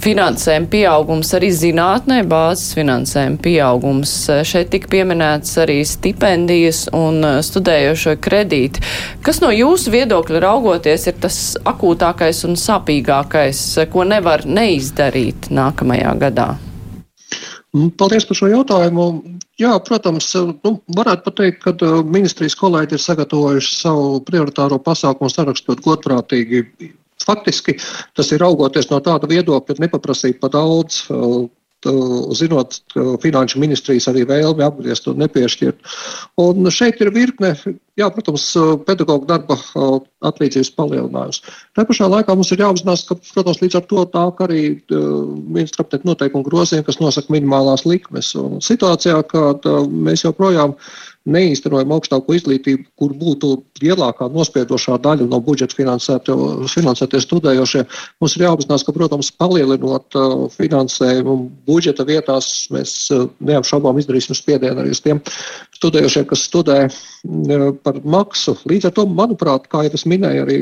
finansējuma 0.05 0.69
pieaugums 0.73 1.31
arī 1.37 1.51
zinātnē, 1.55 2.21
bāzes 2.29 2.75
finansējuma 2.77 3.41
pieaugums. 3.45 4.12
Šeit 4.47 4.71
tika 4.75 4.91
pieminēts 4.93 5.55
arī 5.62 5.79
stipendijas 5.89 6.85
un 6.95 7.23
uh, 7.25 7.39
studējošo 7.45 8.17
kredīti. 8.25 8.83
Kas 9.25 9.41
no 9.45 9.53
jūsu 9.55 9.95
viedokļa 9.95 10.43
raugoties 10.45 11.09
ir 11.11 11.19
tas 11.23 11.39
akūtākais 11.65 12.45
un 12.49 12.59
sāpīgākais, 12.61 13.62
ko 13.93 14.05
nevar 14.09 14.45
neizdarīt 14.49 15.49
nākamajā 15.55 16.17
gadā? 16.27 16.51
Mm, 17.75 17.95
paldies 17.99 18.27
par 18.29 18.39
šo 18.39 18.51
jautājumu. 18.53 19.09
Jā, 19.59 19.71
protams, 19.87 20.33
nu, 20.35 20.73
varētu 20.97 21.29
pateikt, 21.29 21.62
ka 21.62 21.91
ministrijas 22.03 22.57
kolēģi 22.59 22.97
ir 22.97 23.03
sagatavojuši 23.03 23.75
savu 23.79 24.19
prioritāro 24.27 24.81
pasākumu 24.83 25.31
sarakstot 25.31 25.83
godprātīgi 25.85 26.65
Faktiski 27.25 27.77
tas 28.16 28.33
ir 28.33 28.43
raugoties 28.45 28.91
no 28.93 29.01
tāda 29.05 29.31
viedokļa, 29.31 29.81
nepaprasīt 29.83 30.41
pa 30.43 30.51
daudz, 30.53 31.05
zinot 32.39 32.79
finanšu 33.20 33.61
ministrijas 33.61 34.09
arī 34.09 34.25
vēlmi 34.29 34.64
apgriezt 34.64 35.09
un 35.11 35.20
nepiešķirt. 35.20 35.83
Un 36.41 36.70
šeit 36.72 37.03
ir 37.05 37.12
virkne, 37.14 37.55
jā, 38.01 38.09
protams, 38.15 38.47
pedagoģa 38.89 39.29
darba 39.31 39.57
atlīdzības 40.25 40.73
palielinājums. 40.79 41.41
Tā 41.77 41.85
pašā 41.89 42.09
laikā 42.11 42.35
mums 42.37 42.53
ir 42.55 42.63
jāapzinās, 42.65 43.07
ka, 43.09 43.19
protams, 43.33 43.63
līdz 43.63 43.79
ar 43.81 43.89
to 43.91 44.05
nāk 44.15 44.45
arī 44.45 44.63
ministra 44.91 45.87
aptiek 45.87 46.07
noteikumu 46.09 46.47
grozījumi, 46.49 46.87
kas 46.89 47.01
nosaka 47.03 47.35
minimālās 47.35 47.87
likmes. 47.89 48.35
Un 48.39 48.63
situācijā, 48.65 49.21
kad 49.31 49.67
mēs 49.91 50.27
joprojām 50.27 50.77
neīstenojam 51.25 51.93
augstāko 51.97 52.35
izglītību, 52.37 52.85
kur 53.01 53.15
būtu 53.17 53.55
lielākā 53.81 54.27
nospiedošā 54.33 54.99
daļa 55.05 55.29
no 55.31 55.39
budžeta 55.45 55.77
finansētie 55.79 57.21
studējošie. 57.25 57.85
Mums 58.21 58.35
ir 58.37 58.45
jāapzinās, 58.45 58.85
ka, 58.85 58.93
protams, 58.93 59.31
palielinot 59.41 60.19
finansējumu 60.53 61.39
budžeta 61.69 62.05
vietās, 62.09 62.51
mēs 62.75 63.09
neapšaubām 63.41 64.03
izdarīsim 64.03 64.37
spiedienu 64.37 64.85
arī 64.85 64.93
uz 64.93 65.01
tiem 65.05 65.23
studējošiem, 65.79 66.29
kas 66.29 66.45
studē 66.45 66.79
par 67.85 68.01
maksu. 68.09 68.57
Līdz 68.68 68.89
ar 68.89 68.95
to, 68.97 69.05
manuprāt, 69.09 69.68
kā 69.72 69.85
jau 69.87 69.93
es 69.99 70.07
minēju 70.09 70.45
arī 70.45 70.59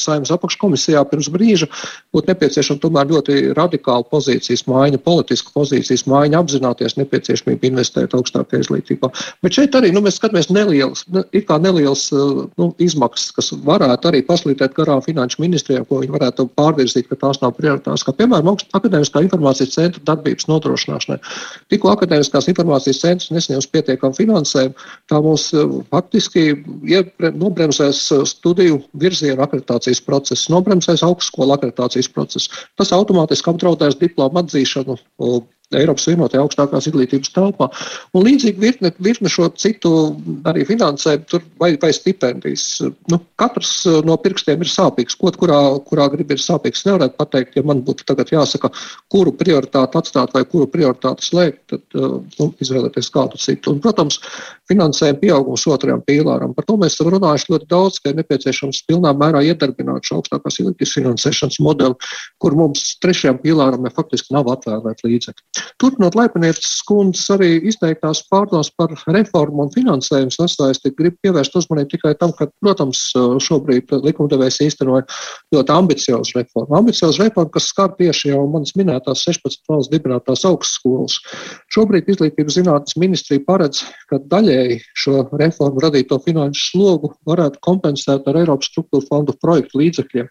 Saimnes 0.00 0.32
apakškomisijā 0.34 1.02
pirms 1.10 1.28
brīža, 1.32 1.68
būtu 2.16 2.32
nepieciešama 2.32 2.82
tomēr 2.82 3.10
ļoti 3.12 3.38
radikāla 3.58 4.06
pozīcijas 4.10 4.64
maiņa, 4.70 5.02
politiska 5.04 5.52
pozīcijas 5.54 6.06
maiņa, 6.10 6.40
apzināties 6.40 6.96
nepieciešamību 7.00 7.70
investēt 7.70 8.16
augstākajā 8.16 8.64
izglītībā. 8.64 9.10
Bet 9.44 9.58
šeit 9.58 9.76
arī 9.78 9.92
nu, 9.94 10.02
mēs 10.04 10.18
skatāmies 10.20 10.50
nelielas, 10.52 11.04
ir 11.36 11.44
kā 11.48 11.58
nelielas 11.62 12.06
uh, 12.14 12.46
nu, 12.60 12.70
izmaksas, 12.82 13.34
kas 13.36 13.52
varētu 13.66 14.10
arī 14.10 14.22
paslīdēt 14.26 14.76
garām 14.78 15.02
finanšu 15.04 15.42
ministrijām, 15.44 15.86
ko 15.88 16.00
viņi 16.02 16.16
varētu 16.16 16.48
pārvirzīt, 16.58 17.10
ka 17.10 17.20
tās 17.20 17.42
nav 17.44 17.54
prioritāras. 17.58 18.04
Kā 18.06 18.14
piemēram, 18.16 18.56
akadēmiskā 18.76 19.24
informācijas 19.26 19.76
centra 19.76 20.04
darbības 20.12 20.48
nodrošināšanai. 20.50 21.20
Tikko 21.72 21.92
akadēmiskās 21.92 22.48
informācijas 22.52 23.02
centrs 23.02 23.32
nesaņems 23.34 23.70
pietiekamu 23.74 24.16
finansējumu, 24.16 24.88
tā 25.10 25.20
mums 25.24 25.48
uh, 25.54 25.78
faktiski 25.92 26.45
nobremzēs 26.54 28.00
uh, 28.14 28.24
studiju 28.28 28.80
virzienu 29.02 29.42
akreditācijas 29.44 30.02
procesu, 30.06 30.52
nobremzēs 30.54 31.04
augstskolu 31.06 31.56
akreditācijas 31.56 32.10
procesu. 32.12 32.52
Tas 32.78 32.92
automātiski 32.96 33.52
apdraudēs 33.52 33.98
diplomu 34.00 34.42
atzīšanu 34.42 34.98
Eiropas 35.74 36.06
vienotajā 36.06 36.44
augstākās 36.44 36.86
izglītības 36.86 37.32
telpā. 37.34 37.66
Un 38.14 38.22
līdzīgi 38.26 38.62
virkne, 38.62 38.92
virkne 39.02 39.30
šo 39.32 39.48
citu 39.58 39.90
arī 40.46 40.62
finansējumu 40.68 41.40
vai, 41.58 41.72
vai 41.82 41.90
stipendijas. 41.94 42.66
Nu, 43.10 43.18
katrs 43.40 43.72
uh, 43.88 43.98
no 44.06 44.14
pirkstiem 44.22 44.62
ir 44.62 44.70
sāpīgs. 44.70 45.18
Kaut 45.18 45.38
kurā, 45.40 45.58
kurā 45.88 46.06
grib 46.12 46.30
ir 46.30 46.42
sāpīgs. 46.42 46.84
Nevarētu 46.86 47.18
pateikt, 47.18 47.58
ja 47.58 47.64
man 47.66 47.82
būtu 47.86 48.06
tagad 48.06 48.30
jāsaka, 48.30 48.70
kuru 49.10 49.32
prioritāti 49.34 49.98
atstāt 49.98 50.36
vai 50.36 50.44
kuru 50.46 50.68
prioritāti 50.70 51.26
slēgt, 51.26 51.62
tad 51.72 51.98
uh, 51.98 52.20
nu, 52.38 52.48
izvēlēties 52.62 53.10
kādu 53.14 53.40
citu. 53.42 53.74
Un, 53.74 53.82
protams, 53.82 54.20
finansējuma 54.70 55.18
pieaugums 55.22 55.66
otrajam 55.70 56.04
pīlāram. 56.06 56.54
Par 56.54 56.68
to 56.68 56.78
mēs 56.78 56.94
esam 56.94 57.10
runājuši 57.16 57.52
ļoti 57.56 57.70
daudz, 57.74 57.98
ka 58.02 58.12
ir 58.12 58.20
nepieciešams 58.20 58.84
pilnā 58.86 59.16
mērā 59.18 59.42
iedarbināt 59.50 60.06
šo 60.06 60.20
augstākās 60.20 60.60
izglītības 60.60 60.96
finansēšanas 61.00 61.60
modeli, 61.66 61.98
kur 62.42 62.54
mums 62.58 62.92
trešajam 63.02 63.42
pīlāram 63.42 63.86
ja 63.86 63.94
faktiski 63.94 64.34
nav 64.36 64.50
atvēlēti 64.54 65.10
līdzekļi. 65.10 65.55
Turpinot 65.80 66.16
Laipanieces 66.18 66.80
kundzes 66.88 67.28
arī 67.34 67.50
izteiktās 67.68 68.22
pārdomas 68.30 68.70
par 68.76 68.92
reformu 69.12 69.66
un 69.66 69.72
finansējumu 69.74 70.34
sasaisti, 70.34 70.92
grib 70.98 71.16
pievērst 71.24 71.56
uzmanību 71.60 71.92
tikai 71.94 72.14
tam, 72.20 72.32
ka, 72.36 72.48
protams, 72.62 73.02
šobrīd 73.44 73.92
likumdevējs 74.06 74.60
īstenoja 74.66 75.04
ļoti 75.54 75.74
ambiciozu 75.74 76.38
reformu. 76.38 76.78
Ambiciozu 76.80 77.24
reformu, 77.24 77.52
kas 77.54 77.70
skar 77.72 77.94
tieši 77.98 78.32
jau 78.32 78.44
manas 78.52 78.74
minētās 78.78 79.24
16 79.28 79.64
valsts 79.70 79.92
dibinātās 79.92 80.44
augstskolas. 80.48 81.18
Šobrīd 81.74 82.08
Izglītības 82.12 82.58
zinātnes 82.58 82.98
ministrija 83.00 83.44
paredz, 83.46 83.82
ka 84.10 84.20
daļēji 84.32 84.80
šo 84.96 85.26
reformu 85.36 85.84
radīto 85.84 86.18
finanšu 86.24 86.70
slogu 86.70 87.12
varētu 87.28 87.62
kompensēt 87.64 88.26
ar 88.28 88.40
Eiropas 88.42 88.70
struktūra 88.72 89.06
fondu 89.08 89.36
projektu 89.42 89.82
līdzekļiem. 89.82 90.30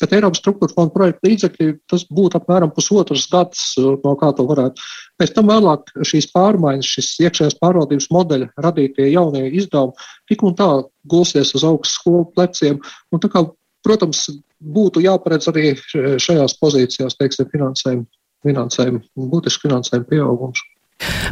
Bet 0.00 0.14
Eiropas 0.16 0.40
struktūra 0.42 0.74
fonda 0.74 0.94
projekta 0.94 1.28
līdzekļi 1.28 1.68
tas 1.90 2.04
būtu 2.12 2.40
apmēram 2.40 2.72
pusotrs 2.76 3.26
gads, 3.32 3.62
uh, 3.80 3.94
no 4.02 4.14
kā 4.20 4.32
to 4.36 4.46
varētu. 4.48 4.84
Pēc 5.20 5.34
tam 5.36 5.50
vēlāk 5.52 5.92
šīs 6.06 6.30
pārmaiņas, 6.34 6.92
šis 6.96 7.12
iekšējās 7.26 7.58
pārvaldības 7.62 8.10
modeļa 8.14 8.50
radītie 8.66 9.08
jaunie 9.12 9.46
izdevumi 9.48 10.08
tik 10.30 10.44
un 10.46 10.56
tā 10.58 10.70
gulsies 11.08 11.54
uz 11.56 11.64
augstu 11.66 11.94
skolu 11.94 12.28
pleciem. 12.36 12.80
Un 13.14 13.22
tā 13.22 13.30
kā, 13.32 13.46
protams, 13.86 14.26
būtu 14.60 15.02
jāparedz 15.04 15.50
arī 15.52 15.74
šajās 16.22 16.56
pozīcijās, 16.60 17.18
teiksim, 17.20 17.48
finansējuma, 17.52 18.06
finansējuma, 18.46 19.04
būtisks 19.32 19.64
finansējuma 19.64 20.10
pieaugums. 20.10 20.64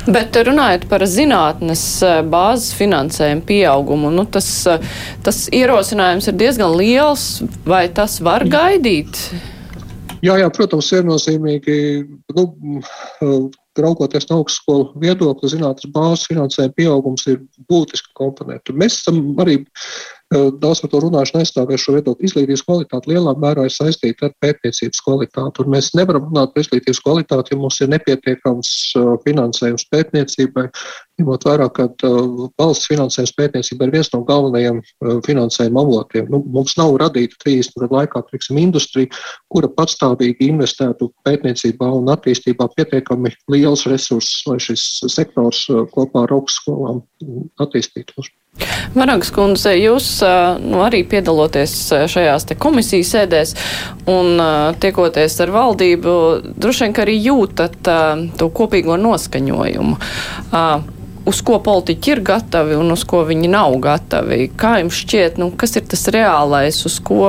Bet 0.04 0.36
runājot 0.36 0.84
par 0.90 1.04
zinātnes 1.08 1.82
eh, 2.04 2.20
bāzes 2.28 2.74
finansējumu 2.76 3.44
pieaugumu, 3.48 4.12
nu 4.12 4.26
tas, 4.28 4.48
eh, 4.68 4.84
tas 5.24 5.46
ierosinājums 5.54 6.28
ir 6.28 6.38
diezgan 6.40 6.76
liels, 6.76 7.42
vai 7.64 7.86
tas 7.88 8.18
var 8.24 8.44
gaidīt? 8.44 9.20
Jā, 10.24 10.38
jā, 10.40 10.48
protams, 10.52 10.88
viennozīmīgi. 10.92 11.76
Nu, 12.36 12.46
raugoties 13.78 14.28
no 14.30 14.40
augstskolu 14.40 14.92
viedokļa, 15.02 15.50
zinātnes 15.50 15.90
bāzes 15.94 16.28
finansējuma 16.30 16.76
pieaugums 16.78 17.26
ir 17.30 17.40
būtiska 17.70 18.12
komponenta. 18.16 18.74
Mēs 18.76 19.00
esam 19.00 19.34
arī 19.42 19.58
daudz 20.34 20.80
par 20.82 20.90
to 20.92 21.00
runājuši, 21.04 21.34
neaizstāvējuši 21.38 21.84
šo 21.84 21.94
viedokli. 21.96 22.28
Izglītības 22.28 22.64
kvalitāte 22.66 23.10
lielā 23.10 23.34
mērā 23.40 23.66
ir 23.68 23.72
saistīta 23.74 24.28
ar 24.28 24.34
pētniecības 24.42 25.02
kvalitāti. 25.06 25.64
Un 25.64 25.72
mēs 25.74 25.92
nevaram 25.98 26.26
runāt 26.28 26.52
par 26.54 26.64
izglītības 26.64 27.00
kvalitāti, 27.04 27.54
ja 27.54 27.60
mums 27.60 27.80
ir 27.84 27.90
nepietiekams 27.92 28.70
finansējums 29.24 29.86
pētniecībai. 29.94 30.66
Ņemot 31.20 31.46
vērā, 31.46 31.68
ka 31.70 31.88
valsts 32.58 32.90
finansējums 32.90 33.34
pētniecībai 33.38 33.88
ir 33.88 33.94
viens 33.94 34.10
no 34.14 34.22
galvenajiem 34.26 34.80
finansējuma 35.26 35.84
avotiem. 35.86 36.30
Nu, 36.32 36.42
mums 36.56 36.74
nav 36.80 36.96
radīta 37.02 37.38
30 37.46 37.84
gadu 37.84 37.98
laikā 38.00 38.24
teiksim, 38.30 38.58
industrija, 38.62 39.10
kura 39.52 39.70
patstāvīgi 39.78 40.50
investētu 40.50 41.12
pētniecībā 41.26 41.90
un 42.00 42.10
attīstībā 42.14 42.66
pietiekami 42.74 43.34
liels 43.54 43.86
resursus, 43.90 44.42
lai 44.50 44.58
šis 44.62 44.88
sektors 45.14 45.66
kopā 45.94 46.26
ar 46.26 46.34
augstskolām 46.40 47.04
attīstītos. 47.62 48.34
Varagas 48.94 49.32
kundze, 49.34 49.72
jūs 49.74 50.08
nu, 50.62 50.78
arī 50.84 51.02
piedaloties 51.10 51.72
šajās 52.10 52.46
komisijas 52.62 53.10
sēdēs 53.16 53.54
un 54.10 54.38
tiekoties 54.80 55.40
ar 55.42 55.54
valdību, 55.54 56.14
droši 56.54 56.86
vien, 56.86 56.94
ka 56.94 57.02
arī 57.06 57.16
jūtat 57.24 57.90
to 58.38 58.50
kopīgo 58.54 58.98
noskaņojumu 59.00 59.98
uz 61.28 61.40
ko 61.44 61.58
politiķi 61.64 62.12
ir 62.12 62.20
gatavi 62.24 62.76
un 62.78 62.92
uz 62.94 63.04
ko 63.08 63.22
viņi 63.26 63.48
nav 63.52 63.76
gatavi. 63.82 64.48
Kā 64.60 64.76
jums 64.82 64.98
šķiet, 65.00 65.38
nu, 65.40 65.50
kas 65.58 65.76
ir 65.78 65.86
tas 65.88 66.04
reālais, 66.12 66.80
uz 66.88 66.98
ko 67.04 67.24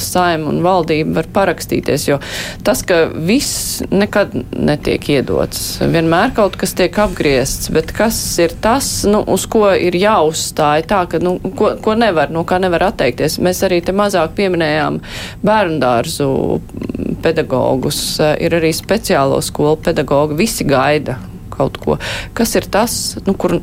saima 0.00 0.50
un 0.52 0.62
valdība 0.64 1.18
var 1.18 1.30
parakstīties? 1.38 2.06
Jo 2.08 2.20
tas, 2.66 2.84
ka 2.86 3.04
viss 3.14 3.82
nekad 3.90 4.36
netiek 4.54 5.08
iedots, 5.16 5.80
vienmēr 5.82 6.34
kaut 6.36 6.58
kas 6.60 6.76
tiek 6.78 6.94
apgriezts, 7.04 7.70
bet 7.74 7.92
kas 7.96 8.18
ir 8.42 8.54
tas, 8.64 8.90
nu, 9.10 9.24
uz 9.34 9.48
ko 9.50 9.66
ir 9.74 9.98
jāuzstāj 9.98 10.86
tā, 10.90 11.04
ka, 11.10 11.20
nu, 11.22 11.36
ko, 11.58 11.74
ko 11.82 11.98
nevar, 11.98 12.32
no 12.34 12.46
kā 12.48 12.60
nevar 12.62 12.88
atteikties. 12.90 13.40
Mēs 13.42 13.64
arī 13.66 13.82
te 13.84 13.94
mazāk 13.96 14.36
pieminējām 14.38 15.00
bērnu 15.44 15.80
dārzu 15.82 16.30
pedagogus, 17.24 18.00
ir 18.20 18.58
arī 18.60 18.74
speciālo 18.76 19.40
skolu 19.44 19.78
pedagogi, 19.82 20.42
visi 20.44 20.66
gaida 20.68 21.18
kaut 21.56 21.78
ko. 21.82 21.98
Kas 22.36 22.54
ir 22.58 22.68
tas, 22.70 23.16
nu, 23.26 23.36
kur 23.38 23.58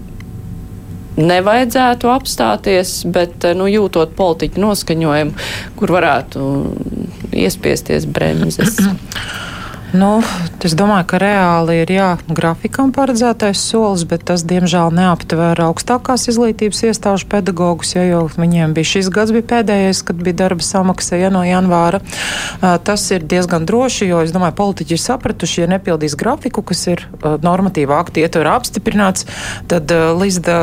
nevajadzētu 1.20 2.10
apstāties, 2.12 3.02
bet 3.12 3.46
nu, 3.58 3.68
jūtot 3.70 4.16
politiķu 4.18 4.64
noskaņojumu, 4.64 5.48
kur 5.80 5.96
varētu 5.98 6.46
iespiesties 7.44 8.08
bremzes? 8.10 8.80
Nu, 9.92 10.22
es 10.64 10.72
domāju, 10.78 11.04
ka 11.12 11.18
reāli 11.20 11.82
ir 11.82 11.89
jā, 11.92 12.08
grafikam 12.32 12.94
paredzētais 12.96 13.60
solis, 13.60 14.06
bet 14.08 14.24
tas, 14.30 14.46
diemžēl, 14.48 14.94
neaptvēra 14.96 15.66
augstākās 15.68 16.30
izglītības 16.32 16.80
iestāžu 16.88 17.28
pedagogus, 17.32 17.92
ja 17.98 18.06
jau 18.08 18.22
viņiem 18.32 18.72
bija 18.78 18.88
šis 18.88 19.10
gads 19.12 19.34
bija 19.36 19.44
pēdējais, 19.50 20.00
kad 20.08 20.22
bija 20.24 20.38
darba 20.46 20.64
samaksa 20.64 21.20
ja, 21.20 21.32
no 21.34 21.42
janvāra. 21.44 22.00
Tas 22.88 23.04
ir 23.12 23.26
diezgan 23.28 23.68
droši, 23.68 24.08
jo 24.08 24.22
es 24.24 24.32
domāju, 24.32 24.56
politiķi 24.62 24.96
ir 24.96 25.02
sapratuši, 25.04 25.66
ja 25.66 25.68
nepildīs 25.74 26.16
grafiku, 26.20 26.64
kas 26.72 26.86
ir 26.88 27.04
normatīva 27.44 28.00
akti 28.00 28.24
ietver 28.24 28.48
apstiprināts, 28.54 29.28
tad 29.68 29.92
Līsda 29.92 30.62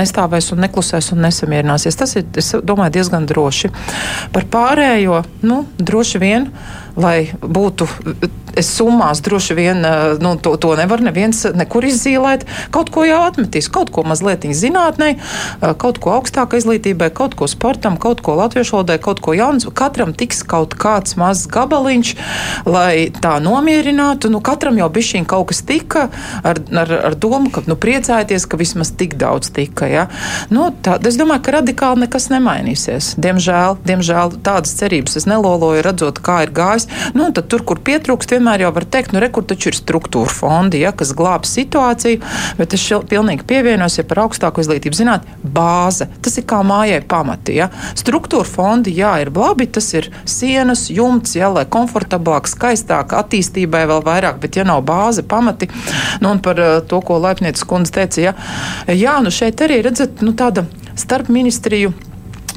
nestāvēs 0.00 0.48
un 0.56 0.64
neklusēs 0.64 1.12
un 1.12 1.20
nesamierināsies. 1.26 2.00
Tas 2.00 2.16
ir, 2.16 2.24
es 2.40 2.54
domāju, 2.64 2.96
diezgan 2.96 3.28
droši. 3.28 3.68
Par 4.32 4.48
pārējo, 4.56 5.20
nu, 5.44 5.66
droši 5.76 6.22
vien 6.24 6.48
lai 6.96 7.32
būtu. 7.40 7.88
Es 8.52 8.68
summās 8.68 9.22
droši 9.24 9.54
vien 9.56 9.78
eh, 9.80 10.18
nu, 10.20 10.34
to, 10.36 10.52
to 10.60 10.74
nevar 10.76 11.00
neviens 11.00 11.46
nekur 11.56 11.86
izzīmēt. 11.88 12.44
Kaut 12.74 12.90
ko 12.92 13.06
jau 13.08 13.22
atmetīs, 13.24 13.70
kaut 13.72 13.88
ko 13.94 14.04
mazliet 14.04 14.44
zinātnē, 14.44 15.08
eh, 15.16 15.72
kaut 15.80 16.02
ko 16.02 16.12
augstākai 16.18 16.60
izglītībai, 16.60 17.08
kaut 17.16 17.36
ko 17.38 17.48
sportam, 17.48 17.96
kaut 17.96 18.20
ko 18.20 18.36
latviešu 18.36 18.76
valodai, 18.76 18.98
kaut 19.00 19.22
ko 19.24 19.32
jaunu. 19.36 19.72
Katram 19.72 20.12
tiks 20.12 20.42
kaut 20.44 20.76
kāds 20.76 21.16
mazs 21.16 21.48
gabaliņš, 21.52 22.12
lai 22.68 23.08
tā 23.24 23.38
nomierinātu. 23.40 24.28
Nu, 24.32 24.42
katram 24.44 24.76
jau 24.80 24.90
bija 24.92 25.08
šī 25.12 25.24
kaut 25.28 25.48
kas 25.48 25.62
tika 25.64 26.08
ar, 26.44 26.60
ar, 26.76 26.92
ar 27.08 27.16
domu, 27.16 27.48
ka 27.54 27.64
nu, 27.66 27.78
priecājieties, 27.80 28.44
ka 28.44 28.60
vismaz 28.60 28.92
tik 28.98 29.16
daudz 29.20 29.48
tika. 29.54 29.88
Ja? 29.88 30.06
Nu, 30.52 30.68
tā, 30.84 30.98
es 31.08 31.16
domāju, 31.20 31.46
ka 31.46 31.56
radikāli 31.56 32.04
nekas 32.04 32.28
nemainīsies. 32.32 33.14
Diemžēl, 33.22 33.80
diemžēl 33.88 34.36
tādas 34.44 34.76
cerības 34.76 35.16
es 35.20 35.28
neloloju, 35.30 35.84
redzot, 35.86 36.20
kā 36.24 36.42
ir 36.44 36.52
gājis 36.52 36.81
mājās. 36.82 37.14
Nu, 37.14 37.32
tad 37.32 37.48
tur, 37.48 37.62
kur 37.64 37.80
pietrūkst, 37.80 38.32
vienmēr 38.32 38.66
jau 38.66 38.72
var 38.72 38.84
teikt, 38.84 39.12
nu, 39.12 39.20
rekur 39.20 39.44
taču 39.44 39.70
ir 39.70 39.76
struktūra 39.76 40.30
fondi, 40.30 40.80
ja, 40.82 40.92
kas 40.92 41.14
glāb 41.14 41.44
situāciju, 41.44 42.20
bet 42.58 42.74
es 42.74 42.86
pilnīgi 43.08 43.44
pievienos, 43.46 43.98
ja 43.98 44.04
par 44.04 44.24
augstāko 44.24 44.60
izglītību 44.60 44.96
zināt, 44.96 45.26
bāze. 45.42 46.08
Tas 46.22 46.38
ir 46.38 46.46
kā 46.46 46.62
mājai 46.62 47.02
pamati. 47.06 47.56
Ja. 47.56 47.70
Struktūra 47.94 48.44
fondi, 48.44 48.94
jā, 48.96 49.20
ir 49.22 49.32
labi, 49.34 49.66
tas 49.66 49.92
ir 49.94 50.10
sienas, 50.24 50.88
jumts, 50.90 51.36
ja, 51.36 51.50
lai 51.52 51.64
komfortablāk, 51.66 52.48
skaistāk, 52.48 53.12
attīstībai 53.16 53.86
vēl 53.90 54.04
vairāk, 54.04 54.40
bet 54.42 54.56
ja 54.56 54.64
nav 54.64 54.82
bāze, 54.86 55.22
pamati, 55.22 55.68
nu, 56.20 56.32
un 56.32 56.42
par 56.42 56.60
uh, 56.60 56.78
to, 56.86 57.00
ko 57.02 57.18
Laipnieces 57.22 57.66
kundze 57.68 57.92
teica, 57.92 58.30
ja, 58.30 58.36
jā, 58.92 59.18
nu 59.22 59.32
šeit 59.32 59.60
arī 59.62 59.82
redzat, 59.84 60.22
nu, 60.24 60.34
tāda 60.36 60.66
starp 60.98 61.30
ministriju 61.32 61.92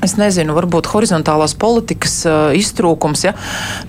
es 0.05 0.15
nezinu, 0.19 0.55
varbūt 0.55 0.89
horizontālās 0.93 1.55
politikas 1.59 2.15
uh, 2.29 2.35
iztrūkums. 2.57 3.25
Ja? 3.27 3.33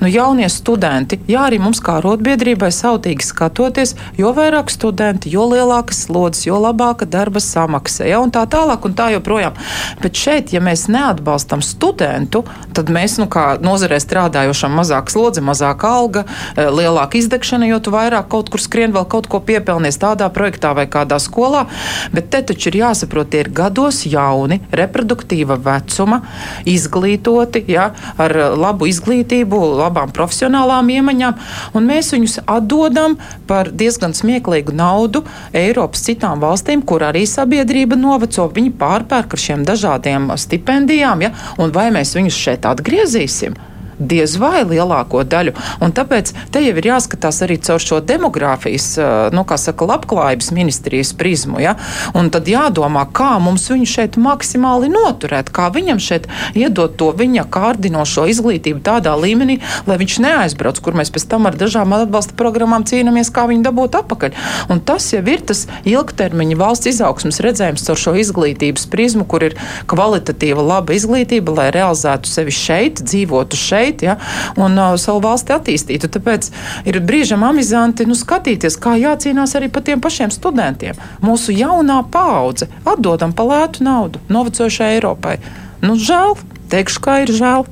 Nu, 0.01 0.09
jaunie 0.11 0.49
studenti, 0.53 1.19
jā, 1.31 1.45
arī 1.47 1.61
mums 1.63 1.83
kā 1.85 1.99
rotbiedrībai 2.05 2.71
sautīgi 2.75 3.27
skatoties, 3.27 3.95
jo 4.19 4.33
vairāk 4.37 4.73
studenti, 4.73 5.31
jo 5.33 5.47
lielākas 5.51 6.07
slodzes, 6.07 6.47
jo 6.49 6.59
labāka 6.63 7.09
darba 7.09 7.43
samaksa, 7.43 8.07
ja? 8.09 8.21
un 8.25 8.33
tā 8.35 8.47
tālāk 8.51 8.89
un 8.89 8.97
tā 8.97 9.11
joprojām. 9.15 9.57
Bet 10.03 10.19
šeit, 10.19 10.55
ja 10.57 10.63
mēs 10.65 10.87
neatbalstam 10.93 11.63
studentu, 11.65 12.45
tad 12.77 12.91
mēs, 12.93 13.19
nu, 13.21 13.29
kā 13.33 13.47
nozarē 13.63 14.01
strādājošam, 14.03 14.75
mazāk 14.81 15.13
slodze, 15.13 15.45
mazāk 15.45 15.85
alga, 15.87 16.25
lielāka 16.57 17.21
izdegšana, 17.21 17.69
jo 17.71 17.81
tu 17.83 17.95
vairāk 17.95 18.31
kaut 18.33 18.51
kur 18.53 18.63
skrien 18.63 18.95
vēl 18.95 19.07
kaut 19.11 19.29
ko 19.31 19.41
piepelnies 19.45 20.01
tādā 20.01 20.29
projektā 20.33 20.73
vai 20.77 20.87
kādā 20.91 21.19
skolā. 21.23 21.67
Bet 22.15 22.31
te 22.33 22.43
taču 22.51 22.71
ir 22.71 22.81
jāsaprot, 22.85 23.31
tie 23.33 23.43
ir 23.45 23.53
gados 23.55 24.05
jauni, 24.09 24.61
reproduktīva 24.75 25.59
vecuma 25.63 26.06
vecuma, 26.07 26.23
izglītoti, 26.65 27.65
ja, 27.69 27.91
ar 28.19 28.33
labu 28.57 28.87
izglītību, 28.87 29.59
labām 29.81 30.13
profesionālām 30.15 30.89
iemaņām, 30.91 31.35
mēs 31.75 32.13
viņus 32.15 32.41
atdodam 32.47 33.17
par 33.47 33.71
diezgan 33.71 34.15
smieklīgu 34.15 34.75
naudu 34.75 35.25
Eiropas 35.53 36.03
citām 36.07 36.41
valstīm, 36.41 36.83
kur 36.83 37.03
arī 37.03 37.27
sabiedrība 37.27 37.97
noveco. 37.97 38.49
Viņi 38.49 38.75
pārpērk 38.79 39.33
ar 39.33 39.39
šiem 39.39 39.65
dažādiem 39.67 40.31
stipendijām, 40.37 41.23
ja, 41.23 41.33
un 41.59 41.73
vai 41.73 41.91
mēs 41.91 42.15
viņus 42.17 42.43
šeit 42.47 42.67
atgriezīsim? 42.67 43.76
Diez 43.99 44.37
vai 44.41 44.63
lielāko 44.67 45.23
daļu. 45.27 45.55
Un 45.85 45.95
tāpēc 45.97 46.33
te 46.53 46.63
jau 46.65 46.75
ir 46.77 46.89
jāskatās 46.91 47.43
arī 47.47 47.59
caur 47.63 47.83
šo 47.83 48.01
demogrāfijas, 48.05 48.89
nu, 49.35 49.45
kā 49.49 49.59
saka, 49.61 49.89
labklājības 49.89 50.53
ministrijas 50.57 51.13
prizmu. 51.17 51.61
Ja? 51.63 51.77
Un 52.17 52.31
tad 52.35 52.49
jādomā, 52.51 53.07
kā 53.17 53.37
mums 53.43 53.69
viņu 53.73 53.89
šeit 53.91 54.19
maksimāli 54.21 54.91
noturēt, 54.93 55.51
kā 55.55 55.69
viņam 55.75 56.01
šeit 56.03 56.29
iedot 56.57 56.97
to 57.01 57.11
viņa 57.17 57.47
kārdinošo 57.53 58.27
izglītību 58.33 58.83
tādā 58.87 59.15
līmenī, 59.19 59.59
lai 59.89 59.99
viņš 60.01 60.19
neaizbrauc, 60.25 60.81
kur 60.83 60.97
mēs 60.99 61.13
pēc 61.15 61.29
tam 61.31 61.49
ar 61.49 61.57
dažām 61.59 61.95
atbalsta 61.97 62.37
programmām 62.39 62.87
cīnāmies, 62.89 63.33
kā 63.35 63.47
viņu 63.51 63.67
dabūt 63.67 63.99
atpakaļ. 64.03 64.37
Un 64.73 64.83
tas 64.85 65.09
jau 65.15 65.23
ir 65.25 65.45
tas 65.47 65.67
ilgtermiņa 65.89 66.59
valsts 66.61 66.91
izaugsmas 66.93 67.41
redzējums 67.45 67.87
caur 67.87 68.01
šo 68.01 68.15
izglītības 68.21 68.87
prizmu, 68.93 69.27
kur 69.29 69.47
ir 69.49 69.57
kvalitatīva, 69.91 70.65
laba 70.65 70.97
izglītība, 70.97 71.55
lai 71.59 71.69
realizētu 71.75 72.31
sevi 72.31 72.55
šeit, 72.55 73.03
dzīvotu 73.07 73.59
šeit 73.59 73.86
šeit, 73.87 74.03
ja, 74.03 74.17
un 74.57 74.79
uh, 74.79 74.95
savu 74.99 75.23
valsti 75.25 75.55
attīstītu. 75.55 76.11
Tāpēc 76.17 76.51
ir 76.89 77.01
brīžam 77.07 77.45
amizanti 77.47 78.07
nu, 78.07 78.17
skatīties, 78.19 78.79
kā 78.81 78.97
jācīnās 78.99 79.57
arī 79.57 79.71
par 79.73 79.87
tiem 79.87 80.01
pašiem 80.01 80.33
studentiem. 80.35 80.99
Mūsu 81.23 81.55
jaunā 81.55 82.03
paudze 82.11 82.69
atdodam 82.85 83.35
pa 83.37 83.47
lētu 83.47 83.87
naudu 83.87 84.23
novecojušai 84.29 84.97
Eiropai. 84.97 85.39
Nu, 85.85 85.97
žēl, 85.97 86.37
teikšu, 86.73 87.03
kā 87.05 87.23
ir 87.25 87.35
žēl. 87.35 87.67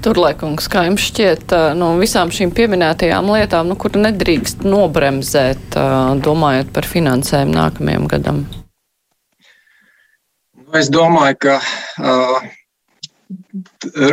Turlaikungs, 0.00 0.64
kā 0.72 0.86
jums 0.86 1.04
šķiet, 1.10 1.50
uh, 1.52 1.74
no 1.76 1.90
visām 2.00 2.30
šīm 2.32 2.54
pieminētajām 2.56 3.26
lietām, 3.34 3.68
nu, 3.68 3.76
kur 3.76 3.98
nedrīkst 3.98 4.64
nobremzēt, 4.64 5.76
uh, 5.76 6.14
domājot 6.24 6.70
par 6.72 6.88
finansējumu 6.88 7.52
nākamajam 7.58 8.06
gadam? 8.08 8.46
Nu, 10.56 10.70
es 10.80 10.88
domāju, 10.92 11.36
ka 11.44 11.58
uh, 11.60 12.48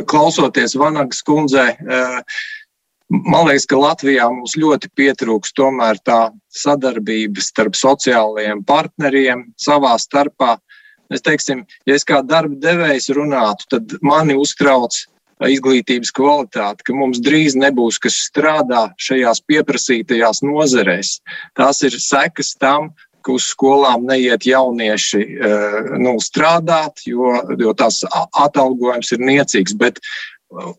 klausoties 0.09 0.75
Vanagas 0.79 1.23
kundzei, 1.25 1.75
eh, 1.75 2.21
man 3.09 3.47
liekas, 3.47 3.67
ka 3.69 3.79
Latvijā 3.79 4.29
mums 4.31 4.55
ļoti 4.57 4.89
pietrūks 4.95 5.53
tomēr 5.57 5.99
tā 6.05 6.31
sadarbība 6.49 7.41
starp 7.43 7.75
sociālajiem 7.75 8.63
partneriem 8.65 9.51
savā 9.57 9.95
starpā. 9.99 10.57
Es 11.11 11.21
teiksim, 11.21 11.65
ja 11.85 11.95
es 11.95 12.03
kā 12.03 12.23
darba 12.25 12.55
devējs 12.55 13.11
runātu, 13.13 13.67
tad 13.69 13.97
mani 14.01 14.33
uztrauc 14.33 14.95
izglītības 15.43 16.13
kvalitāti, 16.15 16.85
ka 16.87 16.95
mums 16.95 17.19
drīz 17.19 17.57
nebūs 17.59 17.99
kas 18.01 18.17
strādā 18.29 18.87
šajās 18.97 19.43
pieprasītajās 19.45 20.41
nozerēs. 20.47 21.19
Tās 21.59 21.83
ir 21.83 21.97
sekas 21.99 22.55
tam, 22.57 22.93
ka 23.25 23.33
uz 23.35 23.49
skolām 23.49 24.05
neiet 24.09 24.45
jaunieši 24.45 25.23
nu, 26.01 26.15
strādāt, 26.21 27.01
jo, 27.09 27.33
jo 27.59 27.73
tās 27.77 28.03
atalgojums 28.45 29.11
ir 29.15 29.25
niecīgs. 29.25 29.75
Bet 29.81 30.01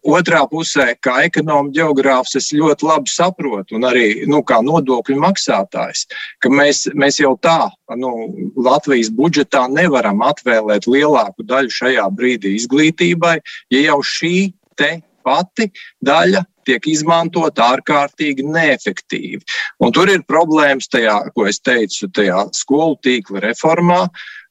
Otrā 0.06 0.44
pusē, 0.48 0.94
kā 1.02 1.18
ekonomikas 1.26 1.74
geogrāfs, 1.76 2.36
es 2.38 2.52
ļoti 2.54 2.86
labi 2.86 3.10
saprotu, 3.12 3.76
un 3.76 3.84
arī 3.88 4.24
nu, 4.30 4.40
kā 4.46 4.60
nodokļu 4.64 5.18
maksātājs, 5.20 6.06
ka 6.40 6.52
mēs, 6.52 6.86
mēs 6.94 7.18
jau 7.20 7.34
tā 7.42 7.58
nu, 7.98 8.12
Latvijas 8.56 9.10
budžetā 9.12 9.66
nevaram 9.72 10.22
atvēlēt 10.24 10.88
lielāku 10.88 11.44
daļu 11.50 11.74
šajā 11.80 12.06
brīdī 12.14 12.54
izglītībai, 12.56 13.36
ja 13.74 13.82
jau 13.90 13.98
šī 14.06 14.36
te 14.78 14.92
pati 15.26 15.68
daļa 16.04 16.46
tiek 16.66 16.88
izmantota 16.90 17.70
ārkārtīgi 17.74 18.46
neefektīvi. 18.46 19.42
Un 19.82 19.94
tur 19.96 20.10
ir 20.12 20.26
problēmas 20.28 20.90
tajā, 20.92 21.20
ko 21.34 21.46
es 21.50 21.62
teicu, 21.62 22.10
tajā 22.14 22.48
skolu 22.56 22.98
tīkla 23.06 23.44
reformā, 23.48 24.06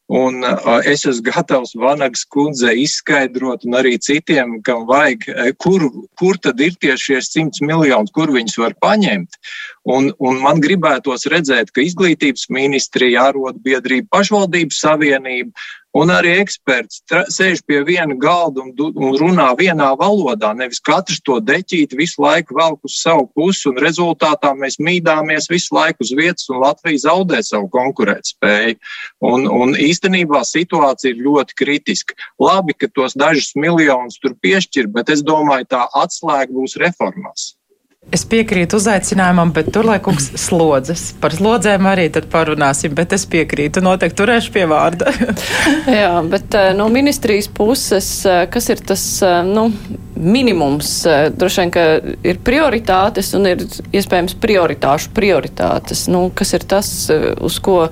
Un 0.05 0.43
es 0.85 1.01
esmu 1.09 1.31
gatavs 1.31 1.71
Vanagas 1.81 2.27
kundzei 2.29 2.83
izskaidrot, 2.83 3.63
un 3.65 3.73
arī 3.79 3.95
citiem, 3.97 4.59
kam 4.61 4.83
vajag, 4.85 5.25
kur, 5.57 5.87
kur 6.13 6.37
tad 6.37 6.61
ir 6.61 6.75
tieši 6.77 7.05
šie 7.07 7.21
simts 7.25 7.61
miljoni, 7.65 8.13
kur 8.13 8.29
viņus 8.29 8.59
var 8.61 8.75
paņemt. 8.85 9.39
Un, 9.89 10.11
un 10.21 10.37
man 10.43 10.61
gribētos 10.61 11.25
redzēt, 11.33 11.73
ka 11.73 11.81
izglītības 11.81 12.45
ministrija, 12.53 13.31
ārotbiedrība, 13.31 14.11
pašvaldības 14.13 14.83
savienība 14.85 15.65
Un 15.95 16.11
arī 16.11 16.33
eksperts 16.41 17.03
sēž 17.31 17.61
pie 17.63 17.77
viena 17.87 18.17
galda 18.19 18.65
un, 18.65 18.73
un 18.75 19.15
runā 19.15 19.47
vienā 19.55 19.93
valodā. 19.95 20.51
Nevis 20.57 20.81
katrs 20.83 21.21
to 21.23 21.37
deķīt 21.39 21.95
visu 21.95 22.19
laiku 22.25 22.57
velk 22.57 22.83
uz 22.83 22.97
savu 22.99 23.29
pusi, 23.31 23.69
un 23.71 23.79
rezultātā 23.79 24.51
mēs 24.59 24.75
mīdāmies 24.83 25.47
visu 25.51 25.77
laiku 25.77 26.03
uz 26.03 26.11
vietas, 26.19 26.49
un 26.51 26.59
Latvija 26.65 27.05
zaudē 27.07 27.39
savu 27.47 27.71
konkurētspēju. 27.71 28.75
Un, 29.31 29.47
un 29.47 29.75
īstenībā 29.79 30.43
situācija 30.43 31.15
ir 31.15 31.23
ļoti 31.29 31.59
kritiska. 31.63 32.19
Labi, 32.43 32.75
ka 32.75 32.91
tos 32.91 33.15
dažus 33.15 33.53
miljonus 33.55 34.19
tur 34.19 34.35
piešķir, 34.43 34.91
bet 34.91 35.15
es 35.15 35.23
domāju, 35.23 35.71
tā 35.77 35.87
atslēga 35.95 36.51
būs 36.51 36.75
reformās. 36.81 37.53
Es 38.13 38.21
piekrītu 38.29 38.77
uzaicinājumam, 38.77 39.49
bet 39.55 39.71
tur 39.73 39.87
laikums 39.89 40.27
slodzes. 40.37 41.07
Par 41.21 41.33
slodzēm 41.33 41.87
arī 41.89 42.05
tad 42.13 42.27
parunāsim, 42.29 42.93
bet 42.95 43.15
es 43.17 43.25
piekrītu. 43.25 43.81
Noteikti 43.83 44.19
turēšu 44.21 44.53
pie 44.53 44.67
vārda. 44.69 45.09
Jā, 45.99 46.13
bet 46.29 46.53
eh, 46.53 46.71
no 46.77 46.85
ministrijas 46.93 47.49
puses, 47.49 48.09
eh, 48.29 48.45
kas 48.51 48.69
ir 48.69 48.83
tas, 48.85 49.03
eh, 49.25 49.39
nu, 49.49 49.71
minimums? 50.15 50.91
Droši 51.35 51.59
vien, 51.59 51.71
ka 51.73 51.81
ir 52.23 52.37
prioritātes 52.45 53.33
un 53.35 53.49
ir 53.49 53.65
iespējams 53.65 54.37
prioritāšu 54.39 55.11
prioritātes. 55.17 56.05
Nu, 56.07 56.29
kas 56.31 56.53
ir 56.55 56.63
tas, 56.69 56.87
uz 57.43 57.57
ko 57.59 57.89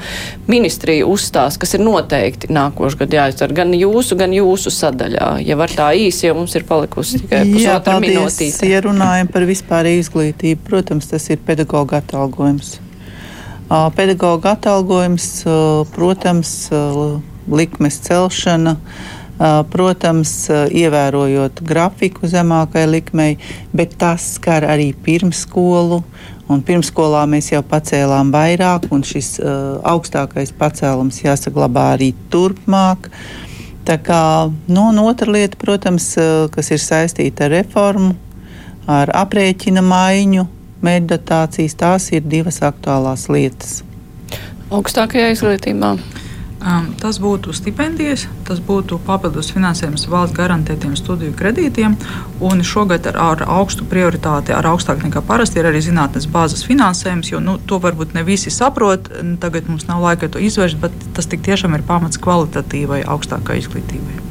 ministrija 0.48 1.04
uzstās, 1.10 1.58
kas 1.60 1.76
ir 1.76 1.84
noteikti 1.84 2.48
nākošu 2.54 3.02
gadu 3.02 3.20
jāizdara 3.20 3.58
gan 3.58 3.76
jūsu, 3.76 4.16
gan 4.22 4.32
jūsu 4.38 4.72
sadaļā? 4.72 5.34
Ja 5.44 5.58
var 5.60 5.74
tā 5.74 5.90
īsi, 6.00 6.30
jo 6.30 6.38
mums 6.40 6.56
ir 6.56 6.64
palikusi 6.70 7.20
tikai 7.26 7.44
pusotra 7.50 8.00
minūtīte. 8.06 8.72
Ja 8.72 8.80
runājam 8.88 9.34
par 9.34 9.44
vispārēju 9.50 10.03
izglītību, 10.04 10.62
protams, 10.68 11.10
tas 11.12 11.30
ir 11.34 11.42
pedagoģa 11.48 12.04
atalgojums. 12.04 12.78
Pedagoģa 13.72 14.54
atalgojums, 14.58 15.28
protams, 15.96 16.54
likmes 17.50 18.00
celšana, 18.06 18.76
protams, 19.74 20.34
ievērojot 20.52 21.64
grafiku 21.66 22.30
zemākai 22.30 22.86
likmei, 22.92 23.38
bet 23.74 23.98
tas 24.00 24.36
skar 24.38 24.68
arī 24.70 24.92
pirmsskolu. 24.94 26.04
Un 26.52 26.60
pirmsskolā 26.62 27.24
mēs 27.32 27.54
jau 27.54 27.62
pacēlām 27.66 28.30
vairāk, 28.34 28.90
un 28.92 29.02
šis 29.08 29.38
uh, 29.40 29.80
augstākais 29.88 30.52
pacēlums 30.60 31.22
jāsaglabā 31.24 31.94
arī 31.96 32.12
turpmāk. 32.34 33.08
Tā 33.88 33.96
kā, 34.04 34.52
nu, 34.68 34.84
un 34.92 35.00
otra 35.04 35.32
lieta, 35.32 35.58
protams, 35.60 36.14
kas 36.52 36.72
ir 36.72 36.84
saistīta 36.84 37.48
ar 37.48 37.56
reformu, 37.58 38.14
ar 38.90 39.12
aprēķina 39.16 39.84
maiņu, 39.86 40.48
meditācijas. 40.84 41.78
Tās 41.80 42.10
ir 42.16 42.26
divas 42.28 42.62
aktuālās 42.66 43.30
lietas. 43.32 43.82
Augstākajā 44.74 45.32
izglītībā. 45.36 45.96
Um, 46.64 46.94
tas 46.96 47.18
būtu 47.20 47.52
stipendijas, 47.52 48.22
tas 48.48 48.62
būtu 48.64 48.96
papildus 49.04 49.50
finansējums 49.52 50.06
valsts 50.08 50.36
garantētiem 50.38 50.94
studiju 50.96 51.36
kredītiem. 51.36 51.98
Šogad 52.64 53.10
ar, 53.12 53.18
ar 53.20 53.44
augstu 53.58 53.84
prioritāti, 53.90 54.54
ar 54.56 54.70
augstāku 54.72 55.10
nekā 55.10 55.26
parasti, 55.28 55.60
ir 55.60 55.68
arī 55.68 55.82
zinātnes 55.84 56.30
bāzes 56.32 56.64
finansējums. 56.64 57.34
Jo 57.34 57.42
nu, 57.44 57.58
to 57.68 57.82
varbūt 57.84 58.16
ne 58.16 58.24
visi 58.24 58.54
saprot. 58.54 59.12
Tagad 59.44 59.68
mums 59.68 59.90
nav 59.90 60.06
laika 60.06 60.32
to 60.32 60.40
izvērst, 60.40 60.80
bet 60.80 60.96
tas 61.18 61.28
tiešām 61.28 61.76
ir 61.76 61.84
pamats 61.88 62.22
kvalitatīvai 62.24 63.04
augstākai 63.12 63.60
izglītībai. 63.60 64.22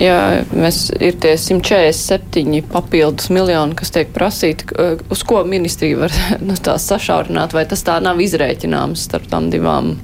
Jā, 0.00 0.42
mēs 0.50 0.88
ir 0.98 1.22
tie 1.22 1.36
147 1.38 2.66
papildus 2.70 3.30
miljoni, 3.30 3.78
kas 3.78 3.94
tiek 3.94 4.10
prasīti. 4.14 4.72
Uz 5.10 5.22
ko 5.22 5.44
ministrija 5.46 6.02
var 6.02 6.14
nu, 6.48 6.58
sašaurināt, 6.58 7.54
vai 7.54 7.68
tas 7.70 7.86
tā 7.86 8.00
nav 8.02 8.18
izrēķināms 8.26 9.06
starp 9.06 9.30
tām 9.30 9.52
divām? 9.54 9.94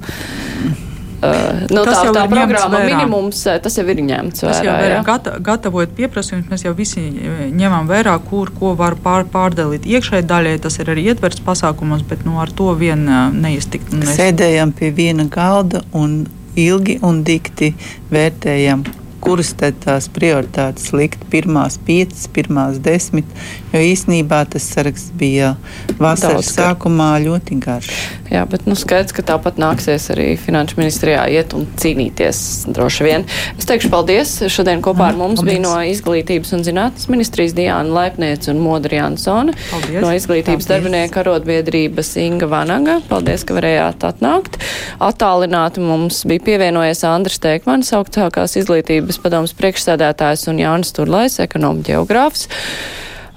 Uh, 1.17 1.63
nu, 1.73 1.81
tas 1.81 2.03
tā, 2.03 2.11
tā 2.13 2.23
programma 2.29 2.83
minimums, 2.85 3.39
eh, 3.49 3.55
tas 3.63 3.73
jau 3.73 3.85
ir 3.89 4.03
ņemts 4.05 4.43
vērā. 4.45 4.75
vērā 4.83 4.99
gata, 5.07 5.31
gatavojot 5.41 5.95
pieprasījumus, 5.97 6.45
mēs 6.51 6.65
jau 6.67 6.75
visi 6.77 7.01
eh, 7.01 7.39
ņemam 7.57 7.89
vērā, 7.89 8.13
kur 8.27 8.51
ko 8.53 8.75
var 8.77 8.93
pār, 9.01 9.25
pārdalīt 9.33 9.87
iekšēji 9.89 10.27
daļai. 10.29 10.53
Tas 10.61 10.77
ir 10.77 10.91
arī 10.93 11.07
ietverts 11.09 11.41
pasākumos, 11.41 12.05
bet 12.05 12.21
nu, 12.27 12.37
ar 12.43 12.53
to 12.53 12.69
vien 12.77 13.07
neiztikt. 13.33 13.89
Mēs... 13.97 14.13
Sēdējam 14.19 14.75
pie 14.77 14.91
viena 14.93 15.25
galda 15.25 15.81
un 15.97 16.19
ilgi 16.57 16.99
un 17.05 17.23
dikti 17.25 17.73
vērtējam 18.13 18.85
kuras 19.23 19.53
tad 19.57 19.79
tās 19.83 20.07
prioritātes 20.13 20.91
likt 20.95 21.23
pirmās 21.31 21.79
piecas, 21.87 22.27
pirmās 22.33 22.79
desmit, 22.83 23.27
jo 23.73 23.81
īsnībā 23.81 24.43
tas 24.51 24.67
saraksts 24.73 25.13
bija 25.17 25.55
vasaras 25.97 26.47
Daudz, 26.47 26.53
sākumā 26.55 27.11
ļoti 27.23 27.57
garš. 27.63 27.91
Jā, 28.31 28.43
bet 28.49 28.65
nu 28.67 28.75
skaidrs, 28.75 29.13
ka 29.15 29.23
tāpat 29.25 29.59
nāksies 29.61 30.09
arī 30.11 30.29
finanšu 30.39 30.79
ministrijā 30.79 31.23
iet 31.31 31.53
un 31.55 31.63
cīnīties 31.79 32.41
droši 32.75 33.05
vien. 33.07 33.25
Es 33.55 33.67
teikšu 33.69 33.91
paldies. 33.93 34.33
Šodien 34.51 34.83
kopā 34.83 35.09
ar 35.11 35.15
mm, 35.15 35.21
mums 35.21 35.39
paldies. 35.39 35.53
bija 35.53 35.63
no 35.63 35.75
Izglītības 35.87 36.51
un 36.57 36.65
zinātnes 36.67 37.07
ministrijas 37.11 37.55
Diāna 37.57 37.93
Laipniece 37.95 38.51
un 38.51 38.59
Modri 38.63 38.99
Jansone. 38.99 39.55
Paldies. 39.71 40.01
No 40.03 40.11
Izglītības 40.11 40.67
paldies. 40.67 40.71
darbinieka 40.73 41.23
arotbiedrības 41.23 42.11
Inga 42.19 42.51
Vanaga. 42.51 42.97
Paldies, 43.07 43.47
ka 43.47 43.55
varējāt 43.55 44.03
atnākt. 44.09 44.59
Attālināti 45.03 45.83
mums 45.83 46.25
bija 46.27 46.43
pievienojies 46.49 47.05
Andris 47.07 47.39
Teikmanis, 47.43 47.93
augstākās 47.95 48.57
izglītības 48.59 49.06
Savienības 49.07 49.23
padomas 49.23 49.53
priekšsēdētājs 49.55 50.49
un 50.51 50.57
Jānis 50.59 50.91
Turlais, 50.91 51.37
ekonomu 51.39 51.79
ģeogrāfs. 51.87 52.49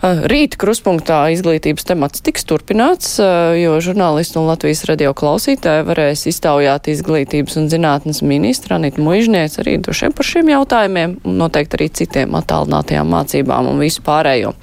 Rīt 0.00 0.56
kruspunktā 0.58 1.28
izglītības 1.30 1.86
temats 1.86 2.24
tiks 2.24 2.42
turpināts, 2.48 3.20
jo 3.20 3.76
žurnālisti 3.84 4.40
un 4.40 4.48
Latvijas 4.48 4.82
radio 4.88 5.12
klausītāji 5.14 5.86
varēs 5.86 6.26
iztaujāt 6.26 6.88
izglītības 6.90 7.58
un 7.60 7.70
zinātnes 7.70 8.22
ministru 8.26 8.78
Anitu 8.80 9.04
Muižniec 9.04 9.60
arī 9.62 9.76
drošiem 9.78 10.16
par 10.16 10.26
šiem 10.26 10.50
jautājumiem 10.56 11.18
un 11.22 11.38
noteikti 11.38 11.78
arī 11.78 11.90
citiem 12.00 12.34
attālinātajām 12.40 13.12
mācībām 13.14 13.70
un 13.70 13.78
visu 13.84 14.02
pārējo. 14.02 14.56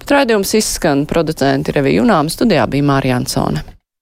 Bet 0.00 0.16
raidījums 0.16 0.56
izskan 0.58 1.04
producenti 1.06 1.76
Revija 1.76 2.00
Junām, 2.00 2.32
studijā 2.32 2.66
bija 2.72 2.90
Mārija 2.90 3.20
Ansone. 3.20 3.68